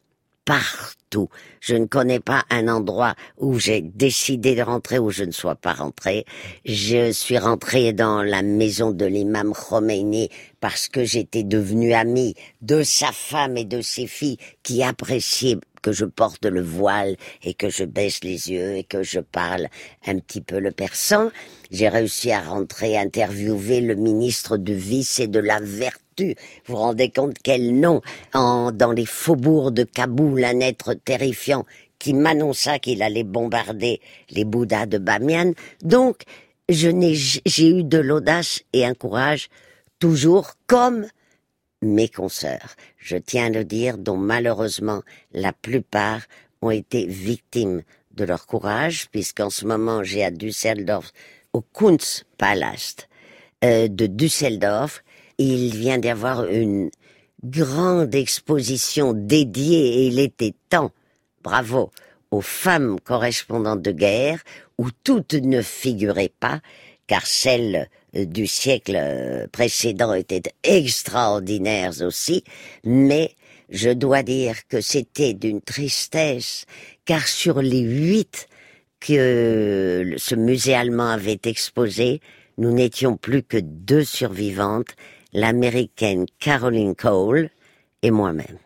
partout. 0.48 1.28
Je 1.60 1.74
ne 1.74 1.84
connais 1.84 2.20
pas 2.20 2.42
un 2.48 2.68
endroit 2.68 3.14
où 3.36 3.58
j'ai 3.58 3.82
décidé 3.82 4.54
de 4.54 4.62
rentrer 4.62 4.98
où 4.98 5.10
je 5.10 5.24
ne 5.24 5.30
sois 5.30 5.56
pas 5.56 5.74
rentrée. 5.74 6.24
Je 6.64 7.12
suis 7.12 7.36
rentrée 7.36 7.92
dans 7.92 8.22
la 8.22 8.40
maison 8.40 8.90
de 8.90 9.04
l'imam 9.04 9.52
Khomeini 9.52 10.30
parce 10.60 10.88
que 10.88 11.04
j'étais 11.04 11.42
devenue 11.42 11.92
amie 11.92 12.34
de 12.62 12.82
sa 12.82 13.12
femme 13.12 13.58
et 13.58 13.66
de 13.66 13.82
ses 13.82 14.06
filles 14.06 14.38
qui 14.62 14.82
appréciaient 14.82 15.58
que 15.82 15.92
je 15.92 16.06
porte 16.06 16.46
le 16.46 16.62
voile 16.62 17.16
et 17.42 17.52
que 17.52 17.68
je 17.68 17.84
baisse 17.84 18.24
les 18.24 18.50
yeux 18.50 18.76
et 18.76 18.84
que 18.84 19.02
je 19.02 19.20
parle 19.20 19.68
un 20.06 20.18
petit 20.18 20.40
peu 20.40 20.60
le 20.60 20.70
persan. 20.70 21.30
J'ai 21.70 21.90
réussi 21.90 22.32
à 22.32 22.40
rentrer 22.40 22.96
interviewer 22.96 23.82
le 23.82 23.96
ministre 23.96 24.56
du 24.56 24.74
vice 24.74 25.20
et 25.20 25.28
de 25.28 25.40
la 25.40 25.60
vertu 25.60 26.07
vous 26.18 26.34
vous 26.66 26.76
rendez 26.76 27.10
compte 27.10 27.36
quel 27.42 27.78
nom 27.78 28.00
en, 28.34 28.72
dans 28.72 28.92
les 28.92 29.06
faubourgs 29.06 29.72
de 29.72 29.84
Kaboul, 29.84 30.44
un 30.44 30.60
être 30.60 30.94
terrifiant 30.94 31.64
qui 31.98 32.14
m'annonça 32.14 32.78
qu'il 32.78 33.02
allait 33.02 33.24
bombarder 33.24 34.00
les 34.30 34.44
Bouddhas 34.44 34.86
de 34.86 34.98
Bamiyan. 34.98 35.52
Donc, 35.82 36.22
je 36.68 36.88
n'ai, 36.88 37.14
j'ai 37.14 37.70
eu 37.70 37.82
de 37.82 37.98
l'audace 37.98 38.62
et 38.72 38.84
un 38.84 38.94
courage 38.94 39.48
toujours 39.98 40.52
comme 40.66 41.06
mes 41.82 42.08
consoeurs. 42.08 42.74
Je 42.98 43.16
tiens 43.16 43.46
à 43.46 43.50
le 43.50 43.64
dire, 43.64 43.98
dont 43.98 44.16
malheureusement 44.16 45.02
la 45.32 45.52
plupart 45.52 46.22
ont 46.62 46.70
été 46.70 47.06
victimes 47.06 47.82
de 48.12 48.24
leur 48.24 48.46
courage, 48.46 49.08
puisqu'en 49.10 49.50
ce 49.50 49.64
moment 49.64 50.02
j'ai 50.02 50.24
à 50.24 50.30
Düsseldorf, 50.30 51.12
au 51.52 51.62
Kunstpalast 51.62 53.08
euh, 53.64 53.88
de 53.88 54.06
Düsseldorf, 54.06 55.02
il 55.38 55.74
vient 55.74 55.98
d'y 55.98 56.08
avoir 56.08 56.44
une 56.46 56.90
grande 57.44 58.14
exposition 58.14 59.12
dédiée, 59.12 60.00
et 60.00 60.06
il 60.08 60.18
était 60.18 60.54
temps, 60.68 60.90
bravo, 61.42 61.90
aux 62.30 62.40
femmes 62.40 62.98
correspondantes 63.00 63.82
de 63.82 63.92
guerre, 63.92 64.42
où 64.76 64.88
toutes 65.04 65.34
ne 65.34 65.62
figuraient 65.62 66.32
pas, 66.40 66.60
car 67.06 67.26
celles 67.26 67.88
du 68.14 68.46
siècle 68.46 69.48
précédent 69.52 70.14
étaient 70.14 70.42
extraordinaires 70.62 72.02
aussi, 72.02 72.44
mais 72.84 73.32
je 73.70 73.90
dois 73.90 74.22
dire 74.22 74.66
que 74.68 74.80
c'était 74.80 75.34
d'une 75.34 75.60
tristesse, 75.60 76.64
car 77.04 77.26
sur 77.28 77.60
les 77.60 77.80
huit 77.80 78.48
que 79.00 80.14
ce 80.16 80.34
musée 80.34 80.74
allemand 80.74 81.10
avait 81.10 81.40
exposé, 81.44 82.20
nous 82.56 82.72
n'étions 82.72 83.16
plus 83.16 83.42
que 83.42 83.58
deux 83.58 84.04
survivantes, 84.04 84.96
l'américaine 85.32 86.26
Caroline 86.38 86.94
Cole 86.94 87.50
et 88.02 88.10
moi-même. 88.10 88.58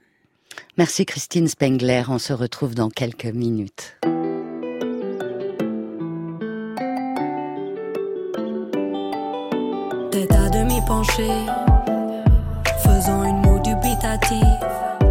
Merci 0.78 1.04
Christine 1.06 1.48
Spengler, 1.48 2.04
on 2.08 2.18
se 2.18 2.32
retrouve 2.32 2.74
dans 2.74 2.88
quelques 2.88 3.26
minutes. 3.26 3.98
Tête 10.10 10.32
à 10.32 10.50
demi 10.50 10.80
penchée, 10.86 11.28
faisant 12.82 13.24
une 13.24 13.42
moue 13.42 13.62
dubitative. 13.62 15.01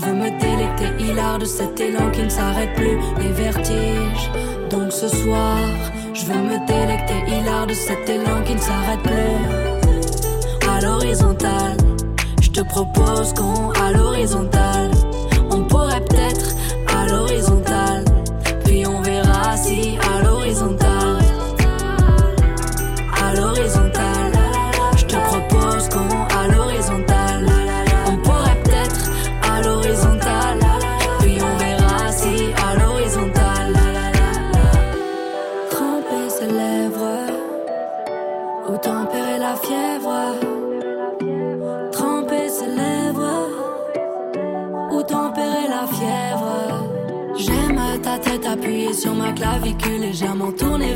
Je 0.00 0.06
veux 0.06 0.14
me 0.14 0.30
délecter 0.40 1.04
hilar 1.04 1.38
de 1.38 1.44
cet 1.44 1.78
élan 1.78 2.10
qui 2.10 2.22
ne 2.22 2.28
s'arrête 2.28 2.74
plus, 2.74 2.96
les 3.18 3.32
vertiges. 3.32 4.30
Donc 4.70 4.92
ce 4.92 5.08
soir, 5.08 5.58
je 6.14 6.24
veux 6.24 6.42
me 6.42 6.66
délecter 6.66 7.14
hilar 7.28 7.66
de 7.66 7.74
cet 7.74 8.08
élan 8.08 8.42
qui 8.44 8.54
ne 8.54 8.60
s'arrête 8.60 9.02
plus. 9.02 10.70
À 10.70 10.80
l'horizontale, 10.80 11.76
je 12.40 12.50
te 12.50 12.60
propose 12.62 13.34
qu'on 13.34 13.70
à 13.72 13.92
l'horizontale, 13.92 14.90
on 15.50 15.64
pourrait 15.64 16.04
peut-être 16.08 16.54
à 16.96 17.06
l'horizontale, 17.06 18.04
puis 18.64 18.86
on 18.86 19.02
verra 19.02 19.56
si 19.56 19.98
à 20.14 20.19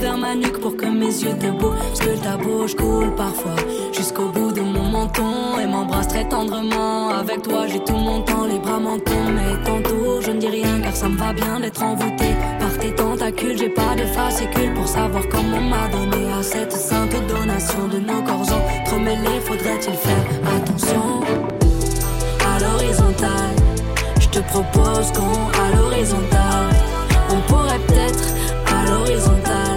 vers 0.05 0.19
ma 0.19 0.35
nuque 0.35 0.61
pour 0.61 0.77
que 0.77 0.85
mes 0.85 1.15
yeux 1.23 1.37
te 1.39 1.51
bougent. 1.61 1.99
que 2.05 2.13
ta 2.23 2.37
bouche 2.37 2.75
coule 2.77 3.15
parfois 3.15 3.57
jusqu'au 3.91 4.29
bout 4.35 4.53
de 4.53 4.61
mon 4.61 4.89
menton 4.97 5.59
et 5.63 5.67
m'embrasse 5.67 6.09
très 6.09 6.29
tendrement. 6.29 7.09
Avec 7.09 7.41
toi, 7.43 7.67
j'ai 7.67 7.83
tout 7.89 7.97
mon 8.09 8.21
temps, 8.21 8.45
les 8.53 8.59
bras 8.59 8.79
m'en 8.79 8.99
tombent. 8.99 9.35
Mais 9.39 9.55
tantôt, 9.65 10.21
je 10.21 10.31
ne 10.33 10.39
dis 10.39 10.53
rien 10.59 10.75
car 10.83 10.95
ça 10.95 11.09
me 11.09 11.17
va 11.17 11.33
bien 11.33 11.59
d'être 11.59 11.83
envoûté 11.83 12.29
par 12.61 12.77
tes 12.79 12.95
tentacules. 12.95 13.57
J'ai 13.57 13.71
pas 13.71 13.95
de 13.97 14.05
fascicule 14.17 14.75
pour 14.75 14.87
savoir 14.87 15.25
comment 15.31 15.63
m'a 15.73 15.89
donné 15.89 16.23
à 16.39 16.43
cette 16.43 16.73
sainte 16.73 17.17
donation 17.35 17.89
de 17.89 17.99
nos 17.99 18.21
corps 18.29 18.49
entremêlés. 18.59 19.41
Faudrait-il 19.49 19.95
faire 20.07 20.27
attention 20.57 21.07
à 22.51 22.55
l'horizontale? 22.63 23.57
Je 24.21 24.29
te 24.29 24.41
propose 24.53 25.07
qu'on 25.17 25.37
à 25.63 25.67
l'horizontale, 25.77 26.75
on 27.31 27.41
pourrait 27.51 27.83
peut-être 27.87 28.25
à 28.67 28.91
l'horizontale, 28.91 29.74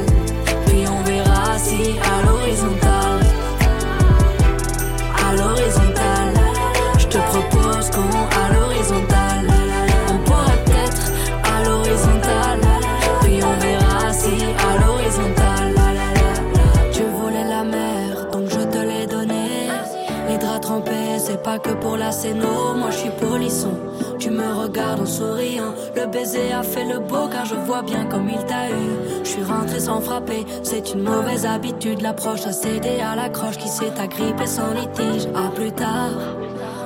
pour 21.75 21.97
la 21.97 22.11
scéno, 22.11 22.73
moi 22.75 22.89
je 22.91 22.97
suis 22.97 23.09
polisson. 23.09 23.71
Tu 24.19 24.29
me 24.29 24.53
regardes 24.53 25.01
en 25.01 25.05
souriant, 25.05 25.73
le 25.95 26.07
baiser 26.07 26.51
a 26.51 26.63
fait 26.63 26.85
le 26.85 26.99
beau 26.99 27.27
car 27.31 27.45
je 27.45 27.55
vois 27.55 27.83
bien 27.83 28.05
comme 28.05 28.29
il 28.29 28.43
t'a 28.45 28.69
eu. 28.69 29.23
Je 29.23 29.29
suis 29.29 29.43
rentré 29.43 29.79
sans 29.79 30.01
frapper, 30.01 30.45
c'est 30.63 30.93
une 30.93 31.03
mauvaise 31.03 31.45
habitude. 31.45 32.01
L'approche 32.01 32.45
a 32.45 32.51
cédé 32.51 32.99
à 32.99 33.15
la 33.15 33.29
croche 33.29 33.57
qui 33.57 33.67
s'est 33.67 33.93
agrippée 33.99 34.47
sans 34.47 34.73
litige. 34.73 35.27
À 35.35 35.49
plus 35.49 35.71
tard, 35.71 36.11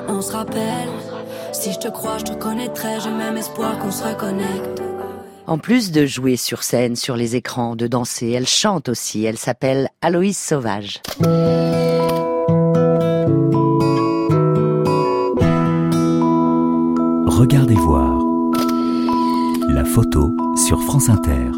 on 0.08 0.22
se 0.22 0.32
rappelle. 0.32 0.90
Si 1.54 1.72
je 1.74 1.80
te 1.80 1.88
crois, 1.88 2.18
je 2.18 2.26
te 2.26 2.34
connaîtrai, 2.34 3.00
j'ai 3.04 3.12
même 3.12 3.38
espoir 3.38 3.78
qu'on 3.80 3.92
se 3.92 4.04
reconnecte. 4.04 4.82
En 5.48 5.58
plus 5.58 5.92
de 5.92 6.06
jouer 6.06 6.38
sur 6.38 6.64
scène, 6.64 6.96
sur 6.96 7.16
les 7.16 7.36
écrans, 7.36 7.76
de 7.76 7.88
danser, 7.88 8.32
elle 8.32 8.48
chante 8.48 8.90
aussi. 8.90 9.26
Elle 9.26 9.38
s'appelle 9.38 9.90
Aloïse 10.02 10.38
Sauvage. 10.38 11.02
Regardez 17.42 17.74
voir. 17.74 18.20
La 19.68 19.84
photo 19.84 20.30
sur 20.56 20.80
France 20.84 21.10
Inter. 21.10 21.50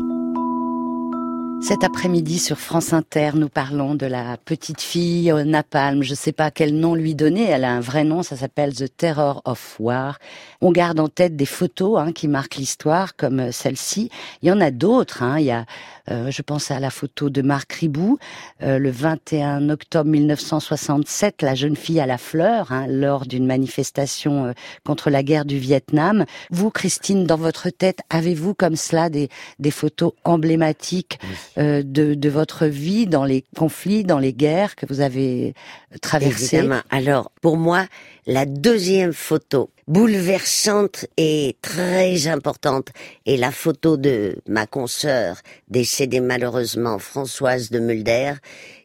Cet 1.64 1.84
après-midi 1.84 2.40
sur 2.40 2.58
France 2.58 2.94
Inter, 2.94 3.32
nous 3.36 3.50
parlons 3.50 3.94
de 3.96 4.06
la 4.06 4.38
petite 4.38 4.80
fille 4.80 5.34
napalm. 5.46 6.02
Je 6.02 6.12
ne 6.12 6.16
sais 6.16 6.32
pas 6.32 6.52
quel 6.52 6.78
nom 6.78 6.96
lui 6.96 7.16
donner. 7.16 7.50
Elle 7.50 7.66
a 7.66 7.72
un 7.72 7.82
vrai 7.82 8.06
nom. 8.06 8.24
Ça 8.24 8.38
s'appelle 8.38 8.74
The 8.74 8.96
Terror 8.96 9.42
of 9.44 9.76
War. 9.80 10.20
On 10.62 10.72
garde 10.72 11.02
en 11.02 11.10
tête 11.10 11.36
des 11.36 11.46
photos 11.46 12.00
hein, 12.00 12.14
qui 12.14 12.30
marquent 12.30 12.56
l'histoire, 12.56 13.18
comme 13.18 13.52
celle-ci. 13.52 14.10
Il 14.42 14.48
y 14.48 14.52
en 14.54 14.62
a 14.62 14.72
d'autres. 14.72 15.22
Hein. 15.22 15.40
Il 15.40 15.46
y 15.46 15.52
a, 15.52 15.66
euh, 16.10 16.32
je 16.32 16.42
pense 16.42 16.72
à 16.72 16.80
la 16.80 16.90
photo 16.90 17.30
de 17.30 17.42
Marc 17.42 17.74
Ribou, 17.74 18.18
euh, 18.62 18.78
le 18.78 18.92
21 18.92 19.70
octobre 19.70 20.10
1967, 20.10 21.42
la 21.42 21.56
jeune 21.56 21.76
fille 21.76 22.00
à 22.00 22.06
la 22.06 22.18
fleur, 22.18 22.72
hein, 22.72 22.86
lors 22.88 23.26
d'une 23.26 23.46
manifestation 23.46 24.46
euh, 24.46 24.52
contre 24.86 25.10
la 25.10 25.24
guerre 25.24 25.46
du 25.46 25.58
Vietnam. 25.58 26.26
Vous, 26.52 26.70
Christine, 26.72 27.26
dans 27.26 27.38
votre 27.38 27.70
tête, 27.70 28.00
avez-vous 28.10 28.54
comme 28.54 28.76
cela 28.76 29.10
des, 29.10 29.30
des 29.60 29.72
photos 29.72 30.14
emblématiques 30.24 31.20
euh, 31.58 31.84
de, 31.84 32.14
de 32.14 32.30
votre 32.30 32.66
vie 32.66 33.08
dans 33.08 33.26
les 33.26 33.44
conflits, 33.56 34.04
dans 34.04 34.20
les 34.20 34.34
guerres 34.34 34.76
que 34.76 34.86
vous 34.86 35.02
avez 35.02 35.54
traversées? 36.02 36.58
Évidemment. 36.58 36.82
Alors, 36.90 37.32
pour 37.42 37.58
moi, 37.58 37.86
la 38.26 38.46
deuxième 38.46 39.12
photo 39.12 39.70
bouleversante 39.88 41.06
et 41.18 41.58
très 41.62 42.28
importante 42.28 42.90
est 43.26 43.36
la 43.36 43.52
photo 43.52 43.98
de 43.98 44.38
ma 44.48 44.66
consoeur 44.66 45.42
décédée 45.68 46.22
malheureusement, 46.22 47.00
Françoise 47.00 47.70
de 47.70 47.80
Mulder, 47.80 48.36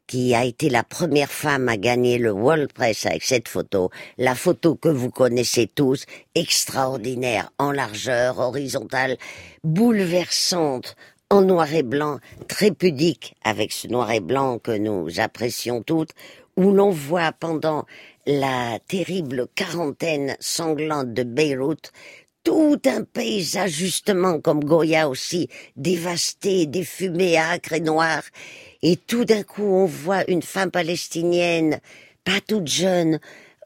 qui 0.08 0.34
a 0.34 0.44
été 0.44 0.70
la 0.70 0.82
première 0.82 1.30
femme 1.30 1.68
à 1.68 1.76
gagner 1.76 2.18
le 2.18 2.32
World 2.32 2.72
Press 2.72 3.06
avec 3.06 3.22
cette 3.22 3.46
photo. 3.46 3.90
La 4.16 4.34
photo 4.34 4.74
que 4.74 4.88
vous 4.88 5.10
connaissez 5.10 5.68
tous, 5.72 6.04
extraordinaire, 6.34 7.52
en 7.58 7.70
largeur, 7.70 8.40
horizontale, 8.40 9.18
bouleversante, 9.62 10.96
en 11.30 11.42
noir 11.42 11.72
et 11.74 11.82
blanc, 11.82 12.18
très 12.48 12.72
pudique 12.72 13.36
avec 13.44 13.70
ce 13.70 13.86
noir 13.86 14.10
et 14.10 14.20
blanc 14.20 14.58
que 14.58 14.76
nous 14.76 15.20
apprécions 15.20 15.82
toutes, 15.82 16.12
où 16.56 16.72
l'on 16.72 16.90
voit 16.90 17.30
pendant 17.30 17.86
la 18.28 18.78
terrible 18.86 19.46
quarantaine 19.54 20.36
sanglante 20.38 21.14
de 21.14 21.22
Beyrouth 21.22 21.92
tout 22.44 22.78
un 22.84 23.02
paysage 23.02 23.70
justement 23.70 24.38
comme 24.38 24.62
Goya 24.62 25.08
aussi, 25.08 25.48
dévasté, 25.76 26.66
des 26.66 26.84
fumées 26.84 27.38
âcres 27.38 27.72
et 27.72 27.80
noires, 27.80 28.24
et 28.82 28.96
tout 28.96 29.24
d'un 29.24 29.42
coup 29.42 29.64
on 29.64 29.86
voit 29.86 30.30
une 30.30 30.42
femme 30.42 30.70
palestinienne, 30.70 31.80
pas 32.22 32.40
toute 32.46 32.68
jeune, 32.68 33.18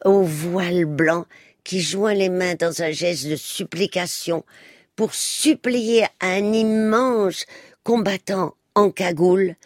au 0.04 0.22
voile 0.22 0.84
blanc, 0.84 1.26
qui 1.64 1.80
joint 1.80 2.14
les 2.14 2.28
mains 2.28 2.54
dans 2.54 2.82
un 2.82 2.92
geste 2.92 3.26
de 3.26 3.36
supplication 3.36 4.44
pour 4.94 5.12
supplier 5.12 6.04
un 6.20 6.52
immense 6.52 7.46
combattant 7.82 8.54
en 8.76 8.90
cagoule 8.92 9.56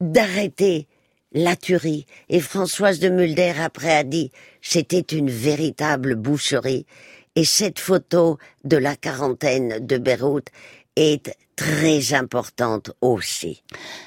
d'arrêter 0.00 0.86
la 1.32 1.56
tuerie. 1.56 2.06
Et 2.28 2.40
Françoise 2.40 2.98
de 2.98 3.08
Mulder 3.08 3.54
après 3.60 3.94
a 3.94 4.04
dit 4.04 4.30
c'était 4.60 5.00
une 5.00 5.30
véritable 5.30 6.14
boucherie. 6.14 6.86
Et 7.34 7.44
cette 7.44 7.78
photo 7.78 8.38
de 8.64 8.76
la 8.76 8.96
quarantaine 8.96 9.84
de 9.84 9.98
Beyrouth 9.98 10.48
est 10.96 11.36
très 11.56 12.12
importante 12.12 12.92
aussi. 13.00 13.62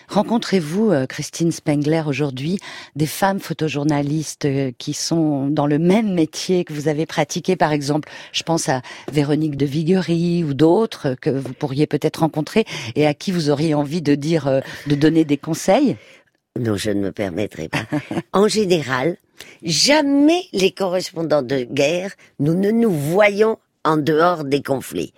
Rencontrez-vous, 0.08 0.92
euh, 0.92 1.08
Christine 1.08 1.52
Spengler, 1.52 2.04
aujourd'hui 2.06 2.60
des 2.96 3.08
femmes 3.08 3.40
photojournalistes 3.40 4.46
euh, 4.46 4.72
qui 4.78 4.94
sont 4.94 5.48
dans 5.48 5.66
le 5.66 5.80
même 5.80 6.14
métier 6.14 6.64
que 6.64 6.74
vous 6.74 6.88
avez 6.88 7.08
pratiqué, 7.08 7.56
par 7.56 7.72
exemple, 7.72 8.10
je 8.32 8.44
pense 8.44 8.70
à 8.70 8.82
Véronique 9.12 9.58
de 9.58 9.66
Viguerie 9.66 10.44
ou 10.44 10.54
d'autres 10.54 11.16
que 11.20 11.32
vous 11.32 11.54
pourriez 11.54 11.88
peut-être 11.88 12.18
rencontrer 12.18 12.66
et 12.96 13.08
à 13.08 13.16
qui 13.16 13.32
vous 13.32 13.50
auriez 13.50 13.74
envie 13.74 14.04
de 14.04 14.14
dire, 14.14 14.48
euh, 14.48 14.62
de 14.86 14.96
donner 14.96 15.26
des 15.26 15.38
conseils? 15.38 15.98
Non, 16.60 16.76
je 16.76 16.92
ne 16.92 17.02
me 17.02 17.12
permettrai 17.12 17.70
pas. 17.70 17.86
en 18.34 18.48
général, 18.48 19.18
jamais 19.64 20.44
les 20.52 20.72
correspondants 20.72 21.42
de 21.42 21.64
guerre, 21.64 22.12
nous 22.40 22.54
ne 22.54 22.70
nous 22.72 22.92
voyons 22.92 23.58
en 23.86 23.98
dehors 23.98 24.44
des 24.44 24.62
conflits. 24.62 25.14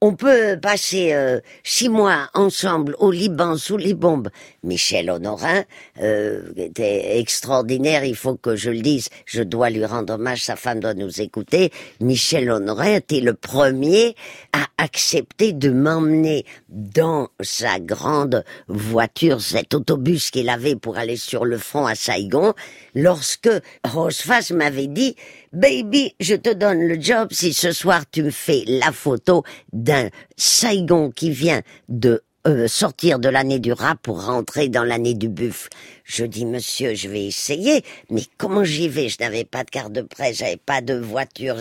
On 0.00 0.14
peut 0.14 0.56
passer 0.62 1.12
euh, 1.12 1.40
six 1.64 1.88
mois 1.88 2.30
ensemble 2.32 2.94
au 3.00 3.10
Liban 3.10 3.56
sous 3.56 3.76
les 3.76 3.94
bombes. 3.94 4.28
Michel 4.68 5.10
Honorin 5.10 5.64
euh, 6.00 6.52
était 6.56 7.18
extraordinaire, 7.18 8.04
il 8.04 8.14
faut 8.14 8.36
que 8.36 8.54
je 8.54 8.70
le 8.70 8.80
dise, 8.80 9.08
je 9.24 9.42
dois 9.42 9.70
lui 9.70 9.84
rendre 9.84 10.14
hommage, 10.14 10.44
sa 10.44 10.56
femme 10.56 10.78
doit 10.80 10.94
nous 10.94 11.20
écouter. 11.20 11.72
Michel 12.00 12.50
Honorin 12.50 12.96
était 12.96 13.20
le 13.20 13.34
premier 13.34 14.14
à 14.52 14.66
accepter 14.76 15.52
de 15.52 15.70
m'emmener 15.70 16.44
dans 16.68 17.28
sa 17.40 17.80
grande 17.80 18.44
voiture, 18.68 19.40
cet 19.40 19.74
autobus 19.74 20.30
qu'il 20.30 20.48
avait 20.48 20.76
pour 20.76 20.98
aller 20.98 21.16
sur 21.16 21.44
le 21.44 21.58
front 21.58 21.86
à 21.86 21.94
Saigon, 21.94 22.54
lorsque 22.94 23.50
Roseface 23.84 24.50
m'avait 24.52 24.86
dit 24.86 25.16
Baby, 25.52 26.14
je 26.20 26.34
te 26.34 26.52
donne 26.52 26.86
le 26.86 27.00
job 27.00 27.28
si 27.30 27.54
ce 27.54 27.72
soir 27.72 28.02
tu 28.12 28.22
me 28.22 28.30
fais 28.30 28.64
la 28.66 28.92
photo 28.92 29.44
d'un 29.72 30.10
Saigon 30.36 31.10
qui 31.10 31.30
vient 31.30 31.62
de 31.88 32.22
euh, 32.48 32.66
sortir 32.66 33.18
de 33.18 33.28
l'année 33.28 33.58
du 33.58 33.72
rat 33.72 33.96
pour 34.02 34.24
rentrer 34.24 34.68
dans 34.68 34.84
l'année 34.84 35.14
du 35.14 35.28
buffle. 35.28 35.68
Je 36.04 36.24
dis, 36.24 36.46
monsieur, 36.46 36.94
je 36.94 37.08
vais 37.08 37.26
essayer, 37.26 37.84
mais 38.10 38.22
comment 38.38 38.64
j'y 38.64 38.88
vais? 38.88 39.08
Je 39.08 39.18
n'avais 39.20 39.44
pas 39.44 39.64
de 39.64 39.70
carte 39.70 39.92
de 39.92 40.00
presse, 40.00 40.38
j'avais 40.38 40.56
pas 40.56 40.80
de 40.80 40.94
voiture, 40.94 41.56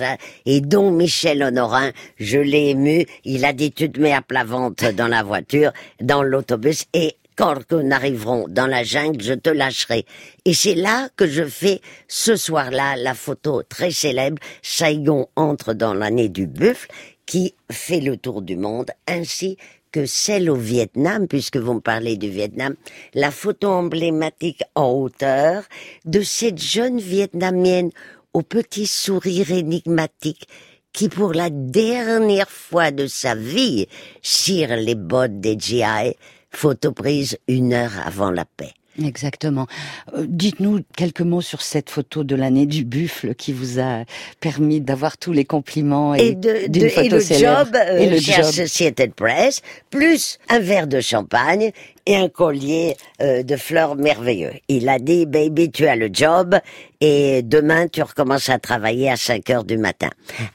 et 0.45 0.61
donc 0.61 0.93
Michel 0.93 1.43
Honorin, 1.43 1.91
je 2.17 2.39
l'ai 2.39 2.69
ému, 2.69 3.05
il 3.25 3.43
a 3.43 3.53
dit, 3.53 3.71
tu 3.71 3.91
te 3.91 3.99
mets 3.99 4.13
à 4.13 4.21
plat 4.21 4.45
ventre 4.45 4.91
dans 4.93 5.07
la 5.07 5.23
voiture, 5.23 5.73
dans 5.99 6.23
l'autobus, 6.23 6.85
et 6.93 7.17
quand 7.35 7.71
nous 7.71 7.91
arriverons 7.91 8.45
dans 8.47 8.67
la 8.67 8.83
jungle, 8.83 9.21
je 9.21 9.33
te 9.33 9.49
lâcherai. 9.49 10.05
Et 10.45 10.53
c'est 10.53 10.73
là 10.73 11.09
que 11.15 11.27
je 11.27 11.43
fais 11.43 11.81
ce 12.07 12.35
soir-là 12.35 12.95
la 12.95 13.13
photo 13.13 13.61
très 13.61 13.91
célèbre, 13.91 14.41
Saigon 14.61 15.27
entre 15.35 15.73
dans 15.73 15.93
l'année 15.93 16.29
du 16.29 16.47
buffle, 16.47 16.89
qui 17.27 17.53
fait 17.69 17.99
le 17.99 18.17
tour 18.17 18.41
du 18.41 18.55
monde, 18.55 18.89
ainsi 19.05 19.57
que 19.91 20.05
celle 20.05 20.49
au 20.49 20.55
Vietnam, 20.55 21.27
puisque 21.27 21.57
vous 21.57 21.75
me 21.75 21.79
parlez 21.79 22.17
du 22.17 22.29
Vietnam, 22.29 22.75
la 23.13 23.31
photo 23.31 23.69
emblématique 23.69 24.63
en 24.75 24.91
hauteur 24.91 25.63
de 26.05 26.21
cette 26.21 26.61
jeune 26.61 26.99
Vietnamienne 26.99 27.91
au 28.33 28.41
petit 28.41 28.87
sourire 28.87 29.51
énigmatique 29.51 30.47
qui 30.93 31.09
pour 31.09 31.33
la 31.33 31.49
dernière 31.49 32.49
fois 32.49 32.91
de 32.91 33.07
sa 33.07 33.35
vie 33.35 33.87
cire 34.21 34.75
les 34.75 34.95
bottes 34.95 35.39
des 35.39 35.57
GI 35.57 36.15
photo 36.49 36.91
prise 36.91 37.37
une 37.47 37.73
heure 37.73 37.93
avant 38.05 38.31
la 38.31 38.45
paix. 38.45 38.73
Exactement. 39.03 39.67
Euh, 40.13 40.25
dites-nous 40.27 40.81
quelques 40.95 41.21
mots 41.21 41.41
sur 41.41 41.61
cette 41.61 41.89
photo 41.89 42.23
de 42.23 42.35
l'année 42.35 42.65
du 42.65 42.83
buffle 42.83 43.35
qui 43.35 43.53
vous 43.53 43.79
a 43.79 44.03
permis 44.39 44.81
d'avoir 44.81 45.17
tous 45.17 45.33
les 45.33 45.45
compliments 45.45 46.15
et, 46.15 46.33
de, 46.33 46.49
photo 46.89 47.01
et 47.01 47.09
le 47.09 47.19
job 47.19 47.69
euh, 47.75 47.97
et 47.97 48.09
le 48.09 48.19
chez 48.19 48.33
Associated 48.35 49.13
Press, 49.13 49.61
plus 49.89 50.39
un 50.49 50.59
verre 50.59 50.87
de 50.87 50.99
champagne 50.99 51.71
et 52.07 52.15
un 52.15 52.29
collier 52.29 52.95
euh, 53.21 53.43
de 53.43 53.57
fleurs 53.57 53.95
merveilleux. 53.95 54.53
Il 54.69 54.87
a 54.87 54.97
dit, 54.97 55.25
baby, 55.25 55.69
tu 55.69 55.87
as 55.87 55.97
le 55.97 56.09
job 56.11 56.55
et 57.01 57.43
demain 57.43 57.87
tu 57.87 58.01
recommences 58.01 58.49
à 58.49 58.57
travailler 58.57 59.11
à 59.11 59.17
5 59.17 59.49
heures 59.49 59.63
du 59.65 59.77
matin. 59.77 60.09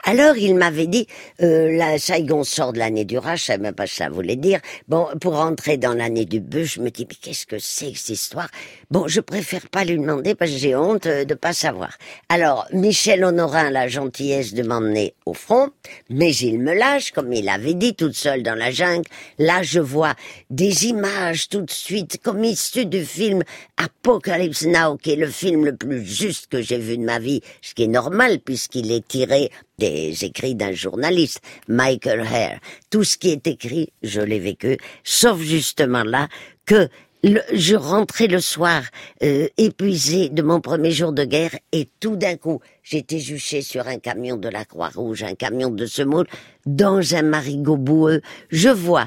Alors 0.05 0.37
il 0.37 0.57
m'avait 0.57 0.87
dit, 0.87 1.07
euh, 1.43 1.71
la 1.77 1.99
Saigon 1.99 2.43
sort 2.43 2.73
de 2.73 2.79
l'année 2.79 3.05
du 3.05 3.19
rat, 3.19 3.37
je 3.37 3.45
savais 3.45 3.63
même 3.63 3.75
pas 3.75 3.87
ce 3.87 3.93
que 3.93 3.97
ça 3.99 4.09
voulait 4.09 4.37
dire. 4.37 4.61
Bon, 4.89 5.07
pour 5.21 5.37
rentrer 5.37 5.77
dans 5.77 5.93
l'année 5.93 6.25
du 6.25 6.41
bœuf, 6.41 6.75
je 6.75 6.81
me 6.81 6.91
dis, 6.91 7.07
mais 7.09 7.15
qu'est-ce 7.15 7.47
que 7.47 7.59
c'est 7.59 7.93
que 7.93 7.99
cette 7.99 8.09
histoire? 8.09 8.49
Bon, 8.91 9.07
je 9.07 9.21
préfère 9.21 9.69
pas 9.69 9.85
lui 9.85 9.99
demander 9.99 10.35
parce 10.35 10.51
que 10.51 10.57
j'ai 10.57 10.75
honte 10.75 11.07
euh, 11.07 11.25
de 11.25 11.35
pas 11.35 11.53
savoir. 11.53 11.91
Alors, 12.31 12.67
Michel 12.73 13.25
Honorin 13.25 13.67
a 13.67 13.71
la 13.71 13.89
gentillesse 13.89 14.55
de 14.55 14.63
m'emmener 14.63 15.15
au 15.27 15.35
front, 15.35 15.69
mais 16.09 16.35
il 16.35 16.59
me 16.59 16.73
lâche, 16.75 17.13
comme 17.13 17.33
il 17.33 17.49
avait 17.49 17.75
dit, 17.75 17.95
toute 17.95 18.15
seule 18.15 18.43
dans 18.43 18.55
la 18.55 18.71
jungle. 18.71 19.05
Là, 19.39 19.63
je 19.63 19.81
vois 19.81 20.15
des 20.51 20.87
images 20.87 21.42
tout 21.49 21.63
de 21.63 21.71
suite, 21.71 22.21
comme 22.23 22.45
issues 22.45 22.87
du 22.87 23.05
film 23.05 23.43
Apocalypse 23.77 24.65
Now, 24.67 24.97
qui 24.97 25.13
est 25.13 25.17
le 25.17 25.29
film 25.29 25.65
le 25.65 25.77
plus 25.77 26.05
juste 26.05 26.49
que 26.49 26.63
j'ai 26.63 26.79
vu 26.79 26.99
de 26.99 27.05
ma 27.05 27.19
vie, 27.19 27.41
ce 27.61 27.75
qui 27.75 27.85
est 27.85 27.89
normal 27.89 28.41
puisqu'il 28.41 28.91
est 28.93 29.07
tiré 29.07 29.51
des 29.79 30.25
écrits 30.25 30.55
d'un 30.55 30.73
journaliste, 30.73 31.41
Michael 31.69 32.21
Hare. 32.21 32.59
Tout 32.91 33.05
ce 33.05 33.17
qui 33.17 33.31
est 33.31 33.47
écrit, 33.47 33.93
je 34.03 34.21
l'ai 34.21 34.41
vécu, 34.41 34.79
sauf 35.05 35.41
justement 35.41 36.05
là 36.05 36.29
que 36.67 36.89
je 37.23 37.77
rentrais 37.77 38.27
le 38.27 38.41
soir 38.41 38.83
euh, 39.23 39.47
épuisé 39.57 40.29
de 40.29 40.43
mon 40.43 40.61
premier 40.61 40.91
jour 40.91 41.13
de 41.13 41.25
guerre 41.25 41.57
et 41.71 41.89
tout 42.01 42.17
d'un 42.17 42.37
coup, 42.37 42.61
j'étais 42.83 43.21
juché 43.21 43.63
sur 43.63 43.87
un 43.87 43.99
camion 43.99 44.37
de 44.37 44.49
la 44.49 44.65
Croix-Rouge, 44.65 45.23
un 45.23 45.35
camion 45.35 45.71
de 45.71 45.87
semoule, 45.87 46.27
dans 46.67 47.15
un 47.15 47.23
marigot 47.23 47.77
boueux. 47.77 48.23
Je 48.51 48.69
vois 48.69 49.07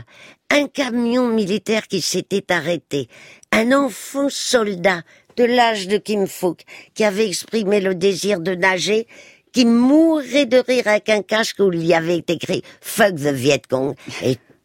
un 0.50 0.68
camion 0.68 1.28
militaire 1.28 1.88
qui 1.88 2.02
s'était 2.02 2.52
arrêté, 2.54 3.10
un 3.52 3.72
enfant 3.74 4.30
soldat 4.30 5.02
de 5.36 5.44
l'âge 5.44 5.88
de 5.88 5.98
Kim 5.98 6.28
Fook 6.28 6.62
qui 6.94 7.04
avait 7.04 7.28
exprimé 7.28 7.82
le 7.82 7.96
désir 7.96 8.40
de 8.40 8.56
nager, 8.56 9.08
qui 9.52 9.66
mourait 9.66 10.46
de 10.46 10.58
rire 10.58 10.88
avec 10.88 11.10
un 11.10 11.22
casque 11.22 11.60
où 11.60 11.72
il 11.72 11.86
y 11.86 11.94
avait 11.94 12.24
écrit 12.28 12.62
Fuck 12.82 13.16
the 13.16 13.34
Viet 13.34 13.62
Cong 13.70 13.96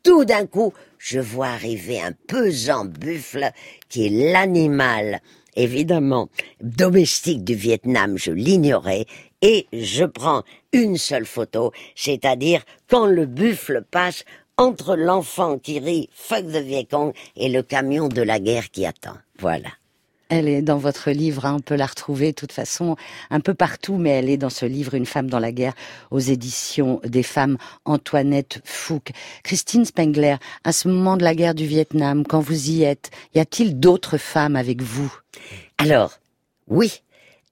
tout 0.03 0.25
d'un 0.25 0.47
coup, 0.47 0.73
je 0.99 1.21
vois 1.21 1.49
arriver 1.49 2.01
un 2.01 2.13
pesant 2.27 2.85
buffle 2.85 3.51
qui 3.89 4.07
est 4.07 4.33
l'animal, 4.33 5.21
évidemment, 5.57 6.29
domestique 6.61 7.45
du 7.45 7.55
Vietnam, 7.55 8.17
je 8.19 8.33
l'ignorais, 8.33 9.07
et 9.43 9.67
je 9.73 10.05
prends 10.05 10.43
une 10.73 10.97
seule 10.97 11.27
photo, 11.27 11.73
c'est-à-dire 11.95 12.63
quand 12.89 13.07
le 13.07 13.27
buffle 13.27 13.83
passe 13.91 14.25
entre 14.57 14.95
l'enfant 14.95 15.59
qui 15.59 15.79
rit 15.79 16.11
fuck 16.13 16.45
the 16.47 16.63
Vietcong 16.63 17.15
et 17.37 17.49
le 17.49 17.63
camion 17.63 18.09
de 18.09 18.21
la 18.21 18.39
guerre 18.39 18.71
qui 18.71 18.85
attend. 18.85 19.17
Voilà. 19.39 19.71
Elle 20.31 20.49
est 20.49 20.63
dans 20.63 20.79
votre 20.79 21.11
livre, 21.11 21.45
hein, 21.45 21.57
on 21.59 21.61
peut 21.61 21.75
la 21.75 21.87
retrouver 21.87 22.29
de 22.29 22.37
toute 22.37 22.53
façon 22.53 22.95
un 23.31 23.41
peu 23.41 23.53
partout, 23.53 23.97
mais 23.97 24.11
elle 24.11 24.31
est 24.31 24.37
dans 24.37 24.49
ce 24.49 24.65
livre 24.65 24.95
Une 24.95 25.05
femme 25.05 25.29
dans 25.29 25.41
la 25.41 25.51
guerre 25.51 25.75
aux 26.13 26.21
éditions 26.21 27.01
des 27.05 27.25
femmes 27.25 27.59
Antoinette 27.85 28.63
Fouque. 28.65 29.11
Christine 29.43 29.85
Spengler, 29.85 30.37
à 30.63 30.71
ce 30.71 30.87
moment 30.87 31.17
de 31.17 31.25
la 31.25 31.35
guerre 31.35 31.57
du 31.57 31.67
Vietnam, 31.67 32.25
quand 32.25 32.39
vous 32.39 32.71
y 32.71 32.85
êtes, 32.85 33.11
y 33.35 33.41
a-t-il 33.41 33.81
d'autres 33.81 34.19
femmes 34.19 34.55
avec 34.55 34.83
vous? 34.83 35.13
Alors, 35.79 36.21
oui. 36.69 37.03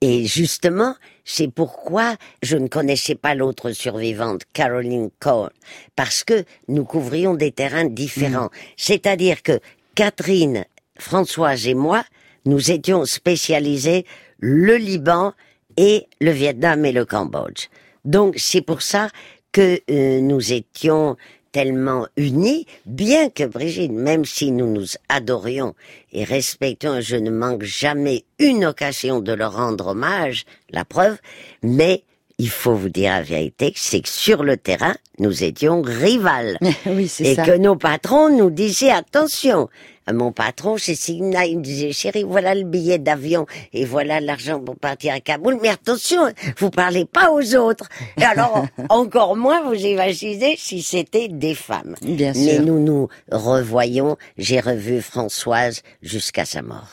Et 0.01 0.26
justement, 0.26 0.95
c'est 1.24 1.49
pourquoi 1.49 2.14
je 2.45 2.57
ne 2.57 2.68
connaissais 2.68 3.16
pas 3.16 3.35
l'autre 3.35 3.72
survivante, 3.72 4.43
Caroline 4.53 5.11
Cole, 5.18 5.51
parce 5.97 6.22
que 6.22 6.45
nous 6.68 6.85
couvrions 6.85 7.35
des 7.35 7.51
terrains 7.51 7.87
différents. 7.87 8.47
Mm. 8.47 8.51
C'est-à-dire 8.76 9.43
que 9.43 9.59
Catherine, 9.97 10.64
Françoise 10.97 11.66
et 11.66 11.74
moi, 11.74 12.05
nous 12.45 12.70
étions 12.70 13.05
spécialisés 13.05 14.05
le 14.39 14.76
Liban 14.76 15.32
et 15.76 16.07
le 16.20 16.30
Vietnam 16.30 16.84
et 16.84 16.93
le 16.93 17.05
Cambodge. 17.05 17.68
Donc 18.05 18.34
c'est 18.36 18.62
pour 18.62 18.82
ça 18.82 19.09
que 19.53 19.80
euh, 19.91 20.20
nous 20.20 20.53
étions 20.53 21.16
tellement 21.53 22.07
unis, 22.16 22.66
bien 22.84 23.30
que 23.30 23.45
Brigitte, 23.45 23.93
même 23.93 24.24
si 24.24 24.53
nous 24.53 24.70
nous 24.70 24.86
adorions 25.09 25.74
et 26.12 26.24
respectons, 26.24 27.01
je 27.01 27.16
ne 27.16 27.30
manque 27.30 27.62
jamais 27.62 28.24
une 28.39 28.64
occasion 28.64 29.20
de 29.20 29.32
leur 29.32 29.55
rendre 29.55 29.89
hommage, 29.89 30.45
la 30.70 30.84
preuve, 30.84 31.18
mais 31.62 32.05
il 32.39 32.51
faut 32.51 32.74
vous 32.74 32.89
dire 32.89 33.11
la 33.12 33.22
vérité, 33.22 33.72
c'est 33.74 34.01
que 34.01 34.09
sur 34.09 34.45
le 34.45 34.57
terrain, 34.57 34.95
nous 35.18 35.43
étions 35.43 35.82
rivales. 35.82 36.57
oui, 36.86 37.12
et 37.18 37.34
que 37.34 37.57
nos 37.57 37.74
patrons 37.74 38.28
nous 38.28 38.51
disaient 38.51 38.93
attention, 38.93 39.68
mon 40.12 40.30
patron 40.30 40.76
chez 40.76 40.95
Signa, 40.95 41.47
il 41.47 41.59
me 41.59 41.62
disait, 41.62 41.93
chérie, 41.93 42.22
voilà 42.22 42.55
le 42.55 42.62
billet 42.62 42.99
d'avion 42.99 43.47
et 43.72 43.84
voilà 43.84 44.20
l'argent 44.20 44.61
pour 44.61 44.76
partir 44.76 45.14
à 45.14 45.20
Kaboul, 45.20 45.59
mais 45.61 45.68
attention, 45.68 46.32
vous 46.59 46.70
parlez 46.70 47.05
pas 47.05 47.32
aux 47.32 47.57
autres. 47.57 47.89
Et 48.16 48.24
alors, 48.24 48.66
encore 48.89 49.36
moins 49.36 49.62
vous 49.64 49.74
imaginez 49.74 50.55
si 50.57 50.82
c'était 50.82 51.28
des 51.28 51.57
femmes. 51.57 51.97
Bien 52.03 52.32
sûr. 52.32 52.45
Mais 52.45 52.59
nous 52.61 52.78
nous 52.78 53.09
revoyons, 53.32 54.16
j'ai 54.36 54.61
revu 54.61 55.03
Françoise 55.03 55.82
jusqu'à 56.03 56.45
sa 56.45 56.62
mort. 56.62 56.89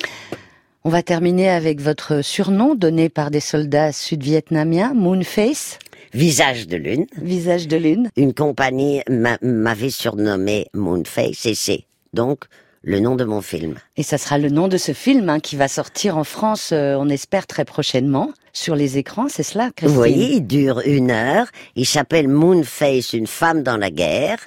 On 0.87 0.91
va 0.91 1.01
terminer 1.01 1.49
avec 1.49 1.81
votre 1.81 2.21
surnom 2.21 2.75
donné 2.75 3.09
par 3.09 3.31
des 3.31 3.39
soldats 3.39 3.91
sud-vietnamiens, 3.91 4.93
Moonface. 4.93 5.79
Visage 6.13 6.67
de 6.67 6.77
lune. 6.77 7.07
Visage 7.19 7.67
de 7.67 7.75
lune. 7.75 8.09
Une 8.15 8.35
compagnie 8.35 9.01
m'avait 9.09 9.89
surnommé 9.89 10.67
Moonface 10.75 11.47
et 11.47 11.55
c'est 11.55 11.85
donc 12.13 12.45
le 12.85 12.99
nom 12.99 13.15
de 13.15 13.25
mon 13.25 13.41
film. 13.41 13.75
Et 13.97 14.03
ça 14.03 14.17
sera 14.17 14.37
le 14.37 14.49
nom 14.49 14.67
de 14.67 14.77
ce 14.77 14.93
film 14.93 15.27
hein, 15.27 15.39
qui 15.39 15.55
va 15.55 15.67
sortir 15.67 16.17
en 16.17 16.23
France, 16.23 16.69
euh, 16.71 16.95
on 16.97 17.09
espère 17.09 17.47
très 17.47 17.65
prochainement, 17.65 18.31
sur 18.53 18.75
les 18.75 18.97
écrans, 18.97 19.27
c'est 19.27 19.43
cela, 19.43 19.71
Christine? 19.75 19.99
Oui, 19.99 20.29
il 20.35 20.47
dure 20.47 20.81
une 20.85 21.11
heure. 21.11 21.47
Il 21.75 21.85
s'appelle 21.85 22.29
Moonface, 22.29 23.11
une 23.11 23.27
femme 23.27 23.63
dans 23.63 23.75
la 23.75 23.89
guerre. 23.89 24.37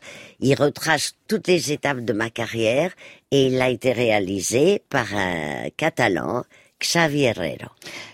Il 0.40 0.54
retrace 0.54 1.12
toutes 1.26 1.46
les 1.46 1.72
étapes 1.72 2.00
de 2.00 2.14
ma 2.14 2.30
carrière 2.30 2.92
et 3.30 3.48
il 3.48 3.60
a 3.60 3.68
été 3.68 3.92
réalisé 3.92 4.82
par 4.88 5.14
un 5.14 5.68
Catalan 5.76 6.44
Xavier 6.80 7.26
Herrero. 7.26 7.70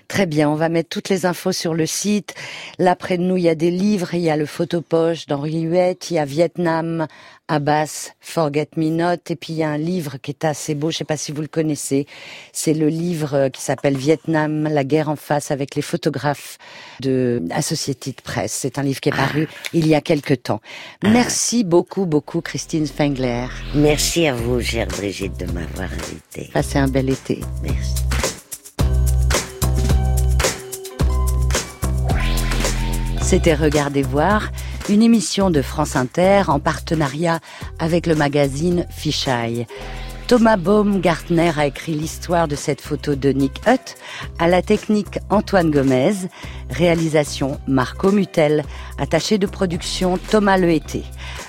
Très 0.09 0.27
bien, 0.27 0.49
on 0.51 0.55
va 0.55 0.69
mettre 0.69 0.91
toutes 0.91 1.09
les 1.09 1.27
infos 1.27 1.53
sur 1.53 1.75
le 1.75 1.87
site. 1.87 2.35
Là, 2.79 2.95
près 2.95 3.19
de 3.19 3.23
nous, 3.23 3.37
il 3.37 3.45
y 3.45 3.49
a 3.49 3.55
des 3.55 3.71
livres, 3.71 4.15
il 4.15 4.21
y 4.21 4.31
a 4.31 4.37
le 4.37 4.47
photopoche 4.47 5.27
d'Henri 5.27 5.63
Huette, 5.63 6.11
il 6.11 6.15
y 6.15 6.19
a 6.19 6.25
Vietnam, 6.25 7.07
Abbas, 7.49 8.13
Forget 8.21 8.69
Me 8.77 8.91
Not, 8.91 9.23
et 9.31 9.37
puis 9.37 9.55
il 9.55 9.57
y 9.57 9.63
a 9.63 9.71
un 9.71 9.79
livre 9.79 10.19
qui 10.19 10.31
est 10.31 10.45
assez 10.45 10.75
beau, 10.75 10.91
je 10.91 10.97
ne 10.97 10.99
sais 10.99 11.05
pas 11.05 11.17
si 11.17 11.33
vous 11.33 11.41
le 11.41 11.49
connaissez. 11.49 12.07
C'est 12.53 12.75
le 12.75 12.89
livre 12.89 13.49
qui 13.49 13.63
s'appelle 13.63 13.97
Vietnam, 13.97 14.65
la 14.65 14.85
guerre 14.85 15.09
en 15.09 15.17
face 15.17 15.51
avec 15.51 15.75
les 15.75 15.83
photographes 15.83 16.59
de 17.01 17.43
Associated 17.51 18.21
Press. 18.21 18.53
C'est 18.53 18.79
un 18.79 18.83
livre 18.83 19.01
qui 19.01 19.09
est 19.09 19.17
paru 19.17 19.49
il 19.73 19.87
y 19.87 19.95
a 19.95 20.01
quelque 20.01 20.35
temps. 20.35 20.61
Merci 21.03 21.65
beaucoup, 21.65 22.05
beaucoup, 22.05 22.41
Christine 22.41 22.87
Spengler. 22.87 23.47
Merci 23.75 24.27
à 24.27 24.35
vous, 24.35 24.61
chère 24.61 24.87
Brigitte, 24.87 25.39
de 25.39 25.47
m'avoir 25.47 25.89
invitée. 25.93 26.51
Passez 26.53 26.79
un 26.79 26.89
bel 26.89 27.11
été. 27.11 27.41
Merci. 27.63 28.34
C'était 33.35 33.55
Regardez 33.57 34.03
voir, 34.03 34.53
une 34.89 35.03
émission 35.03 35.51
de 35.51 35.61
France 35.61 35.97
Inter 35.97 36.45
en 36.47 36.61
partenariat 36.61 37.41
avec 37.81 38.07
le 38.07 38.15
magazine 38.15 38.87
Fisheye. 38.91 39.67
Thomas 40.29 40.57
Baumgartner 40.57 41.51
a 41.57 41.67
écrit 41.67 41.95
l'histoire 41.95 42.47
de 42.47 42.55
cette 42.55 42.81
photo 42.81 43.17
de 43.17 43.31
Nick 43.31 43.61
Hutt, 43.67 43.97
à 44.39 44.47
la 44.47 44.63
technique 44.63 45.19
Antoine 45.31 45.73
Gomez, 45.73 46.15
réalisation 46.71 47.59
Marco 47.67 48.13
Mutel, 48.13 48.63
attaché 48.99 49.37
de 49.37 49.49
production 49.49 50.17
Thomas 50.17 50.57
Lehété. 50.57 51.03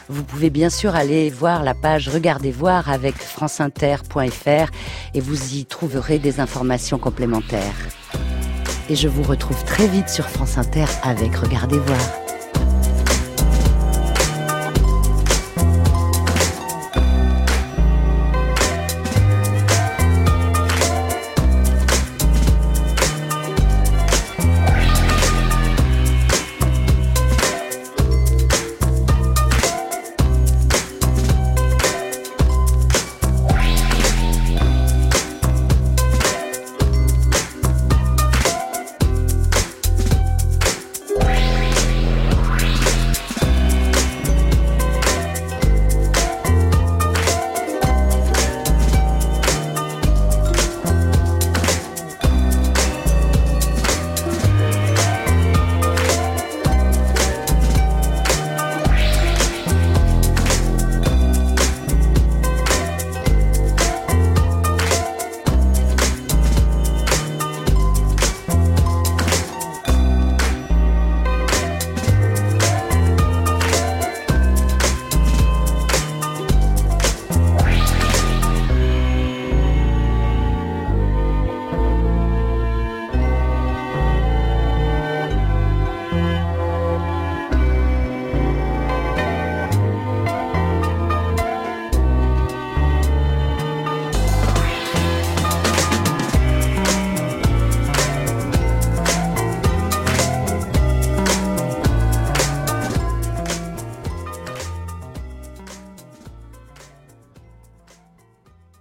Vous 0.10 0.24
pouvez 0.24 0.50
bien 0.50 0.72
sûr 0.72 0.96
aller 0.96 1.30
voir 1.30 1.62
la 1.62 1.76
page 1.76 2.10
Regardez 2.10 2.52
voir 2.52 2.90
avec 2.90 3.14
franceinter.fr 3.16 4.72
et 5.14 5.20
vous 5.20 5.54
y 5.54 5.66
trouverez 5.66 6.18
des 6.18 6.40
informations 6.40 6.98
complémentaires 6.98 7.76
et 8.90 8.96
je 8.96 9.08
vous 9.08 9.24
retrouve 9.24 9.64
très 9.64 9.88
vite 9.88 10.10
sur 10.10 10.30
France 10.30 10.58
Inter 10.58 10.86
avec 11.04 11.36
Regardez 11.36 11.80
voir. 11.80 12.25